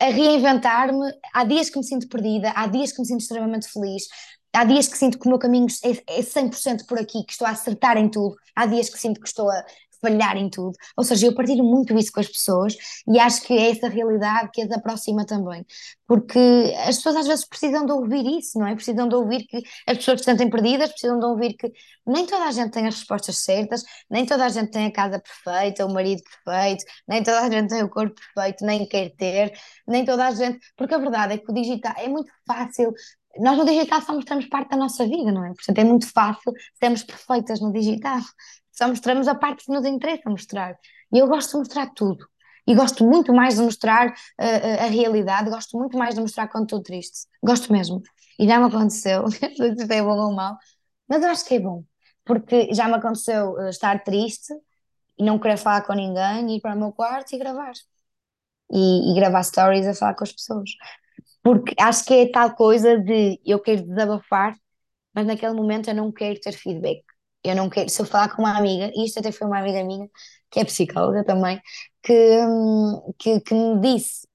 a 0.00 0.06
reinventar-me. 0.06 1.12
Há 1.32 1.44
dias 1.44 1.70
que 1.70 1.78
me 1.78 1.84
sinto 1.84 2.08
perdida, 2.08 2.52
há 2.56 2.66
dias 2.66 2.92
que 2.92 3.00
me 3.00 3.06
sinto 3.06 3.20
extremamente 3.20 3.68
feliz, 3.68 4.04
há 4.52 4.64
dias 4.64 4.88
que 4.88 4.98
sinto 4.98 5.18
que 5.18 5.26
o 5.26 5.30
meu 5.30 5.38
caminho 5.38 5.66
é, 5.84 6.18
é 6.18 6.22
100% 6.22 6.86
por 6.86 6.98
aqui, 6.98 7.24
que 7.24 7.32
estou 7.32 7.46
a 7.46 7.50
acertar 7.50 7.96
em 7.96 8.08
tudo, 8.08 8.36
há 8.54 8.66
dias 8.66 8.88
que 8.90 8.98
sinto 8.98 9.20
que 9.20 9.28
estou 9.28 9.50
a 9.50 9.64
falhar 10.00 10.36
em 10.36 10.48
tudo. 10.48 10.76
Ou 10.96 11.04
seja, 11.04 11.26
eu 11.26 11.34
partilho 11.34 11.62
muito 11.64 11.96
isso 11.96 12.10
com 12.12 12.20
as 12.20 12.28
pessoas 12.28 12.74
e 13.06 13.18
acho 13.18 13.42
que 13.42 13.52
é 13.54 13.70
essa 13.70 13.88
realidade 13.88 14.50
que 14.52 14.62
as 14.62 14.70
aproxima 14.70 15.24
também. 15.24 15.64
Porque 16.06 16.38
as 16.86 16.96
pessoas 16.96 17.16
às 17.16 17.26
vezes 17.26 17.46
precisam 17.46 17.86
de 17.86 17.92
ouvir 17.92 18.26
isso, 18.38 18.58
não 18.58 18.66
é? 18.66 18.74
Precisam 18.74 19.08
de 19.08 19.14
ouvir 19.14 19.46
que 19.46 19.62
as 19.86 19.98
pessoas 19.98 20.20
se 20.20 20.24
sentem 20.24 20.50
perdidas, 20.50 20.90
precisam 20.90 21.18
de 21.18 21.26
ouvir 21.26 21.54
que 21.54 21.70
nem 22.06 22.26
toda 22.26 22.44
a 22.44 22.50
gente 22.50 22.72
tem 22.72 22.86
as 22.86 22.96
respostas 22.96 23.38
certas, 23.44 23.82
nem 24.10 24.26
toda 24.26 24.44
a 24.46 24.48
gente 24.48 24.70
tem 24.70 24.86
a 24.86 24.92
casa 24.92 25.20
perfeita, 25.20 25.86
o 25.86 25.92
marido 25.92 26.22
perfeito, 26.44 26.84
nem 27.06 27.22
toda 27.22 27.40
a 27.40 27.50
gente 27.50 27.68
tem 27.68 27.82
o 27.82 27.88
corpo 27.88 28.14
perfeito, 28.34 28.64
nem 28.64 28.86
quer 28.88 29.10
ter, 29.16 29.52
nem 29.86 30.04
toda 30.04 30.26
a 30.26 30.30
gente. 30.32 30.58
Porque 30.76 30.94
a 30.94 30.98
verdade 30.98 31.34
é 31.34 31.38
que 31.38 31.50
o 31.50 31.54
digital 31.54 31.94
é 31.96 32.08
muito 32.08 32.30
fácil 32.46 32.92
nós 33.38 33.56
no 33.56 33.64
digital 33.64 34.00
só 34.02 34.12
mostramos 34.12 34.46
parte 34.46 34.70
da 34.70 34.76
nossa 34.76 35.04
vida, 35.04 35.30
não 35.30 35.44
é? 35.44 35.48
Portanto, 35.54 35.78
é 35.78 35.84
muito 35.84 36.10
fácil 36.10 36.52
sermos 36.80 37.02
perfeitas 37.02 37.60
no 37.60 37.72
digital 37.72 38.20
só 38.80 38.88
mostramos 38.88 39.28
a 39.28 39.34
parte 39.34 39.66
que 39.66 39.72
nos 39.72 39.84
interessa 39.84 40.30
mostrar. 40.30 40.78
E 41.12 41.18
eu 41.18 41.28
gosto 41.28 41.52
de 41.52 41.58
mostrar 41.58 41.90
tudo. 41.94 42.26
E 42.66 42.74
gosto 42.74 43.04
muito 43.04 43.30
mais 43.30 43.56
de 43.56 43.62
mostrar 43.62 44.08
uh, 44.08 44.84
a 44.84 44.86
realidade, 44.86 45.50
gosto 45.50 45.76
muito 45.76 45.98
mais 45.98 46.14
de 46.14 46.20
mostrar 46.22 46.48
quando 46.48 46.64
estou 46.64 46.82
triste. 46.82 47.26
Gosto 47.42 47.70
mesmo. 47.72 48.02
E 48.38 48.46
já 48.46 48.58
me 48.58 48.66
aconteceu, 48.66 49.24
não 49.24 49.30
sei 49.30 49.76
se 49.76 49.94
é 49.94 50.02
bom 50.02 50.18
ou 50.18 50.32
mal, 50.32 50.56
mas 51.06 51.22
eu 51.22 51.28
acho 51.28 51.44
que 51.44 51.56
é 51.56 51.60
bom. 51.60 51.84
Porque 52.24 52.72
já 52.72 52.88
me 52.88 52.94
aconteceu 52.94 53.52
uh, 53.52 53.68
estar 53.68 54.02
triste 54.02 54.54
e 55.18 55.24
não 55.24 55.38
querer 55.38 55.58
falar 55.58 55.82
com 55.82 55.92
ninguém, 55.92 56.56
ir 56.56 56.60
para 56.60 56.74
o 56.74 56.78
meu 56.78 56.92
quarto 56.92 57.34
e 57.34 57.38
gravar. 57.38 57.72
E, 58.72 59.12
e 59.12 59.14
gravar 59.14 59.42
stories 59.42 59.86
a 59.86 59.94
falar 59.94 60.14
com 60.14 60.24
as 60.24 60.32
pessoas. 60.32 60.70
Porque 61.42 61.74
acho 61.78 62.04
que 62.04 62.14
é 62.14 62.30
tal 62.30 62.54
coisa 62.54 62.98
de 62.98 63.40
eu 63.44 63.60
quero 63.60 63.82
desabafar, 63.82 64.54
mas 65.14 65.26
naquele 65.26 65.54
momento 65.54 65.88
eu 65.90 65.94
não 65.94 66.12
quero 66.12 66.40
ter 66.40 66.52
feedback. 66.52 67.02
Eu 67.42 67.56
não 67.56 67.70
quero, 67.70 67.88
se 67.88 68.00
eu 68.00 68.06
falar 68.06 68.34
com 68.34 68.42
uma 68.42 68.56
amiga, 68.56 68.90
e 68.94 69.04
isto 69.06 69.18
até 69.18 69.32
foi 69.32 69.46
uma 69.46 69.58
amiga 69.58 69.82
minha, 69.84 70.08
que 70.50 70.60
é 70.60 70.64
psicóloga 70.64 71.24
também, 71.24 71.60
que, 72.02 72.12
hum, 72.46 73.14
que, 73.18 73.40
que 73.40 73.54
me 73.54 73.80
disse, 73.80 74.28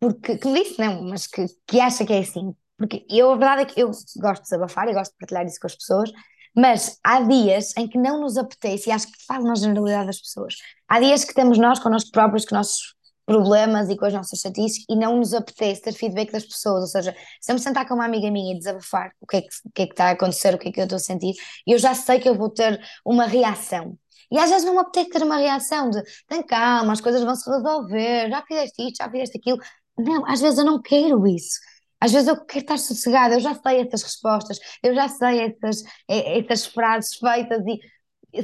porque, 0.00 0.38
que 0.38 0.48
me 0.48 0.62
disse 0.62 0.78
não, 0.80 1.02
mas 1.04 1.26
que, 1.26 1.46
que 1.66 1.80
acha 1.80 2.06
que 2.06 2.12
é 2.12 2.20
assim, 2.20 2.54
porque 2.78 3.06
eu, 3.10 3.32
a 3.32 3.36
verdade 3.36 3.62
é 3.62 3.64
que 3.66 3.80
eu 3.80 3.88
gosto 3.88 4.36
de 4.36 4.42
desabafar 4.42 4.88
e 4.88 4.94
gosto 4.94 5.12
de 5.12 5.18
partilhar 5.18 5.44
isso 5.46 5.60
com 5.60 5.66
as 5.66 5.76
pessoas, 5.76 6.10
mas 6.56 6.98
há 7.04 7.20
dias 7.20 7.76
em 7.76 7.86
que 7.88 7.98
não 7.98 8.20
nos 8.20 8.38
apetece, 8.38 8.88
e 8.88 8.92
acho 8.92 9.06
que 9.08 9.24
falo 9.26 9.44
na 9.44 9.54
generalidade 9.54 10.06
das 10.06 10.20
pessoas, 10.20 10.54
há 10.88 10.98
dias 11.00 11.24
que 11.24 11.34
temos 11.34 11.58
nós 11.58 11.78
connosco 11.78 12.10
próprios, 12.10 12.46
que 12.46 12.54
nossos 12.54 12.94
problemas 13.26 13.88
e 13.88 13.96
com 13.96 14.06
as 14.06 14.12
nossas 14.12 14.40
chatices 14.40 14.84
e 14.88 14.96
não 14.96 15.16
nos 15.16 15.32
apetece 15.32 15.82
ter 15.82 15.92
feedback 15.92 16.32
das 16.32 16.44
pessoas, 16.44 16.82
ou 16.82 16.86
seja, 16.88 17.14
se 17.40 17.52
eu 17.52 17.54
me 17.54 17.60
sentar 17.60 17.86
com 17.86 17.94
uma 17.94 18.04
amiga 18.04 18.30
minha 18.30 18.54
e 18.54 18.58
desabafar 18.58 19.12
o 19.20 19.26
que 19.26 19.36
é 19.38 19.42
que, 19.42 19.48
o 19.64 19.70
que, 19.72 19.82
é 19.82 19.86
que 19.86 19.92
está 19.92 20.06
a 20.06 20.10
acontecer, 20.10 20.54
o 20.54 20.58
que 20.58 20.68
é 20.68 20.72
que 20.72 20.80
eu 20.80 20.84
estou 20.84 20.96
a 20.96 21.00
sentir, 21.00 21.34
eu 21.66 21.78
já 21.78 21.94
sei 21.94 22.18
que 22.18 22.28
eu 22.28 22.34
vou 22.34 22.50
ter 22.50 22.80
uma 23.04 23.26
reação. 23.26 23.96
E 24.32 24.38
às 24.38 24.48
vezes 24.50 24.64
não 24.64 24.74
me 24.74 24.80
apetece 24.80 25.10
ter 25.10 25.22
uma 25.22 25.36
reação 25.36 25.90
de 25.90 26.02
tem 26.28 26.42
calma, 26.42 26.92
as 26.92 27.00
coisas 27.00 27.22
vão 27.22 27.34
se 27.34 27.50
resolver, 27.50 28.30
já 28.30 28.42
fizeste 28.46 28.82
isto, 28.88 28.96
já 28.98 29.10
fizeste 29.10 29.38
aquilo. 29.38 29.58
Não, 29.98 30.26
às 30.26 30.40
vezes 30.40 30.58
eu 30.58 30.64
não 30.64 30.80
quero 30.80 31.26
isso. 31.26 31.58
Às 32.00 32.12
vezes 32.12 32.28
eu 32.28 32.44
quero 32.46 32.60
estar 32.60 32.78
sossegada, 32.78 33.34
eu 33.34 33.40
já 33.40 33.54
sei 33.54 33.80
essas 33.80 34.02
respostas, 34.02 34.58
eu 34.82 34.94
já 34.94 35.08
sei 35.08 35.40
essas, 35.40 35.82
essas 36.08 36.66
frases 36.66 37.14
feitas 37.16 37.62
e 37.66 37.78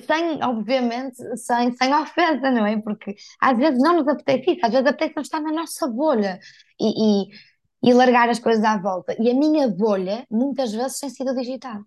sem, 0.07 0.43
obviamente, 0.43 1.17
sem, 1.37 1.73
sem 1.77 1.95
ofensa, 1.95 2.51
não 2.51 2.67
é? 2.67 2.81
Porque 2.81 3.15
às 3.41 3.57
vezes 3.59 3.81
não 3.81 3.97
nos 3.97 4.09
apetece 4.09 4.53
isso, 4.53 4.67
às 4.67 4.73
vezes 4.73 4.87
apetece 4.87 5.21
estar 5.21 5.41
na 5.41 5.53
nossa 5.53 5.87
bolha 5.89 6.39
e, 6.81 7.25
e, 7.25 7.91
e, 7.91 7.93
largar 7.95 8.29
as 8.29 8.39
coisas 8.39 8.65
à 8.65 8.77
volta. 8.79 9.15
E 9.21 9.31
a 9.31 9.35
minha 9.35 9.69
bolha, 9.69 10.27
muitas 10.31 10.73
vezes, 10.73 10.99
tem 10.99 11.11
sido 11.11 11.35
digital. 11.35 11.81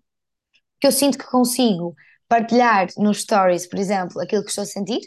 Porque 0.74 0.86
eu 0.86 0.92
sinto 0.92 1.18
que 1.18 1.26
consigo 1.26 1.94
partilhar 2.28 2.88
nos 2.96 3.20
stories, 3.22 3.66
por 3.68 3.78
exemplo, 3.78 4.20
aquilo 4.20 4.42
que 4.42 4.50
estou 4.50 4.62
a 4.62 4.66
sentir, 4.66 5.00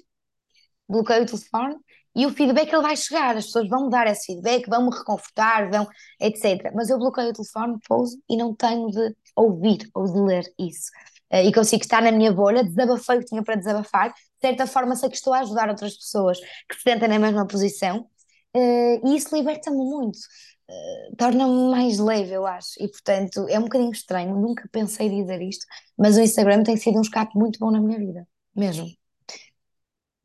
bloqueio 0.87 1.23
o 1.23 1.25
telefone 1.25 1.75
e 2.15 2.25
o 2.25 2.29
feedback 2.29 2.71
ele 2.71 2.81
vai 2.81 2.95
chegar, 2.95 3.35
as 3.35 3.45
pessoas 3.45 3.67
vão 3.67 3.89
dar 3.89 4.05
esse 4.07 4.27
feedback, 4.27 4.69
vão 4.69 4.85
me 4.85 4.95
reconfortar, 4.95 5.69
vão, 5.69 5.87
etc. 6.19 6.71
Mas 6.75 6.89
eu 6.89 6.99
bloqueio 6.99 7.29
o 7.29 7.33
telefone, 7.33 7.79
pouso 7.87 8.21
e 8.29 8.37
não 8.37 8.53
tenho 8.55 8.87
de 8.89 9.15
ouvir 9.35 9.89
ou 9.95 10.05
de 10.05 10.19
ler 10.19 10.43
isso. 10.59 10.91
Eh, 11.33 11.47
e 11.47 11.51
consigo 11.51 11.81
estar 11.81 11.99
na 11.99 12.11
minha 12.11 12.31
bolha, 12.31 12.63
desabafei 12.63 13.17
o 13.17 13.19
que 13.21 13.25
tinha 13.25 13.41
para 13.43 13.55
desabafar, 13.55 14.09
de 14.13 14.19
certa 14.39 14.67
forma 14.67 14.95
sei 14.95 15.09
que 15.09 15.15
estou 15.15 15.33
a 15.33 15.39
ajudar 15.39 15.67
outras 15.67 15.95
pessoas 15.97 16.39
que 16.39 16.75
se 16.75 16.83
sentem 16.83 17.09
na 17.09 17.17
mesma 17.17 17.47
posição, 17.47 18.05
eh, 18.55 19.01
e 19.03 19.15
isso 19.15 19.35
liberta-me 19.35 19.77
muito. 19.77 20.19
Uh, 20.65 21.15
torna-me 21.17 21.71
mais 21.71 21.99
leve, 21.99 22.31
eu 22.31 22.45
acho, 22.47 22.71
e 22.79 22.87
portanto 22.87 23.45
é 23.49 23.59
um 23.59 23.63
bocadinho 23.63 23.91
estranho, 23.91 24.33
nunca 24.33 24.67
pensei 24.71 25.09
dizer 25.09 25.41
isto, 25.41 25.65
mas 25.97 26.15
o 26.15 26.21
Instagram 26.21 26.63
tem 26.63 26.77
sido 26.77 26.99
um 26.99 27.01
escape 27.01 27.37
muito 27.37 27.59
bom 27.59 27.69
na 27.69 27.81
minha 27.81 27.99
vida, 27.99 28.25
mesmo. 28.55 28.87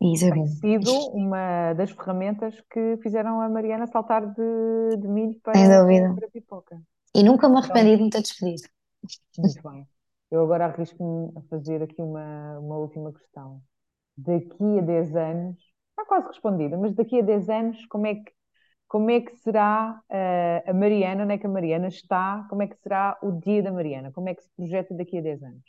Isso 0.00 0.30
tem 0.30 0.46
sido 0.46 0.92
uma 1.08 1.72
das 1.74 1.90
ferramentas 1.90 2.54
que 2.70 2.98
fizeram 3.02 3.40
a 3.40 3.48
Mariana 3.48 3.88
saltar 3.88 4.26
de, 4.32 4.96
de 4.96 5.08
milho 5.08 5.40
para, 5.42 5.84
para 6.14 6.28
pipoca. 6.28 6.80
E 7.12 7.24
nunca 7.24 7.48
me 7.48 7.58
arrependi 7.58 7.96
de 7.96 8.02
me 8.04 8.10
ter 8.10 8.22
despedido. 8.22 8.68
Muito 9.38 9.60
bem. 9.68 9.88
Eu 10.30 10.42
agora 10.42 10.66
arrisco-me 10.66 11.32
a 11.36 11.42
fazer 11.48 11.82
aqui 11.82 12.02
uma, 12.02 12.58
uma 12.58 12.76
última 12.76 13.12
questão. 13.12 13.62
Daqui 14.16 14.78
a 14.80 14.82
10 14.82 15.16
anos, 15.16 15.56
está 15.90 16.06
quase 16.06 16.28
respondida, 16.28 16.78
mas 16.78 16.94
daqui 16.94 17.20
a 17.20 17.22
10 17.22 17.48
anos, 17.50 17.86
como 17.86 18.06
é 18.06 18.16
que, 18.16 18.32
como 18.88 19.10
é 19.10 19.20
que 19.22 19.36
será 19.38 20.00
uh, 20.10 20.70
a 20.70 20.74
Mariana, 20.74 21.24
onde 21.24 21.34
é 21.34 21.38
que 21.38 21.46
a 21.46 21.50
Mariana 21.50 21.88
está, 21.88 22.46
como 22.50 22.62
é 22.62 22.68
que 22.68 22.76
será 22.78 23.18
o 23.22 23.32
dia 23.32 23.62
da 23.62 23.72
Mariana, 23.72 24.12
como 24.12 24.28
é 24.30 24.34
que 24.34 24.42
se 24.42 24.50
projeta 24.56 24.94
daqui 24.94 25.18
a 25.18 25.22
10 25.22 25.42
anos? 25.42 25.64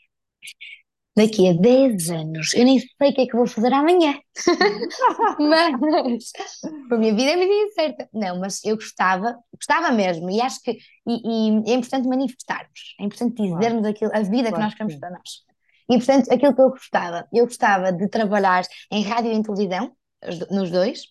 Daqui 1.15 1.49
a 1.49 1.53
10 1.53 2.09
anos, 2.11 2.53
eu 2.53 2.63
nem 2.63 2.79
sei 2.79 3.09
o 3.09 3.13
que 3.13 3.21
é 3.21 3.25
que 3.25 3.35
vou 3.35 3.47
fazer 3.47 3.73
amanhã, 3.73 4.17
mas 5.39 6.31
a 6.91 6.97
minha 6.97 7.13
vida 7.13 7.31
é 7.31 7.35
muito 7.35 7.53
incerta. 7.53 8.07
Não, 8.13 8.39
mas 8.39 8.63
eu 8.63 8.75
gostava, 8.75 9.35
gostava 9.53 9.91
mesmo, 9.91 10.29
e 10.29 10.39
acho 10.39 10.61
que 10.61 10.71
e, 11.07 11.67
e 11.67 11.71
é 11.71 11.75
importante 11.75 12.07
manifestarmos, 12.07 12.95
é 12.99 13.03
importante 13.03 13.35
dizermos 13.35 13.81
claro. 13.81 13.87
aquilo, 13.87 14.11
a 14.13 14.21
vida 14.21 14.49
claro 14.49 14.55
que 14.55 14.59
nós 14.59 14.73
queremos 14.73 14.93
sim. 14.93 14.99
para 14.99 15.09
nós. 15.11 15.49
E 15.89 15.97
portanto, 15.97 16.31
aquilo 16.31 16.55
que 16.55 16.61
eu 16.61 16.69
gostava, 16.69 17.27
eu 17.33 17.45
gostava 17.45 17.91
de 17.91 18.07
trabalhar 18.07 18.63
em 18.91 19.03
rádio 19.03 19.31
e 19.31 19.35
em 19.35 19.41
televisão, 19.41 19.91
nos 20.51 20.69
dois, 20.69 21.01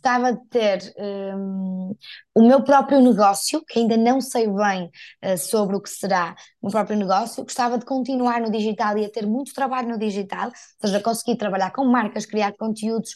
gostava 0.00 0.32
de 0.32 0.44
ter 0.48 0.94
um, 0.98 1.94
o 2.34 2.46
meu 2.46 2.64
próprio 2.64 3.00
negócio, 3.00 3.62
que 3.66 3.78
ainda 3.78 3.96
não 3.96 4.20
sei 4.20 4.48
bem 4.48 4.90
uh, 5.22 5.36
sobre 5.36 5.76
o 5.76 5.80
que 5.80 5.90
será 5.90 6.34
o 6.60 6.66
meu 6.66 6.72
próprio 6.72 6.96
negócio, 6.98 7.44
gostava 7.44 7.78
de 7.78 7.84
continuar 7.84 8.40
no 8.40 8.50
digital 8.50 8.96
e 8.96 9.04
a 9.04 9.10
ter 9.10 9.26
muito 9.26 9.52
trabalho 9.52 9.90
no 9.90 9.98
digital, 9.98 10.46
ou 10.48 10.88
seja, 10.88 11.00
conseguir 11.00 11.36
trabalhar 11.36 11.70
com 11.70 11.84
marcas, 11.84 12.24
criar 12.24 12.52
conteúdos, 12.56 13.10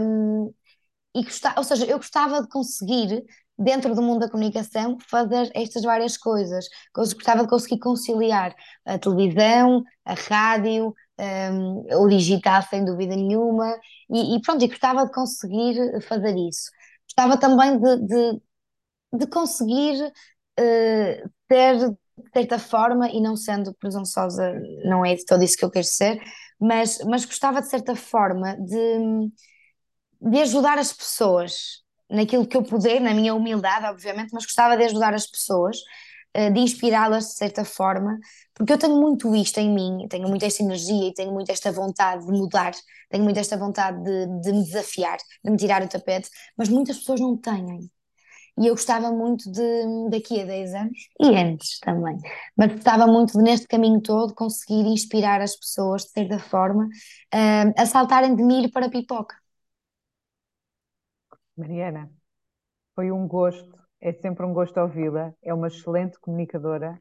um, 0.00 0.52
e 1.14 1.22
gostar, 1.22 1.54
ou 1.56 1.64
seja, 1.64 1.86
eu 1.86 1.96
gostava 1.96 2.42
de 2.42 2.48
conseguir 2.48 3.24
dentro 3.58 3.94
do 3.94 4.02
mundo 4.02 4.20
da 4.20 4.30
comunicação, 4.30 4.98
fazer 5.08 5.50
estas 5.54 5.82
várias 5.82 6.16
coisas. 6.16 6.66
Gostava 6.94 7.42
de 7.42 7.48
conseguir 7.48 7.80
conciliar 7.80 8.54
a 8.84 8.98
televisão, 8.98 9.82
a 10.04 10.14
rádio, 10.14 10.94
um, 11.18 11.84
o 12.04 12.08
digital, 12.08 12.62
sem 12.62 12.84
dúvida 12.84 13.14
nenhuma, 13.16 13.76
e, 14.10 14.36
e 14.36 14.40
pronto, 14.42 14.64
e 14.64 14.68
gostava 14.68 15.06
de 15.06 15.12
conseguir 15.12 15.74
fazer 16.02 16.36
isso. 16.36 16.70
Gostava 17.06 17.38
também 17.38 17.78
de, 17.80 17.96
de, 18.06 18.40
de 19.14 19.26
conseguir 19.26 20.12
eh, 20.58 21.24
ter, 21.48 21.78
de 21.90 21.96
certa 22.32 22.58
forma, 22.58 23.08
e 23.10 23.20
não 23.20 23.36
sendo 23.36 23.74
presunçosa, 23.74 24.54
não 24.84 25.04
é 25.04 25.14
de 25.14 25.24
todo 25.24 25.42
isso 25.44 25.56
que 25.56 25.64
eu 25.64 25.70
quero 25.70 25.86
ser, 25.86 26.20
mas, 26.60 26.98
mas 27.06 27.24
gostava 27.24 27.60
de 27.62 27.68
certa 27.68 27.94
forma 27.96 28.56
de, 28.58 29.28
de 30.20 30.38
ajudar 30.40 30.78
as 30.78 30.92
pessoas 30.92 31.82
naquilo 32.10 32.46
que 32.46 32.56
eu 32.56 32.62
puder, 32.62 33.00
na 33.00 33.14
minha 33.14 33.34
humildade, 33.34 33.86
obviamente, 33.86 34.30
mas 34.32 34.44
gostava 34.44 34.76
de 34.76 34.84
ajudar 34.84 35.14
as 35.14 35.26
pessoas, 35.26 35.76
de 36.34 36.60
inspirá-las 36.60 37.26
de 37.28 37.34
certa 37.34 37.64
forma, 37.64 38.18
porque 38.54 38.72
eu 38.72 38.78
tenho 38.78 39.00
muito 39.00 39.34
isto 39.34 39.58
em 39.58 39.70
mim, 39.72 40.06
tenho 40.08 40.28
muito 40.28 40.44
esta 40.44 40.62
energia 40.62 41.08
e 41.08 41.14
tenho 41.14 41.32
muito 41.32 41.50
esta 41.50 41.72
vontade 41.72 42.24
de 42.26 42.32
mudar, 42.32 42.72
tenho 43.10 43.24
muito 43.24 43.38
esta 43.40 43.56
vontade 43.56 44.02
de, 44.02 44.26
de 44.40 44.52
me 44.52 44.64
desafiar, 44.64 45.18
de 45.44 45.50
me 45.50 45.56
tirar 45.56 45.82
o 45.82 45.88
tapete, 45.88 46.28
mas 46.56 46.68
muitas 46.68 46.98
pessoas 46.98 47.20
não 47.20 47.36
têm. 47.36 47.90
E 48.58 48.66
eu 48.66 48.74
gostava 48.74 49.12
muito 49.12 49.50
de, 49.52 50.10
daqui 50.10 50.40
a 50.40 50.44
10 50.44 50.74
anos, 50.74 50.98
e 51.20 51.28
antes 51.36 51.78
também, 51.80 52.18
mas 52.56 52.72
gostava 52.72 53.06
muito 53.06 53.38
de, 53.38 53.42
neste 53.44 53.68
caminho 53.68 54.00
todo, 54.02 54.34
conseguir 54.34 54.84
inspirar 54.86 55.40
as 55.40 55.54
pessoas, 55.56 56.02
de 56.04 56.10
certa 56.10 56.38
forma, 56.40 56.88
eh, 57.32 57.72
a 57.76 57.86
saltarem 57.86 58.34
de 58.34 58.42
milho 58.42 58.70
para 58.72 58.90
pipoca. 58.90 59.36
Mariana, 61.56 62.10
foi 62.94 63.12
um 63.12 63.28
gosto, 63.28 63.78
é 64.00 64.12
sempre 64.12 64.44
um 64.46 64.52
gosto 64.52 64.78
ouvi-la, 64.80 65.32
é 65.42 65.52
uma 65.52 65.68
excelente 65.68 66.18
comunicadora. 66.20 67.00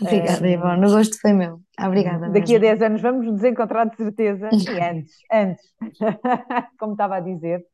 Obrigada, 0.00 0.48
Ivone, 0.48 0.86
o 0.86 0.90
gosto 0.90 1.20
foi 1.20 1.32
meu. 1.32 1.60
Obrigada 1.80 2.30
Daqui 2.30 2.52
mesmo. 2.52 2.56
a 2.56 2.60
10 2.60 2.82
anos 2.82 3.02
vamos 3.02 3.26
nos 3.26 3.44
encontrar 3.44 3.84
de 3.86 3.96
certeza, 3.96 4.48
e 4.52 4.80
antes, 4.80 5.16
antes, 5.32 5.74
como 6.78 6.92
estava 6.92 7.16
a 7.16 7.20
dizer, 7.20 7.64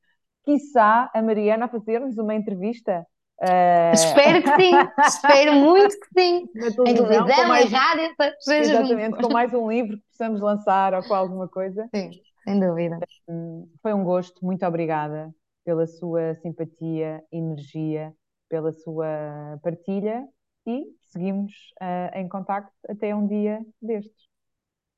quiçá 0.45 1.11
a 1.15 1.23
Mariana 1.23 1.67
a 1.67 1.69
fazer-nos 1.69 2.17
uma 2.17 2.35
entrevista 2.35 3.07
uh, 3.43 3.93
Espero 3.93 4.43
que 4.43 4.57
sim, 4.57 4.73
espero 5.07 5.53
muito 5.61 5.95
que 6.01 6.21
sim. 6.21 6.49
na 6.55 6.67
Em 6.69 6.73
televisão, 6.73 6.97
com 6.97 7.05
televisão, 7.05 7.49
mais, 7.49 7.67
em 7.67 7.75
rádio, 7.75 8.15
exatamente, 8.49 9.23
com 9.23 9.33
mais 9.33 9.55
um 9.55 9.71
livro 9.71 9.97
que 9.99 10.05
possamos 10.11 10.41
lançar 10.41 10.95
ou 10.95 11.03
com 11.03 11.15
alguma 11.15 11.47
coisa. 11.47 11.87
Sim, 11.95 12.11
sem 12.45 12.59
dúvida. 12.59 12.99
Hum, 13.29 13.69
Foi 13.83 13.93
um 13.93 14.03
gosto, 14.03 14.45
muito 14.45 14.65
obrigada 14.65 15.31
pela 15.65 15.87
sua 15.87 16.35
simpatia, 16.37 17.23
energia, 17.31 18.15
pela 18.49 18.73
sua 18.73 19.59
partilha 19.63 20.27
e 20.67 20.85
seguimos 21.11 21.53
uh, 21.81 22.17
em 22.19 22.29
contacto 22.29 22.73
até 22.89 23.15
um 23.15 23.27
dia 23.27 23.61
destes. 23.81 24.29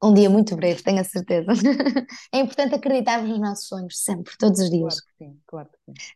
Um 0.02 0.14
dia 0.14 0.30
muito 0.30 0.56
breve, 0.56 0.82
tenho 0.82 1.00
a 1.00 1.04
certeza. 1.04 1.52
É 2.32 2.38
importante 2.38 2.74
acreditarmos 2.74 3.28
nos 3.28 3.38
nossos 3.40 3.68
sonhos, 3.68 3.98
sempre, 4.02 4.36
todos 4.38 4.60
os 4.60 4.70
Claro 4.78 4.78
dias. 4.78 5.00
que 5.00 5.12
sim, 5.18 5.40
claro 5.46 5.68
que 5.70 5.78
sim. 5.84 6.00